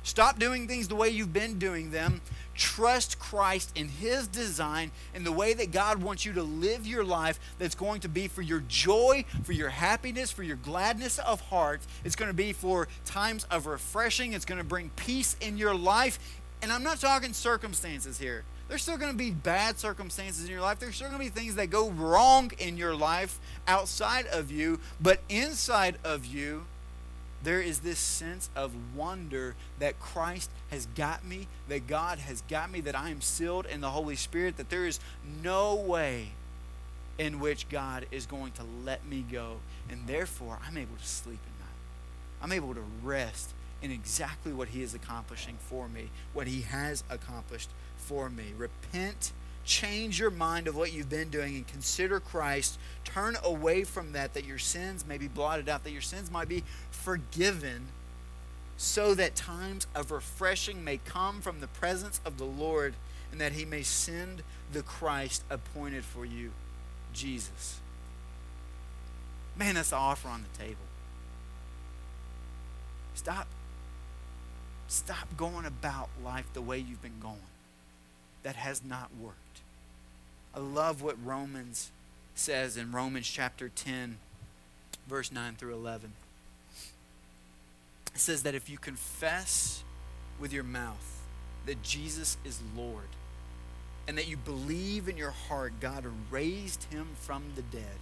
Stop 0.09 0.39
doing 0.39 0.67
things 0.67 0.87
the 0.87 0.95
way 0.95 1.09
you've 1.09 1.33
been 1.33 1.59
doing 1.59 1.91
them. 1.91 2.21
Trust 2.55 3.19
Christ 3.19 3.71
in 3.75 3.87
His 3.87 4.27
design 4.27 4.89
in 5.13 5.23
the 5.23 5.31
way 5.31 5.53
that 5.53 5.71
God 5.71 6.01
wants 6.01 6.25
you 6.25 6.33
to 6.33 6.41
live 6.41 6.87
your 6.87 7.03
life 7.03 7.39
that's 7.59 7.75
going 7.75 8.01
to 8.01 8.09
be 8.09 8.27
for 8.27 8.41
your 8.41 8.63
joy, 8.67 9.23
for 9.43 9.53
your 9.53 9.69
happiness, 9.69 10.31
for 10.31 10.41
your 10.41 10.55
gladness 10.55 11.19
of 11.19 11.41
heart. 11.41 11.81
It's 12.03 12.15
going 12.15 12.31
to 12.31 12.35
be 12.35 12.53
for 12.53 12.87
times 13.05 13.43
of 13.51 13.67
refreshing. 13.67 14.33
It's 14.33 14.45
going 14.45 14.57
to 14.57 14.63
bring 14.63 14.89
peace 14.95 15.37
in 15.41 15.59
your 15.59 15.75
life. 15.75 16.17
And 16.63 16.71
I'm 16.71 16.83
not 16.83 16.99
talking 16.99 17.31
circumstances 17.31 18.17
here. 18.17 18.45
There's 18.67 18.81
still 18.81 18.97
going 18.97 19.11
to 19.11 19.17
be 19.17 19.29
bad 19.29 19.77
circumstances 19.77 20.43
in 20.43 20.49
your 20.49 20.61
life. 20.61 20.79
There's 20.79 20.95
still 20.95 21.09
going 21.09 21.19
to 21.19 21.31
be 21.31 21.39
things 21.39 21.53
that 21.53 21.69
go 21.69 21.91
wrong 21.91 22.51
in 22.57 22.77
your 22.77 22.95
life 22.95 23.39
outside 23.67 24.25
of 24.25 24.49
you, 24.49 24.79
but 24.99 25.19
inside 25.29 25.99
of 26.03 26.25
you, 26.25 26.65
there 27.43 27.61
is 27.61 27.79
this 27.79 27.99
sense 27.99 28.49
of 28.55 28.73
wonder 28.95 29.55
that 29.79 29.99
Christ 29.99 30.49
has 30.71 30.87
got 30.87 31.25
me, 31.25 31.47
that 31.67 31.87
God 31.87 32.19
has 32.19 32.41
got 32.49 32.71
me, 32.71 32.81
that 32.81 32.97
I 32.97 33.09
am 33.09 33.21
sealed 33.21 33.65
in 33.65 33.81
the 33.81 33.89
Holy 33.89 34.15
Spirit, 34.15 34.57
that 34.57 34.69
there 34.69 34.85
is 34.85 34.99
no 35.41 35.75
way 35.75 36.29
in 37.17 37.39
which 37.39 37.69
God 37.69 38.05
is 38.11 38.25
going 38.25 38.51
to 38.53 38.63
let 38.85 39.05
me 39.05 39.25
go. 39.29 39.57
And 39.89 40.07
therefore, 40.07 40.59
I'm 40.65 40.77
able 40.77 40.95
to 40.97 41.05
sleep 41.05 41.39
at 41.45 41.65
night. 41.65 41.75
I'm 42.41 42.51
able 42.51 42.73
to 42.73 42.83
rest 43.03 43.51
in 43.81 43.91
exactly 43.91 44.53
what 44.53 44.69
He 44.69 44.81
is 44.81 44.93
accomplishing 44.93 45.57
for 45.59 45.87
me, 45.87 46.09
what 46.33 46.47
He 46.47 46.61
has 46.61 47.03
accomplished 47.09 47.69
for 47.97 48.29
me. 48.29 48.53
Repent, 48.57 49.31
change 49.65 50.19
your 50.19 50.29
mind 50.29 50.67
of 50.67 50.75
what 50.75 50.93
you've 50.93 51.09
been 51.09 51.29
doing, 51.29 51.55
and 51.55 51.67
consider 51.67 52.19
Christ. 52.19 52.79
Turn 53.03 53.37
away 53.43 53.83
from 53.83 54.13
that, 54.13 54.33
that 54.33 54.45
your 54.45 54.57
sins 54.57 55.05
may 55.05 55.17
be 55.17 55.27
blotted 55.27 55.69
out, 55.69 55.83
that 55.83 55.91
your 55.91 56.01
sins 56.01 56.31
might 56.31 56.47
be 56.47 56.63
forgiven, 56.91 57.87
so 58.77 59.13
that 59.13 59.35
times 59.35 59.87
of 59.93 60.11
refreshing 60.11 60.83
may 60.83 60.97
come 60.97 61.41
from 61.41 61.59
the 61.59 61.67
presence 61.67 62.21
of 62.25 62.37
the 62.37 62.45
Lord, 62.45 62.93
and 63.31 63.39
that 63.39 63.53
He 63.53 63.65
may 63.65 63.83
send 63.83 64.43
the 64.71 64.81
Christ 64.81 65.43
appointed 65.49 66.03
for 66.03 66.25
you, 66.25 66.51
Jesus. 67.13 67.79
Man, 69.57 69.75
that's 69.75 69.89
the 69.89 69.97
offer 69.97 70.29
on 70.29 70.43
the 70.51 70.63
table. 70.63 70.77
Stop 73.13 73.47
Stop 74.89 75.37
going 75.37 75.65
about 75.67 76.09
life 76.25 76.47
the 76.53 76.61
way 76.61 76.79
you've 76.79 77.01
been 77.01 77.19
going. 77.21 77.37
That 78.49 78.55
has 78.55 78.83
not 78.83 79.11
worked. 79.21 79.61
I 80.55 80.59
love 80.59 81.03
what 81.03 81.23
Romans 81.23 81.91
says 82.33 82.77
in 82.77 82.91
Romans 82.91 83.27
chapter 83.27 83.69
10, 83.69 84.17
verse 85.07 85.31
9 85.31 85.53
through 85.53 85.75
11. 85.75 86.13
It 88.15 88.19
says 88.19 88.41
that 88.41 88.55
if 88.55 88.67
you 88.67 88.79
confess 88.79 89.83
with 90.39 90.51
your 90.51 90.63
mouth 90.63 91.21
that 91.67 91.83
Jesus 91.83 92.37
is 92.43 92.59
Lord, 92.75 93.09
and 94.07 94.17
that 94.17 94.27
you 94.27 94.35
believe 94.35 95.07
in 95.07 95.15
your 95.15 95.29
heart 95.29 95.73
God 95.79 96.05
raised 96.31 96.85
him 96.85 97.09
from 97.21 97.43
the 97.55 97.61
dead, 97.61 97.99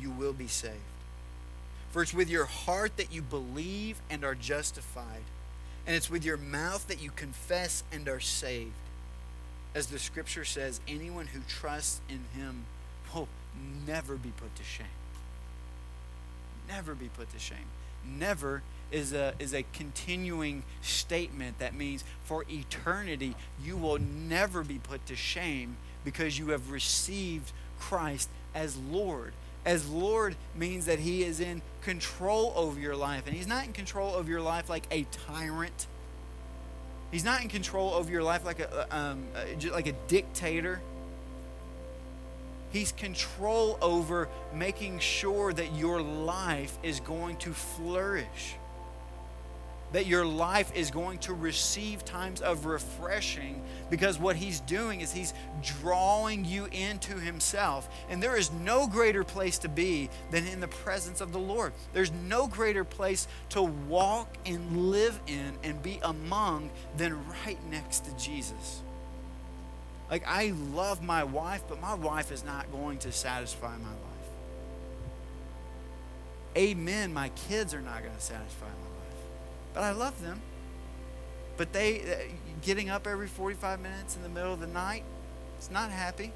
you 0.00 0.10
will 0.10 0.32
be 0.32 0.48
saved. 0.48 0.74
For 1.92 2.02
it's 2.02 2.12
with 2.12 2.28
your 2.28 2.46
heart 2.46 2.96
that 2.96 3.12
you 3.12 3.22
believe 3.22 4.00
and 4.10 4.24
are 4.24 4.34
justified 4.34 5.22
and 5.86 5.94
it's 5.94 6.10
with 6.10 6.24
your 6.24 6.38
mouth 6.38 6.88
that 6.88 7.00
you 7.00 7.12
confess 7.12 7.84
and 7.92 8.08
are 8.08 8.18
saved. 8.18 8.72
As 9.74 9.86
the 9.86 9.98
scripture 9.98 10.44
says, 10.44 10.80
anyone 10.88 11.26
who 11.26 11.40
trusts 11.48 12.00
in 12.08 12.24
him 12.40 12.64
will 13.14 13.28
never 13.86 14.16
be 14.16 14.30
put 14.30 14.54
to 14.56 14.64
shame. 14.64 14.86
Never 16.68 16.94
be 16.94 17.08
put 17.08 17.32
to 17.32 17.38
shame. 17.38 17.66
Never 18.04 18.62
is 18.90 19.12
a, 19.12 19.34
is 19.38 19.54
a 19.54 19.64
continuing 19.72 20.62
statement 20.80 21.58
that 21.58 21.74
means 21.74 22.04
for 22.24 22.44
eternity 22.48 23.34
you 23.62 23.76
will 23.76 23.98
never 23.98 24.64
be 24.64 24.78
put 24.78 25.04
to 25.06 25.16
shame 25.16 25.76
because 26.04 26.38
you 26.38 26.48
have 26.48 26.70
received 26.70 27.52
Christ 27.78 28.30
as 28.54 28.76
Lord 28.76 29.34
as 29.68 29.88
Lord 29.88 30.34
means 30.56 30.86
that 30.86 30.98
He 30.98 31.22
is 31.22 31.40
in 31.40 31.60
control 31.82 32.54
over 32.56 32.80
your 32.80 32.96
life. 32.96 33.26
And 33.26 33.36
He's 33.36 33.46
not 33.46 33.64
in 33.64 33.72
control 33.74 34.14
of 34.14 34.28
your 34.28 34.40
life 34.40 34.70
like 34.70 34.84
a 34.90 35.06
tyrant. 35.26 35.86
He's 37.10 37.24
not 37.24 37.42
in 37.42 37.48
control 37.48 37.94
over 37.94 38.10
your 38.10 38.22
life 38.22 38.44
like 38.44 38.60
a, 38.60 38.96
um, 38.96 39.24
like 39.72 39.86
a 39.86 39.94
dictator. 40.08 40.80
He's 42.70 42.92
control 42.92 43.78
over 43.80 44.28
making 44.52 44.98
sure 44.98 45.52
that 45.52 45.74
your 45.74 46.02
life 46.02 46.76
is 46.82 47.00
going 47.00 47.38
to 47.38 47.52
flourish 47.52 48.56
that 49.92 50.06
your 50.06 50.24
life 50.24 50.70
is 50.74 50.90
going 50.90 51.18
to 51.18 51.32
receive 51.32 52.04
times 52.04 52.40
of 52.40 52.66
refreshing 52.66 53.62
because 53.90 54.18
what 54.18 54.36
he's 54.36 54.60
doing 54.60 55.00
is 55.00 55.12
he's 55.12 55.32
drawing 55.62 56.44
you 56.44 56.66
into 56.66 57.14
himself. 57.14 57.88
And 58.10 58.22
there 58.22 58.36
is 58.36 58.52
no 58.52 58.86
greater 58.86 59.24
place 59.24 59.58
to 59.58 59.68
be 59.68 60.10
than 60.30 60.46
in 60.46 60.60
the 60.60 60.68
presence 60.68 61.20
of 61.20 61.32
the 61.32 61.38
Lord. 61.38 61.72
There's 61.92 62.12
no 62.12 62.46
greater 62.46 62.84
place 62.84 63.26
to 63.50 63.62
walk 63.62 64.36
and 64.44 64.90
live 64.90 65.18
in 65.26 65.54
and 65.62 65.82
be 65.82 66.00
among 66.02 66.70
than 66.96 67.26
right 67.44 67.58
next 67.70 68.00
to 68.00 68.16
Jesus. 68.16 68.82
Like, 70.10 70.24
I 70.26 70.54
love 70.72 71.02
my 71.02 71.24
wife, 71.24 71.62
but 71.68 71.80
my 71.80 71.94
wife 71.94 72.32
is 72.32 72.44
not 72.44 72.70
going 72.72 72.98
to 72.98 73.12
satisfy 73.12 73.76
my 73.76 73.88
life. 73.88 73.98
Amen, 76.56 77.12
my 77.12 77.28
kids 77.30 77.74
are 77.74 77.82
not 77.82 78.02
going 78.02 78.14
to 78.14 78.20
satisfy 78.20 78.66
my 78.66 78.72
life 78.72 78.87
but 79.78 79.84
I 79.84 79.92
love 79.92 80.20
them. 80.20 80.40
But 81.56 81.72
they, 81.72 82.00
uh, 82.00 82.34
getting 82.62 82.90
up 82.90 83.06
every 83.06 83.28
45 83.28 83.78
minutes 83.78 84.16
in 84.16 84.24
the 84.24 84.28
middle 84.28 84.52
of 84.52 84.58
the 84.58 84.66
night, 84.66 85.04
it's 85.56 85.70
not 85.70 85.92
happy. 85.92 86.32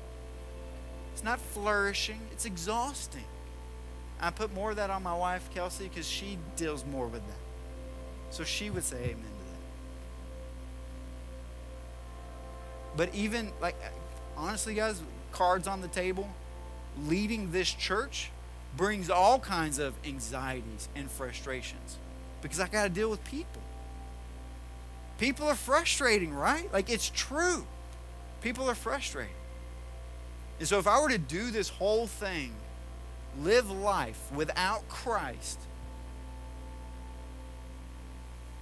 It's 1.12 1.24
not 1.24 1.40
flourishing. 1.40 2.20
It's 2.30 2.44
exhausting. 2.44 3.24
I 4.20 4.30
put 4.30 4.54
more 4.54 4.70
of 4.70 4.76
that 4.76 4.90
on 4.90 5.02
my 5.02 5.16
wife, 5.16 5.50
Kelsey, 5.52 5.88
because 5.88 6.08
she 6.08 6.38
deals 6.54 6.84
more 6.84 7.08
with 7.08 7.26
that. 7.26 7.40
So 8.30 8.44
she 8.44 8.70
would 8.70 8.84
say 8.84 8.98
amen 8.98 9.16
to 9.16 9.44
that. 9.50 9.58
But 12.96 13.12
even, 13.12 13.50
like, 13.60 13.74
honestly, 14.36 14.74
guys, 14.74 15.02
cards 15.32 15.66
on 15.66 15.80
the 15.80 15.88
table, 15.88 16.30
leading 17.08 17.50
this 17.50 17.74
church 17.74 18.30
brings 18.76 19.10
all 19.10 19.40
kinds 19.40 19.80
of 19.80 19.94
anxieties 20.04 20.88
and 20.94 21.10
frustrations 21.10 21.98
because 22.42 22.60
I 22.60 22.68
got 22.68 22.82
to 22.82 22.90
deal 22.90 23.08
with 23.08 23.24
people. 23.24 23.62
People 25.18 25.46
are 25.46 25.54
frustrating, 25.54 26.34
right? 26.34 26.70
Like 26.72 26.90
it's 26.90 27.08
true. 27.08 27.64
People 28.42 28.68
are 28.68 28.74
frustrating. 28.74 29.32
And 30.58 30.68
so 30.68 30.78
if 30.78 30.86
I 30.86 31.00
were 31.00 31.08
to 31.08 31.18
do 31.18 31.50
this 31.50 31.68
whole 31.68 32.06
thing, 32.06 32.52
live 33.40 33.70
life 33.70 34.20
without 34.34 34.88
Christ, 34.88 35.58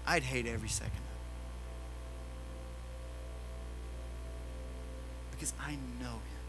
I'd 0.07 0.23
hate 0.23 0.47
every 0.47 0.69
second 0.69 0.93
of 0.93 0.99
it. 0.99 1.07
Because 5.31 5.53
I 5.61 5.73
know 6.01 6.13
Him 6.13 6.41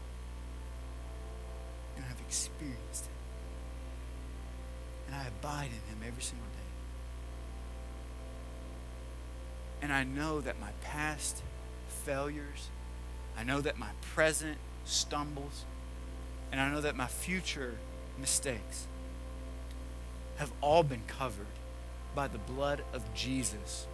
and 1.96 2.04
I've 2.10 2.20
experienced 2.26 3.06
Him. 3.06 3.12
And 5.06 5.16
I 5.16 5.26
abide 5.28 5.66
in 5.70 5.94
Him 5.94 6.02
every 6.06 6.22
single 6.22 6.46
day. 6.48 6.71
And 9.82 9.92
I 9.92 10.04
know 10.04 10.40
that 10.40 10.58
my 10.60 10.70
past 10.82 11.42
failures, 11.88 12.70
I 13.36 13.44
know 13.44 13.60
that 13.60 13.78
my 13.78 13.90
present 14.14 14.56
stumbles, 14.84 15.64
and 16.50 16.60
I 16.60 16.70
know 16.70 16.80
that 16.80 16.96
my 16.96 17.06
future 17.06 17.74
mistakes 18.18 18.86
have 20.36 20.52
all 20.60 20.82
been 20.82 21.02
covered 21.06 21.46
by 22.14 22.28
the 22.28 22.38
blood 22.38 22.82
of 22.92 23.02
Jesus 23.14 23.86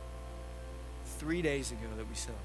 three 1.18 1.42
days 1.42 1.72
ago 1.72 1.88
that 1.96 2.08
we 2.08 2.14
celebrated. 2.14 2.44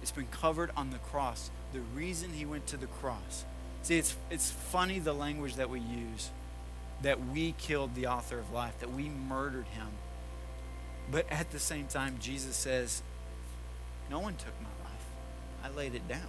It's 0.00 0.12
been 0.12 0.26
covered 0.26 0.70
on 0.76 0.90
the 0.90 0.98
cross. 0.98 1.50
The 1.72 1.80
reason 1.94 2.32
he 2.32 2.46
went 2.46 2.66
to 2.68 2.76
the 2.76 2.86
cross. 2.86 3.44
See, 3.82 3.98
it's, 3.98 4.16
it's 4.30 4.50
funny 4.50 4.98
the 4.98 5.12
language 5.12 5.56
that 5.56 5.68
we 5.70 5.80
use 5.80 6.30
that 7.02 7.26
we 7.28 7.52
killed 7.52 7.94
the 7.94 8.06
author 8.06 8.38
of 8.38 8.52
life, 8.52 8.78
that 8.80 8.92
we 8.92 9.08
murdered 9.08 9.66
him 9.66 9.88
but 11.10 11.30
at 11.30 11.50
the 11.50 11.58
same 11.58 11.86
time, 11.86 12.16
Jesus 12.20 12.56
says, 12.56 13.02
No 14.10 14.18
one 14.18 14.34
took 14.34 14.54
my 14.60 14.68
life, 14.84 15.06
I 15.64 15.76
laid 15.76 15.94
it 15.94 16.06
down. 16.08 16.28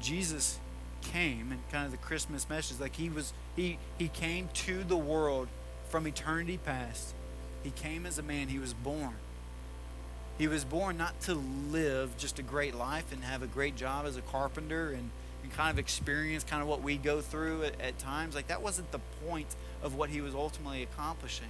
Jesus 0.00 0.58
came 1.00 1.52
and 1.52 1.60
kind 1.70 1.86
of 1.86 1.92
the 1.92 1.98
Christmas 1.98 2.48
message, 2.48 2.80
like 2.80 2.96
he 2.96 3.08
was, 3.08 3.32
he, 3.56 3.78
he 3.98 4.08
came 4.08 4.48
to 4.52 4.84
the 4.84 4.96
world 4.96 5.48
from 5.88 6.06
eternity 6.06 6.58
past. 6.64 7.14
He 7.62 7.70
came 7.70 8.06
as 8.06 8.18
a 8.18 8.22
man, 8.22 8.48
he 8.48 8.58
was 8.58 8.74
born. 8.74 9.14
He 10.38 10.46
was 10.46 10.64
born 10.64 10.96
not 10.96 11.20
to 11.22 11.34
live 11.34 12.16
just 12.16 12.38
a 12.38 12.42
great 12.42 12.74
life 12.74 13.12
and 13.12 13.24
have 13.24 13.42
a 13.42 13.48
great 13.48 13.74
job 13.74 14.06
as 14.06 14.16
a 14.16 14.22
carpenter 14.22 14.90
and, 14.90 15.10
and 15.42 15.52
kind 15.52 15.70
of 15.70 15.78
experience 15.80 16.44
kind 16.44 16.62
of 16.62 16.68
what 16.68 16.82
we 16.82 16.96
go 16.96 17.20
through 17.20 17.64
at, 17.64 17.80
at 17.80 17.98
times. 17.98 18.36
Like 18.36 18.46
that 18.48 18.62
wasn't 18.62 18.92
the 18.92 19.00
point 19.26 19.48
of 19.82 19.96
what 19.96 20.10
he 20.10 20.20
was 20.20 20.34
ultimately 20.34 20.84
accomplishing 20.84 21.48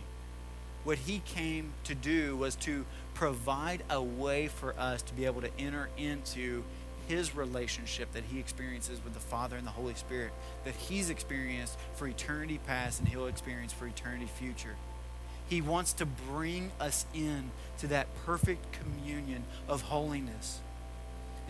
what 0.88 0.96
he 0.96 1.20
came 1.26 1.70
to 1.84 1.94
do 1.94 2.34
was 2.34 2.56
to 2.56 2.86
provide 3.12 3.82
a 3.90 4.00
way 4.00 4.48
for 4.48 4.74
us 4.78 5.02
to 5.02 5.12
be 5.12 5.26
able 5.26 5.42
to 5.42 5.50
enter 5.58 5.90
into 5.98 6.64
his 7.06 7.36
relationship 7.36 8.10
that 8.14 8.24
he 8.24 8.38
experiences 8.38 8.98
with 9.04 9.12
the 9.12 9.20
Father 9.20 9.58
and 9.58 9.66
the 9.66 9.70
Holy 9.70 9.92
Spirit, 9.92 10.32
that 10.64 10.74
he's 10.74 11.10
experienced 11.10 11.76
for 11.92 12.08
eternity 12.08 12.58
past 12.66 13.00
and 13.00 13.08
he'll 13.10 13.26
experience 13.26 13.70
for 13.70 13.86
eternity 13.86 14.30
future. 14.38 14.76
He 15.46 15.60
wants 15.60 15.92
to 15.92 16.06
bring 16.06 16.72
us 16.80 17.04
in 17.12 17.50
to 17.80 17.86
that 17.88 18.06
perfect 18.24 18.64
communion 18.72 19.44
of 19.68 19.82
holiness 19.82 20.60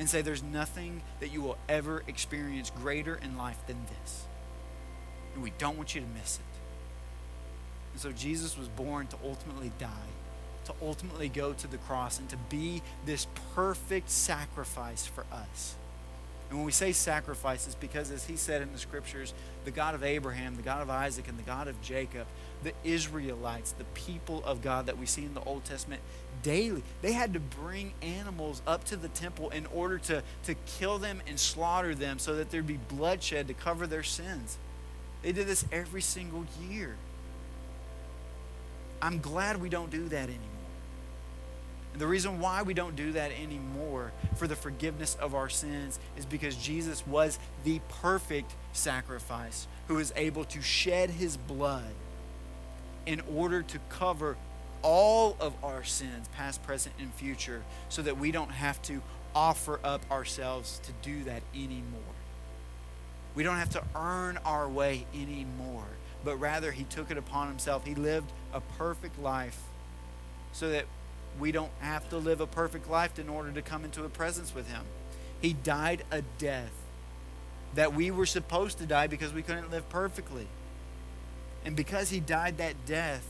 and 0.01 0.11
say 0.11 0.21
there's 0.21 0.43
nothing 0.43 1.01
that 1.21 1.33
you 1.33 1.43
will 1.43 1.59
ever 1.69 2.03
experience 2.09 2.71
greater 2.71 3.15
in 3.15 3.37
life 3.37 3.65
than 3.69 3.87
this. 4.01 4.25
And 5.35 5.45
we 5.45 5.53
don't 5.59 5.77
want 5.77 5.95
you 5.95 6.01
to 6.01 6.07
miss 6.09 6.41
it. 6.41 6.58
And 7.99 8.15
so 8.15 8.17
Jesus 8.17 8.57
was 8.57 8.69
born 8.69 9.09
to 9.09 9.17
ultimately 9.25 9.73
die, 9.81 9.89
to 10.67 10.73
ultimately 10.81 11.29
go 11.29 11.53
to 11.53 11.67
the 11.67 11.79
cross, 11.79 12.21
and 12.21 12.29
to 12.29 12.37
be 12.49 12.81
this 13.05 13.27
perfect 13.57 14.09
sacrifice 14.09 15.05
for 15.05 15.25
us. 15.33 15.75
And 16.49 16.59
when 16.61 16.65
we 16.65 16.71
say 16.71 16.93
sacrifices, 16.93 17.75
because 17.75 18.13
as 18.13 18.25
he 18.25 18.37
said 18.37 18.63
in 18.63 18.73
the 18.73 18.79
scriptures, 18.79 19.35
the 19.65 19.73
God 19.73 19.97
of 19.97 20.05
Abraham, 20.05 20.55
the 20.55 20.63
God 20.63 20.81
of 20.81 20.89
Isaac, 20.89 21.27
and 21.27 21.37
the 21.37 21.43
God 21.43 21.67
of 21.67 21.83
Jacob, 21.83 22.29
the 22.63 22.73
Israelites, 22.85 23.73
the 23.73 23.83
people 23.95 24.45
of 24.45 24.63
God 24.63 24.87
that 24.87 24.97
we 24.97 25.05
see 25.05 25.25
in 25.25 25.35
the 25.35 25.43
Old 25.43 25.65
Testament 25.65 26.01
daily, 26.45 26.85
they 27.03 27.15
had 27.15 27.33
to 27.33 27.41
bring 27.41 27.95
animals 28.01 28.63
up 28.65 28.85
to 28.85 28.97
the 28.97 29.09
temple 29.09 29.51
in 29.51 29.67
order 29.67 29.99
to, 29.99 30.23
to 30.45 30.55
kill 30.79 30.99
them 30.99 31.21
and 31.27 31.41
slaughter 31.41 31.97
them 31.97 32.21
so 32.21 32.37
that 32.37 32.53
there'd 32.53 32.65
be 32.65 32.79
bloodshed 32.79 33.49
to 33.49 33.55
cover 33.55 33.89
their 33.89 34.05
sins. 34.05 34.57
They 35.23 35.33
did 35.33 35.49
this 35.49 35.65
every 35.73 36.01
single 36.01 36.47
year. 36.71 36.95
I'm 39.01 39.21
glad 39.21 39.61
we 39.61 39.69
don't 39.69 39.91
do 39.91 40.09
that 40.09 40.25
anymore. 40.25 40.45
And 41.93 42.03
the 42.03 42.07
reason 42.07 42.41
why 42.41 42.63
we 42.63 42.75
don't 42.75 42.97
do 42.97 43.13
that 43.13 43.33
anymore 43.33 44.13
for 44.37 44.47
the 44.47 44.57
forgiveness 44.57 45.17
of 45.21 45.35
our 45.35 45.49
sins 45.49 45.99
is 46.17 46.27
because 46.27 46.57
Jesus 46.57 47.07
was 47.07 47.39
the 47.65 47.81
perfect 48.01 48.55
sacrifice 48.73 49.67
who 49.89 49.99
is 49.99 50.13
able 50.17 50.45
to 50.45 50.63
shed 50.63 51.11
his 51.11 51.37
blood 51.37 51.95
in 53.07 53.23
order 53.35 53.63
to 53.63 53.79
cover 53.89 54.37
all 54.83 55.37
of 55.41 55.53
our 55.65 55.83
sins, 55.83 56.29
past, 56.37 56.63
present, 56.63 56.95
and 57.01 57.13
future, 57.15 57.63
so 57.89 58.03
that 58.03 58.19
we 58.19 58.31
don't 58.31 58.51
have 58.51 58.81
to 58.83 59.03
offer 59.35 59.81
up 59.83 60.03
ourselves 60.11 60.81
to 60.85 60.93
do 61.03 61.25
that 61.25 61.43
anymore. 61.55 62.01
We 63.35 63.43
don't 63.43 63.57
have 63.57 63.71
to 63.71 63.83
earn 63.97 64.39
our 64.45 64.69
way 64.69 65.07
anymore, 65.15 65.87
but 66.25 66.37
rather 66.37 66.71
He 66.71 66.85
took 66.85 67.11
it 67.11 67.17
upon 67.17 67.49
Himself. 67.49 67.85
He 67.85 67.95
lived 67.95 68.31
a 68.53 68.61
perfect 68.61 69.19
life 69.21 69.61
so 70.53 70.71
that 70.71 70.87
we 71.39 71.53
don't 71.53 71.71
have 71.81 72.09
to 72.11 72.19
live 72.19 72.41
a 72.41 72.47
perfect 72.47 72.91
life 72.91 73.19
in 73.19 73.29
order 73.29 73.53
to 73.53 73.63
come 73.63 73.85
into 73.85 74.05
a 74.05 74.09
presence 74.09 74.55
with 74.55 74.69
Him. 74.69 74.83
He 75.41 75.53
died 75.53 76.05
a 76.11 76.23
death 76.39 76.73
that 77.75 77.95
we 77.95 78.11
were 78.11 78.27
supposed 78.27 78.79
to 78.79 78.87
die 78.87 79.07
because 79.07 79.33
we 79.33 79.43
couldn't 79.43 79.71
live 79.71 79.89
perfectly. 79.89 80.49
And 81.65 81.77
because 81.77 82.11
He 82.11 82.21
died 82.21 82.59
that 82.59 82.87
death, 82.87 83.27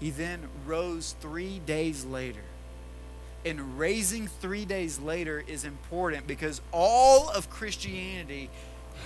He 0.00 0.10
then 0.10 0.48
rose 0.66 1.14
three 1.20 1.60
days 1.60 2.04
later. 2.04 2.42
And 3.46 3.78
raising 3.78 4.26
three 4.26 4.64
days 4.64 4.98
later 4.98 5.44
is 5.46 5.64
important 5.64 6.26
because 6.26 6.60
all 6.72 7.28
of 7.28 7.50
Christianity 7.50 8.50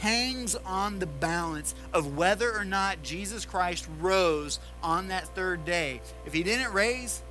hangs 0.00 0.54
on 0.64 0.98
the 0.98 1.06
balance 1.06 1.74
of 1.92 2.16
whether 2.16 2.54
or 2.54 2.64
not 2.64 3.02
Jesus 3.02 3.44
Christ 3.44 3.88
rose 4.00 4.60
on 4.82 5.08
that 5.08 5.34
third 5.34 5.64
day. 5.64 6.00
If 6.26 6.32
he 6.32 6.42
didn't 6.42 6.72
raise, 6.72 7.22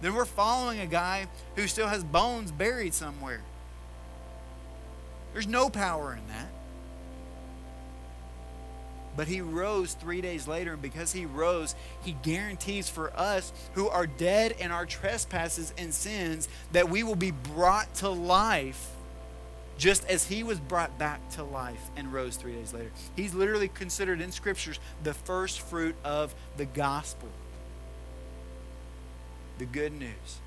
then 0.00 0.14
we're 0.14 0.24
following 0.24 0.80
a 0.80 0.86
guy 0.86 1.26
who 1.56 1.66
still 1.66 1.88
has 1.88 2.04
bones 2.04 2.50
buried 2.52 2.94
somewhere. 2.94 3.40
There's 5.32 5.46
no 5.46 5.68
power 5.68 6.12
in 6.12 6.26
that. 6.28 6.48
But 9.16 9.28
he 9.28 9.40
rose 9.40 9.94
three 9.94 10.20
days 10.20 10.48
later, 10.48 10.72
and 10.72 10.82
because 10.82 11.12
he 11.12 11.24
rose, 11.24 11.74
he 12.02 12.16
guarantees 12.22 12.88
for 12.88 13.12
us 13.16 13.52
who 13.74 13.88
are 13.88 14.06
dead 14.06 14.56
in 14.58 14.72
our 14.72 14.86
trespasses 14.86 15.72
and 15.78 15.94
sins 15.94 16.48
that 16.72 16.88
we 16.88 17.02
will 17.02 17.14
be 17.14 17.30
brought 17.30 17.94
to 17.96 18.08
life 18.08 18.93
just 19.76 20.06
as 20.08 20.28
he 20.28 20.42
was 20.42 20.60
brought 20.60 20.98
back 20.98 21.28
to 21.30 21.42
life 21.42 21.90
and 21.96 22.12
rose 22.12 22.36
three 22.36 22.52
days 22.52 22.72
later. 22.72 22.90
He's 23.16 23.34
literally 23.34 23.68
considered 23.68 24.20
in 24.20 24.30
scriptures 24.30 24.78
the 25.02 25.14
first 25.14 25.60
fruit 25.60 25.96
of 26.04 26.34
the 26.56 26.64
gospel. 26.64 27.28
The 29.58 29.66
good 29.66 29.92
news 29.92 30.40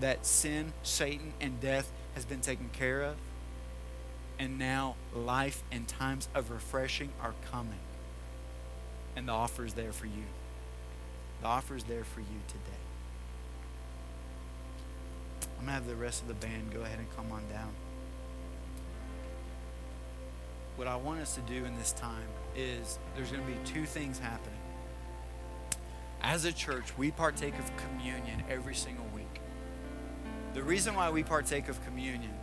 that 0.00 0.24
sin, 0.24 0.72
Satan, 0.82 1.32
and 1.40 1.60
death 1.60 1.90
has 2.14 2.24
been 2.24 2.40
taken 2.40 2.70
care 2.72 3.02
of, 3.02 3.16
and 4.38 4.58
now 4.58 4.96
life 5.14 5.62
and 5.70 5.86
times 5.86 6.28
of 6.34 6.50
refreshing 6.50 7.10
are 7.20 7.34
coming. 7.50 7.78
And 9.14 9.28
the 9.28 9.32
offer 9.32 9.64
is 9.64 9.74
there 9.74 9.92
for 9.92 10.06
you. 10.06 10.24
The 11.42 11.46
offer 11.48 11.76
is 11.76 11.84
there 11.84 12.04
for 12.04 12.20
you 12.20 12.40
today. 12.48 12.78
I'm 15.58 15.66
going 15.66 15.68
to 15.68 15.72
have 15.72 15.86
the 15.86 15.94
rest 15.94 16.22
of 16.22 16.28
the 16.28 16.34
band 16.34 16.72
go 16.72 16.80
ahead 16.80 16.98
and 16.98 17.16
come 17.16 17.30
on 17.30 17.42
down 17.48 17.72
what 20.76 20.88
I 20.88 20.96
want 20.96 21.20
us 21.20 21.34
to 21.34 21.40
do 21.42 21.64
in 21.64 21.76
this 21.76 21.92
time 21.92 22.28
is 22.56 22.98
there's 23.14 23.30
going 23.30 23.44
to 23.44 23.50
be 23.50 23.58
two 23.64 23.84
things 23.84 24.18
happening. 24.18 24.58
As 26.22 26.44
a 26.44 26.52
church, 26.52 26.96
we 26.96 27.10
partake 27.10 27.58
of 27.58 27.70
communion 27.76 28.42
every 28.48 28.74
single 28.74 29.06
week. 29.14 29.40
The 30.54 30.62
reason 30.62 30.94
why 30.94 31.10
we 31.10 31.22
partake 31.22 31.68
of 31.68 31.84
communion 31.84 32.34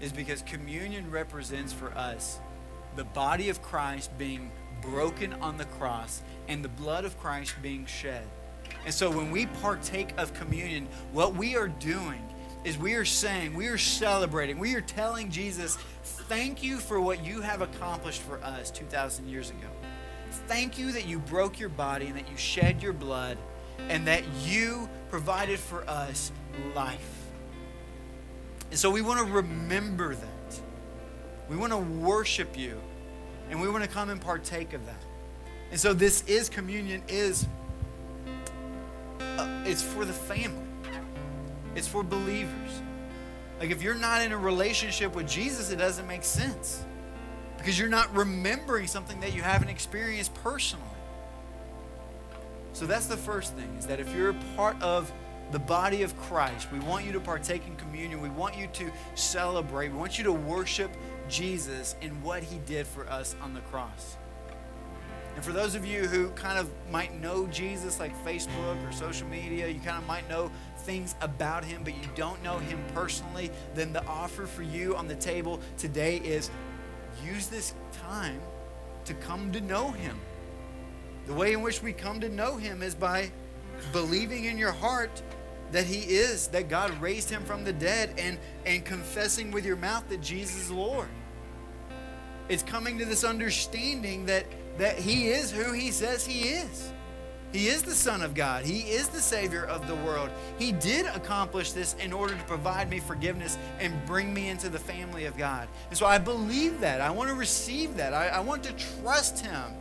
is 0.00 0.12
because 0.12 0.42
communion 0.42 1.10
represents 1.10 1.72
for 1.72 1.90
us 1.92 2.38
the 2.96 3.04
body 3.04 3.48
of 3.48 3.62
Christ 3.62 4.16
being 4.16 4.50
broken 4.82 5.32
on 5.34 5.58
the 5.58 5.64
cross 5.66 6.22
and 6.48 6.64
the 6.64 6.68
blood 6.68 7.04
of 7.04 7.18
Christ 7.18 7.54
being 7.62 7.86
shed. 7.86 8.24
And 8.84 8.94
so 8.94 9.10
when 9.10 9.30
we 9.30 9.46
partake 9.46 10.14
of 10.16 10.32
communion, 10.34 10.88
what 11.12 11.34
we 11.34 11.56
are 11.56 11.68
doing 11.68 12.22
is 12.64 12.76
we 12.76 12.94
are 12.94 13.04
saying, 13.04 13.54
we 13.54 13.68
are 13.68 13.78
celebrating, 13.78 14.58
we 14.58 14.74
are 14.74 14.80
telling 14.80 15.30
Jesus, 15.30 15.76
thank 16.02 16.62
you 16.62 16.78
for 16.78 17.00
what 17.00 17.24
you 17.24 17.40
have 17.40 17.62
accomplished 17.62 18.22
for 18.22 18.42
us 18.42 18.70
2,000 18.70 19.28
years 19.28 19.50
ago. 19.50 19.68
Thank 20.46 20.78
you 20.78 20.92
that 20.92 21.06
you 21.06 21.18
broke 21.18 21.58
your 21.58 21.68
body 21.68 22.06
and 22.06 22.16
that 22.16 22.30
you 22.30 22.36
shed 22.36 22.82
your 22.82 22.92
blood 22.92 23.38
and 23.88 24.06
that 24.06 24.22
you 24.44 24.88
provided 25.08 25.58
for 25.58 25.88
us 25.88 26.30
life. 26.74 27.26
And 28.70 28.78
so 28.78 28.90
we 28.90 29.02
want 29.02 29.26
to 29.26 29.32
remember 29.32 30.14
that. 30.14 30.60
We 31.48 31.56
want 31.56 31.72
to 31.72 31.78
worship 31.78 32.56
you 32.56 32.80
and 33.50 33.60
we 33.60 33.68
want 33.68 33.82
to 33.82 33.90
come 33.90 34.10
and 34.10 34.20
partake 34.20 34.72
of 34.72 34.86
that. 34.86 35.02
And 35.70 35.80
so 35.80 35.92
this 35.92 36.22
is 36.26 36.48
communion 36.48 37.02
is 37.08 37.46
uh, 39.20 39.62
it's 39.64 39.82
for 39.82 40.04
the 40.04 40.12
family. 40.12 40.69
It's 41.74 41.86
for 41.86 42.02
believers. 42.02 42.82
Like 43.58 43.70
if 43.70 43.82
you're 43.82 43.94
not 43.94 44.22
in 44.22 44.32
a 44.32 44.38
relationship 44.38 45.14
with 45.14 45.28
Jesus, 45.28 45.70
it 45.70 45.76
doesn't 45.76 46.06
make 46.06 46.24
sense. 46.24 46.84
Because 47.58 47.78
you're 47.78 47.90
not 47.90 48.14
remembering 48.16 48.86
something 48.86 49.20
that 49.20 49.34
you 49.34 49.42
haven't 49.42 49.68
experienced 49.68 50.32
personally. 50.34 50.84
So 52.72 52.86
that's 52.86 53.06
the 53.06 53.16
first 53.16 53.54
thing 53.54 53.68
is 53.78 53.86
that 53.86 54.00
if 54.00 54.14
you're 54.14 54.30
a 54.30 54.36
part 54.56 54.80
of 54.82 55.12
the 55.52 55.58
body 55.58 56.02
of 56.02 56.16
Christ, 56.16 56.72
we 56.72 56.78
want 56.78 57.04
you 57.04 57.12
to 57.12 57.20
partake 57.20 57.66
in 57.66 57.76
communion. 57.76 58.22
We 58.22 58.28
want 58.30 58.56
you 58.56 58.68
to 58.68 58.90
celebrate. 59.14 59.88
We 59.88 59.98
want 59.98 60.16
you 60.16 60.24
to 60.24 60.32
worship 60.32 60.90
Jesus 61.28 61.96
in 62.00 62.22
what 62.22 62.42
he 62.42 62.58
did 62.66 62.86
for 62.86 63.08
us 63.10 63.36
on 63.42 63.52
the 63.52 63.60
cross. 63.60 64.16
And 65.34 65.44
for 65.44 65.52
those 65.52 65.74
of 65.74 65.84
you 65.84 66.06
who 66.06 66.30
kind 66.30 66.58
of 66.58 66.70
might 66.90 67.18
know 67.20 67.46
Jesus, 67.48 68.00
like 68.00 68.16
Facebook 68.24 68.88
or 68.88 68.92
social 68.92 69.28
media, 69.28 69.68
you 69.68 69.80
kind 69.80 69.98
of 69.98 70.06
might 70.06 70.28
know 70.28 70.50
things 70.80 71.14
about 71.20 71.64
him, 71.64 71.82
but 71.84 71.94
you 71.94 72.08
don't 72.14 72.42
know 72.42 72.58
him 72.58 72.82
personally, 72.94 73.50
then 73.74 73.92
the 73.92 74.04
offer 74.06 74.46
for 74.46 74.62
you 74.62 74.96
on 74.96 75.06
the 75.06 75.14
table 75.14 75.60
today 75.76 76.18
is 76.18 76.50
use 77.24 77.46
this 77.48 77.74
time 77.92 78.40
to 79.04 79.14
come 79.14 79.52
to 79.52 79.60
know 79.60 79.90
him. 79.90 80.18
The 81.26 81.34
way 81.34 81.52
in 81.52 81.62
which 81.62 81.82
we 81.82 81.92
come 81.92 82.20
to 82.20 82.28
know 82.28 82.56
him 82.56 82.82
is 82.82 82.94
by 82.94 83.30
believing 83.92 84.44
in 84.44 84.58
your 84.58 84.72
heart 84.72 85.22
that 85.72 85.84
he 85.84 86.00
is, 86.00 86.48
that 86.48 86.68
God 86.68 86.90
raised 87.00 87.30
him 87.30 87.44
from 87.44 87.62
the 87.62 87.72
dead, 87.72 88.14
and, 88.18 88.38
and 88.66 88.84
confessing 88.84 89.52
with 89.52 89.64
your 89.64 89.76
mouth 89.76 90.08
that 90.08 90.20
Jesus 90.20 90.56
is 90.56 90.70
Lord. 90.70 91.08
It's 92.48 92.64
coming 92.64 92.98
to 92.98 93.04
this 93.04 93.22
understanding 93.22 94.26
that 94.26 94.44
that 94.78 94.98
he 94.98 95.28
is 95.28 95.50
who 95.50 95.72
he 95.72 95.90
says 95.90 96.24
he 96.24 96.48
is. 96.48 96.92
He 97.52 97.66
is 97.66 97.82
the 97.82 97.94
Son 97.94 98.22
of 98.22 98.34
God. 98.34 98.64
He 98.64 98.80
is 98.80 99.08
the 99.08 99.20
Savior 99.20 99.64
of 99.64 99.86
the 99.88 99.96
world. 99.96 100.30
He 100.58 100.70
did 100.72 101.06
accomplish 101.06 101.72
this 101.72 101.94
in 101.94 102.12
order 102.12 102.34
to 102.34 102.42
provide 102.44 102.88
me 102.88 103.00
forgiveness 103.00 103.58
and 103.80 103.92
bring 104.06 104.32
me 104.32 104.48
into 104.48 104.68
the 104.68 104.78
family 104.78 105.24
of 105.24 105.36
God. 105.36 105.68
And 105.88 105.98
so 105.98 106.06
I 106.06 106.18
believe 106.18 106.80
that. 106.80 107.00
I 107.00 107.10
want 107.10 107.28
to 107.28 107.34
receive 107.34 107.96
that. 107.96 108.14
I, 108.14 108.28
I 108.28 108.40
want 108.40 108.62
to 108.64 108.72
trust 109.02 109.44
Him. 109.44 109.74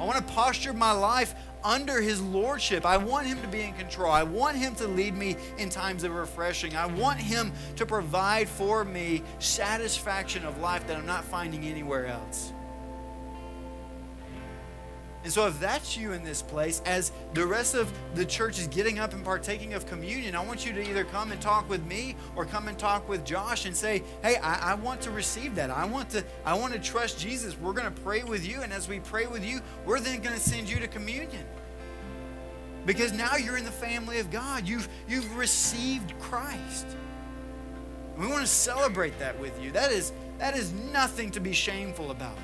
I 0.00 0.04
want 0.04 0.16
to 0.16 0.32
posture 0.32 0.72
my 0.72 0.92
life 0.92 1.34
under 1.64 2.00
His 2.00 2.22
Lordship. 2.22 2.86
I 2.86 2.96
want 2.96 3.26
Him 3.26 3.40
to 3.42 3.48
be 3.48 3.60
in 3.62 3.74
control. 3.74 4.10
I 4.10 4.22
want 4.22 4.56
Him 4.56 4.74
to 4.76 4.86
lead 4.86 5.14
me 5.14 5.36
in 5.58 5.68
times 5.68 6.04
of 6.04 6.12
refreshing. 6.12 6.74
I 6.76 6.86
want 6.86 7.18
Him 7.18 7.52
to 7.76 7.84
provide 7.84 8.48
for 8.48 8.84
me 8.84 9.22
satisfaction 9.40 10.44
of 10.46 10.58
life 10.60 10.86
that 10.86 10.96
I'm 10.96 11.06
not 11.06 11.24
finding 11.24 11.64
anywhere 11.64 12.06
else. 12.06 12.52
And 15.24 15.32
so, 15.32 15.46
if 15.46 15.58
that's 15.58 15.96
you 15.96 16.12
in 16.12 16.22
this 16.22 16.42
place, 16.42 16.80
as 16.86 17.10
the 17.34 17.44
rest 17.44 17.74
of 17.74 17.92
the 18.14 18.24
church 18.24 18.58
is 18.58 18.68
getting 18.68 19.00
up 19.00 19.12
and 19.12 19.24
partaking 19.24 19.74
of 19.74 19.84
communion, 19.86 20.36
I 20.36 20.44
want 20.44 20.64
you 20.64 20.72
to 20.72 20.88
either 20.88 21.04
come 21.04 21.32
and 21.32 21.40
talk 21.40 21.68
with 21.68 21.84
me 21.86 22.14
or 22.36 22.44
come 22.44 22.68
and 22.68 22.78
talk 22.78 23.08
with 23.08 23.24
Josh 23.24 23.66
and 23.66 23.76
say, 23.76 24.02
Hey, 24.22 24.36
I, 24.36 24.72
I 24.72 24.74
want 24.74 25.00
to 25.02 25.10
receive 25.10 25.56
that. 25.56 25.70
I 25.70 25.84
want 25.84 26.08
to, 26.10 26.24
I 26.44 26.54
want 26.54 26.72
to 26.72 26.78
trust 26.78 27.18
Jesus. 27.18 27.58
We're 27.58 27.72
going 27.72 27.92
to 27.92 28.00
pray 28.02 28.22
with 28.22 28.48
you. 28.48 28.62
And 28.62 28.72
as 28.72 28.88
we 28.88 29.00
pray 29.00 29.26
with 29.26 29.44
you, 29.44 29.60
we're 29.84 30.00
then 30.00 30.20
going 30.20 30.36
to 30.36 30.40
send 30.40 30.70
you 30.70 30.78
to 30.78 30.86
communion. 30.86 31.44
Because 32.86 33.12
now 33.12 33.36
you're 33.36 33.58
in 33.58 33.64
the 33.64 33.70
family 33.70 34.20
of 34.20 34.30
God. 34.30 34.66
You've, 34.66 34.88
you've 35.08 35.36
received 35.36 36.18
Christ. 36.20 36.86
We 38.16 38.26
want 38.26 38.40
to 38.40 38.46
celebrate 38.46 39.18
that 39.18 39.38
with 39.38 39.60
you. 39.62 39.72
That 39.72 39.92
is, 39.92 40.12
that 40.38 40.56
is 40.56 40.72
nothing 40.72 41.30
to 41.32 41.40
be 41.40 41.52
shameful 41.52 42.12
about. 42.12 42.38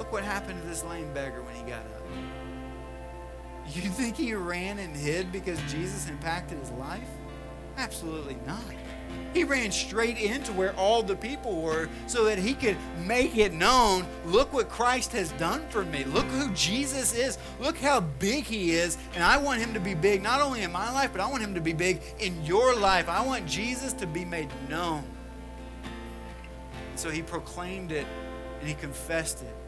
Look 0.00 0.12
what 0.12 0.24
happened 0.24 0.62
to 0.62 0.66
this 0.66 0.82
lame 0.82 1.12
beggar 1.12 1.42
when 1.42 1.54
he 1.54 1.60
got 1.60 1.80
up. 1.80 2.02
You 3.74 3.82
think 3.82 4.16
he 4.16 4.32
ran 4.32 4.78
and 4.78 4.96
hid 4.96 5.30
because 5.30 5.60
Jesus 5.70 6.08
impacted 6.08 6.58
his 6.58 6.70
life? 6.70 7.06
Absolutely 7.76 8.38
not. 8.46 8.64
He 9.34 9.44
ran 9.44 9.70
straight 9.70 10.16
into 10.16 10.52
where 10.52 10.74
all 10.74 11.02
the 11.02 11.16
people 11.16 11.60
were 11.60 11.90
so 12.06 12.24
that 12.24 12.38
he 12.38 12.54
could 12.54 12.78
make 13.04 13.36
it 13.36 13.52
known 13.52 14.06
look 14.24 14.54
what 14.54 14.70
Christ 14.70 15.12
has 15.12 15.32
done 15.32 15.68
for 15.68 15.84
me. 15.84 16.04
Look 16.04 16.24
who 16.28 16.50
Jesus 16.54 17.14
is. 17.14 17.36
Look 17.60 17.76
how 17.76 18.00
big 18.00 18.44
he 18.44 18.70
is. 18.70 18.96
And 19.14 19.22
I 19.22 19.36
want 19.36 19.60
him 19.60 19.74
to 19.74 19.80
be 19.80 19.92
big 19.92 20.22
not 20.22 20.40
only 20.40 20.62
in 20.62 20.72
my 20.72 20.90
life, 20.90 21.10
but 21.12 21.20
I 21.20 21.26
want 21.26 21.42
him 21.42 21.52
to 21.56 21.60
be 21.60 21.74
big 21.74 22.00
in 22.18 22.42
your 22.46 22.74
life. 22.74 23.06
I 23.10 23.20
want 23.20 23.46
Jesus 23.46 23.92
to 23.92 24.06
be 24.06 24.24
made 24.24 24.48
known. 24.70 25.04
So 26.96 27.10
he 27.10 27.20
proclaimed 27.20 27.92
it 27.92 28.06
and 28.60 28.66
he 28.66 28.74
confessed 28.74 29.42
it. 29.42 29.59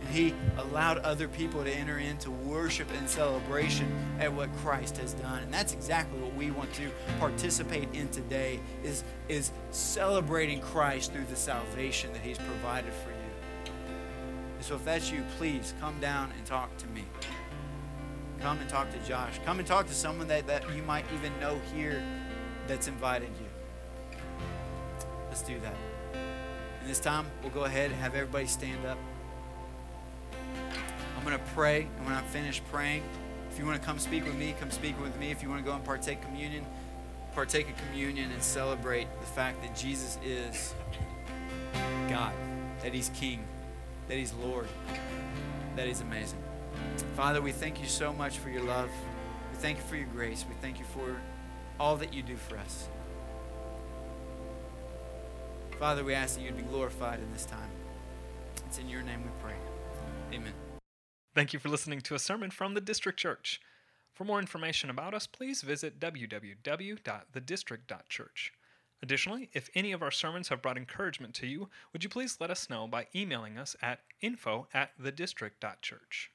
And 0.00 0.08
he 0.10 0.34
allowed 0.56 0.98
other 0.98 1.28
people 1.28 1.64
to 1.64 1.70
enter 1.70 1.98
into 1.98 2.30
worship 2.30 2.88
and 2.96 3.08
celebration 3.08 3.92
at 4.20 4.32
what 4.32 4.54
Christ 4.58 4.96
has 4.98 5.14
done. 5.14 5.42
And 5.42 5.52
that's 5.52 5.72
exactly 5.72 6.18
what 6.20 6.34
we 6.34 6.50
want 6.50 6.72
to 6.74 6.90
participate 7.18 7.88
in 7.94 8.08
today 8.08 8.60
is, 8.82 9.04
is 9.28 9.52
celebrating 9.70 10.60
Christ 10.60 11.12
through 11.12 11.26
the 11.26 11.36
salvation 11.36 12.12
that 12.12 12.22
he's 12.22 12.38
provided 12.38 12.92
for 12.92 13.10
you. 13.10 13.72
And 14.56 14.64
so 14.64 14.76
if 14.76 14.84
that's 14.84 15.10
you, 15.10 15.24
please 15.36 15.74
come 15.80 15.98
down 16.00 16.32
and 16.36 16.46
talk 16.46 16.76
to 16.78 16.86
me. 16.88 17.04
Come 18.40 18.58
and 18.58 18.68
talk 18.68 18.90
to 18.92 18.98
Josh. 19.08 19.40
Come 19.44 19.58
and 19.58 19.66
talk 19.66 19.86
to 19.88 19.94
someone 19.94 20.28
that, 20.28 20.46
that 20.46 20.64
you 20.74 20.82
might 20.82 21.04
even 21.14 21.38
know 21.40 21.60
here 21.74 22.02
that's 22.68 22.86
invited 22.86 23.30
you. 23.40 24.18
Let's 25.28 25.42
do 25.42 25.58
that. 25.60 25.74
And 26.80 26.88
this 26.88 27.00
time, 27.00 27.26
we'll 27.42 27.50
go 27.50 27.64
ahead 27.64 27.90
and 27.90 28.00
have 28.00 28.14
everybody 28.14 28.46
stand 28.46 28.86
up. 28.86 28.98
I'm 31.18 31.24
going 31.24 31.36
to 31.36 31.44
pray, 31.46 31.88
and 31.96 32.06
when 32.06 32.14
I'm 32.14 32.24
finished 32.26 32.62
praying, 32.70 33.02
if 33.50 33.58
you 33.58 33.66
want 33.66 33.80
to 33.80 33.84
come 33.84 33.98
speak 33.98 34.24
with 34.24 34.36
me, 34.36 34.54
come 34.60 34.70
speak 34.70 34.98
with 35.02 35.18
me. 35.18 35.32
If 35.32 35.42
you 35.42 35.48
want 35.48 35.60
to 35.64 35.68
go 35.68 35.74
and 35.74 35.84
partake 35.84 36.22
communion, 36.22 36.64
partake 37.34 37.68
of 37.68 37.76
communion 37.88 38.30
and 38.30 38.40
celebrate 38.40 39.08
the 39.18 39.26
fact 39.26 39.60
that 39.62 39.74
Jesus 39.74 40.16
is 40.24 40.74
God, 42.08 42.32
that 42.82 42.94
He's 42.94 43.08
King, 43.16 43.42
that 44.06 44.16
He's 44.16 44.32
Lord, 44.34 44.68
that 45.74 45.88
He's 45.88 46.02
amazing. 46.02 46.38
Father, 47.16 47.42
we 47.42 47.50
thank 47.50 47.80
you 47.80 47.88
so 47.88 48.12
much 48.12 48.38
for 48.38 48.48
your 48.48 48.62
love. 48.62 48.88
We 49.50 49.58
thank 49.58 49.78
you 49.78 49.84
for 49.84 49.96
your 49.96 50.06
grace. 50.14 50.44
We 50.48 50.54
thank 50.62 50.78
you 50.78 50.84
for 50.84 51.16
all 51.80 51.96
that 51.96 52.14
you 52.14 52.22
do 52.22 52.36
for 52.36 52.56
us. 52.58 52.86
Father, 55.80 56.04
we 56.04 56.14
ask 56.14 56.36
that 56.36 56.44
you'd 56.44 56.56
be 56.56 56.62
glorified 56.62 57.18
in 57.18 57.32
this 57.32 57.44
time. 57.44 57.70
It's 58.66 58.78
in 58.78 58.88
your 58.88 59.02
name 59.02 59.24
we 59.24 59.30
pray. 59.42 59.56
Thank 61.38 61.52
you 61.52 61.60
for 61.60 61.68
listening 61.68 62.00
to 62.00 62.16
a 62.16 62.18
sermon 62.18 62.50
from 62.50 62.74
the 62.74 62.80
District 62.80 63.16
Church. 63.16 63.60
For 64.12 64.24
more 64.24 64.40
information 64.40 64.90
about 64.90 65.14
us, 65.14 65.28
please 65.28 65.62
visit 65.62 66.00
www.thedistrict.church. 66.00 68.52
Additionally, 69.00 69.48
if 69.52 69.70
any 69.72 69.92
of 69.92 70.02
our 70.02 70.10
sermons 70.10 70.48
have 70.48 70.60
brought 70.60 70.76
encouragement 70.76 71.34
to 71.34 71.46
you, 71.46 71.68
would 71.92 72.02
you 72.02 72.10
please 72.10 72.38
let 72.40 72.50
us 72.50 72.68
know 72.68 72.88
by 72.88 73.06
emailing 73.14 73.56
us 73.56 73.76
at 73.80 74.00
info 74.20 74.66
at 74.74 75.00
thedistrict.church. 75.00 76.32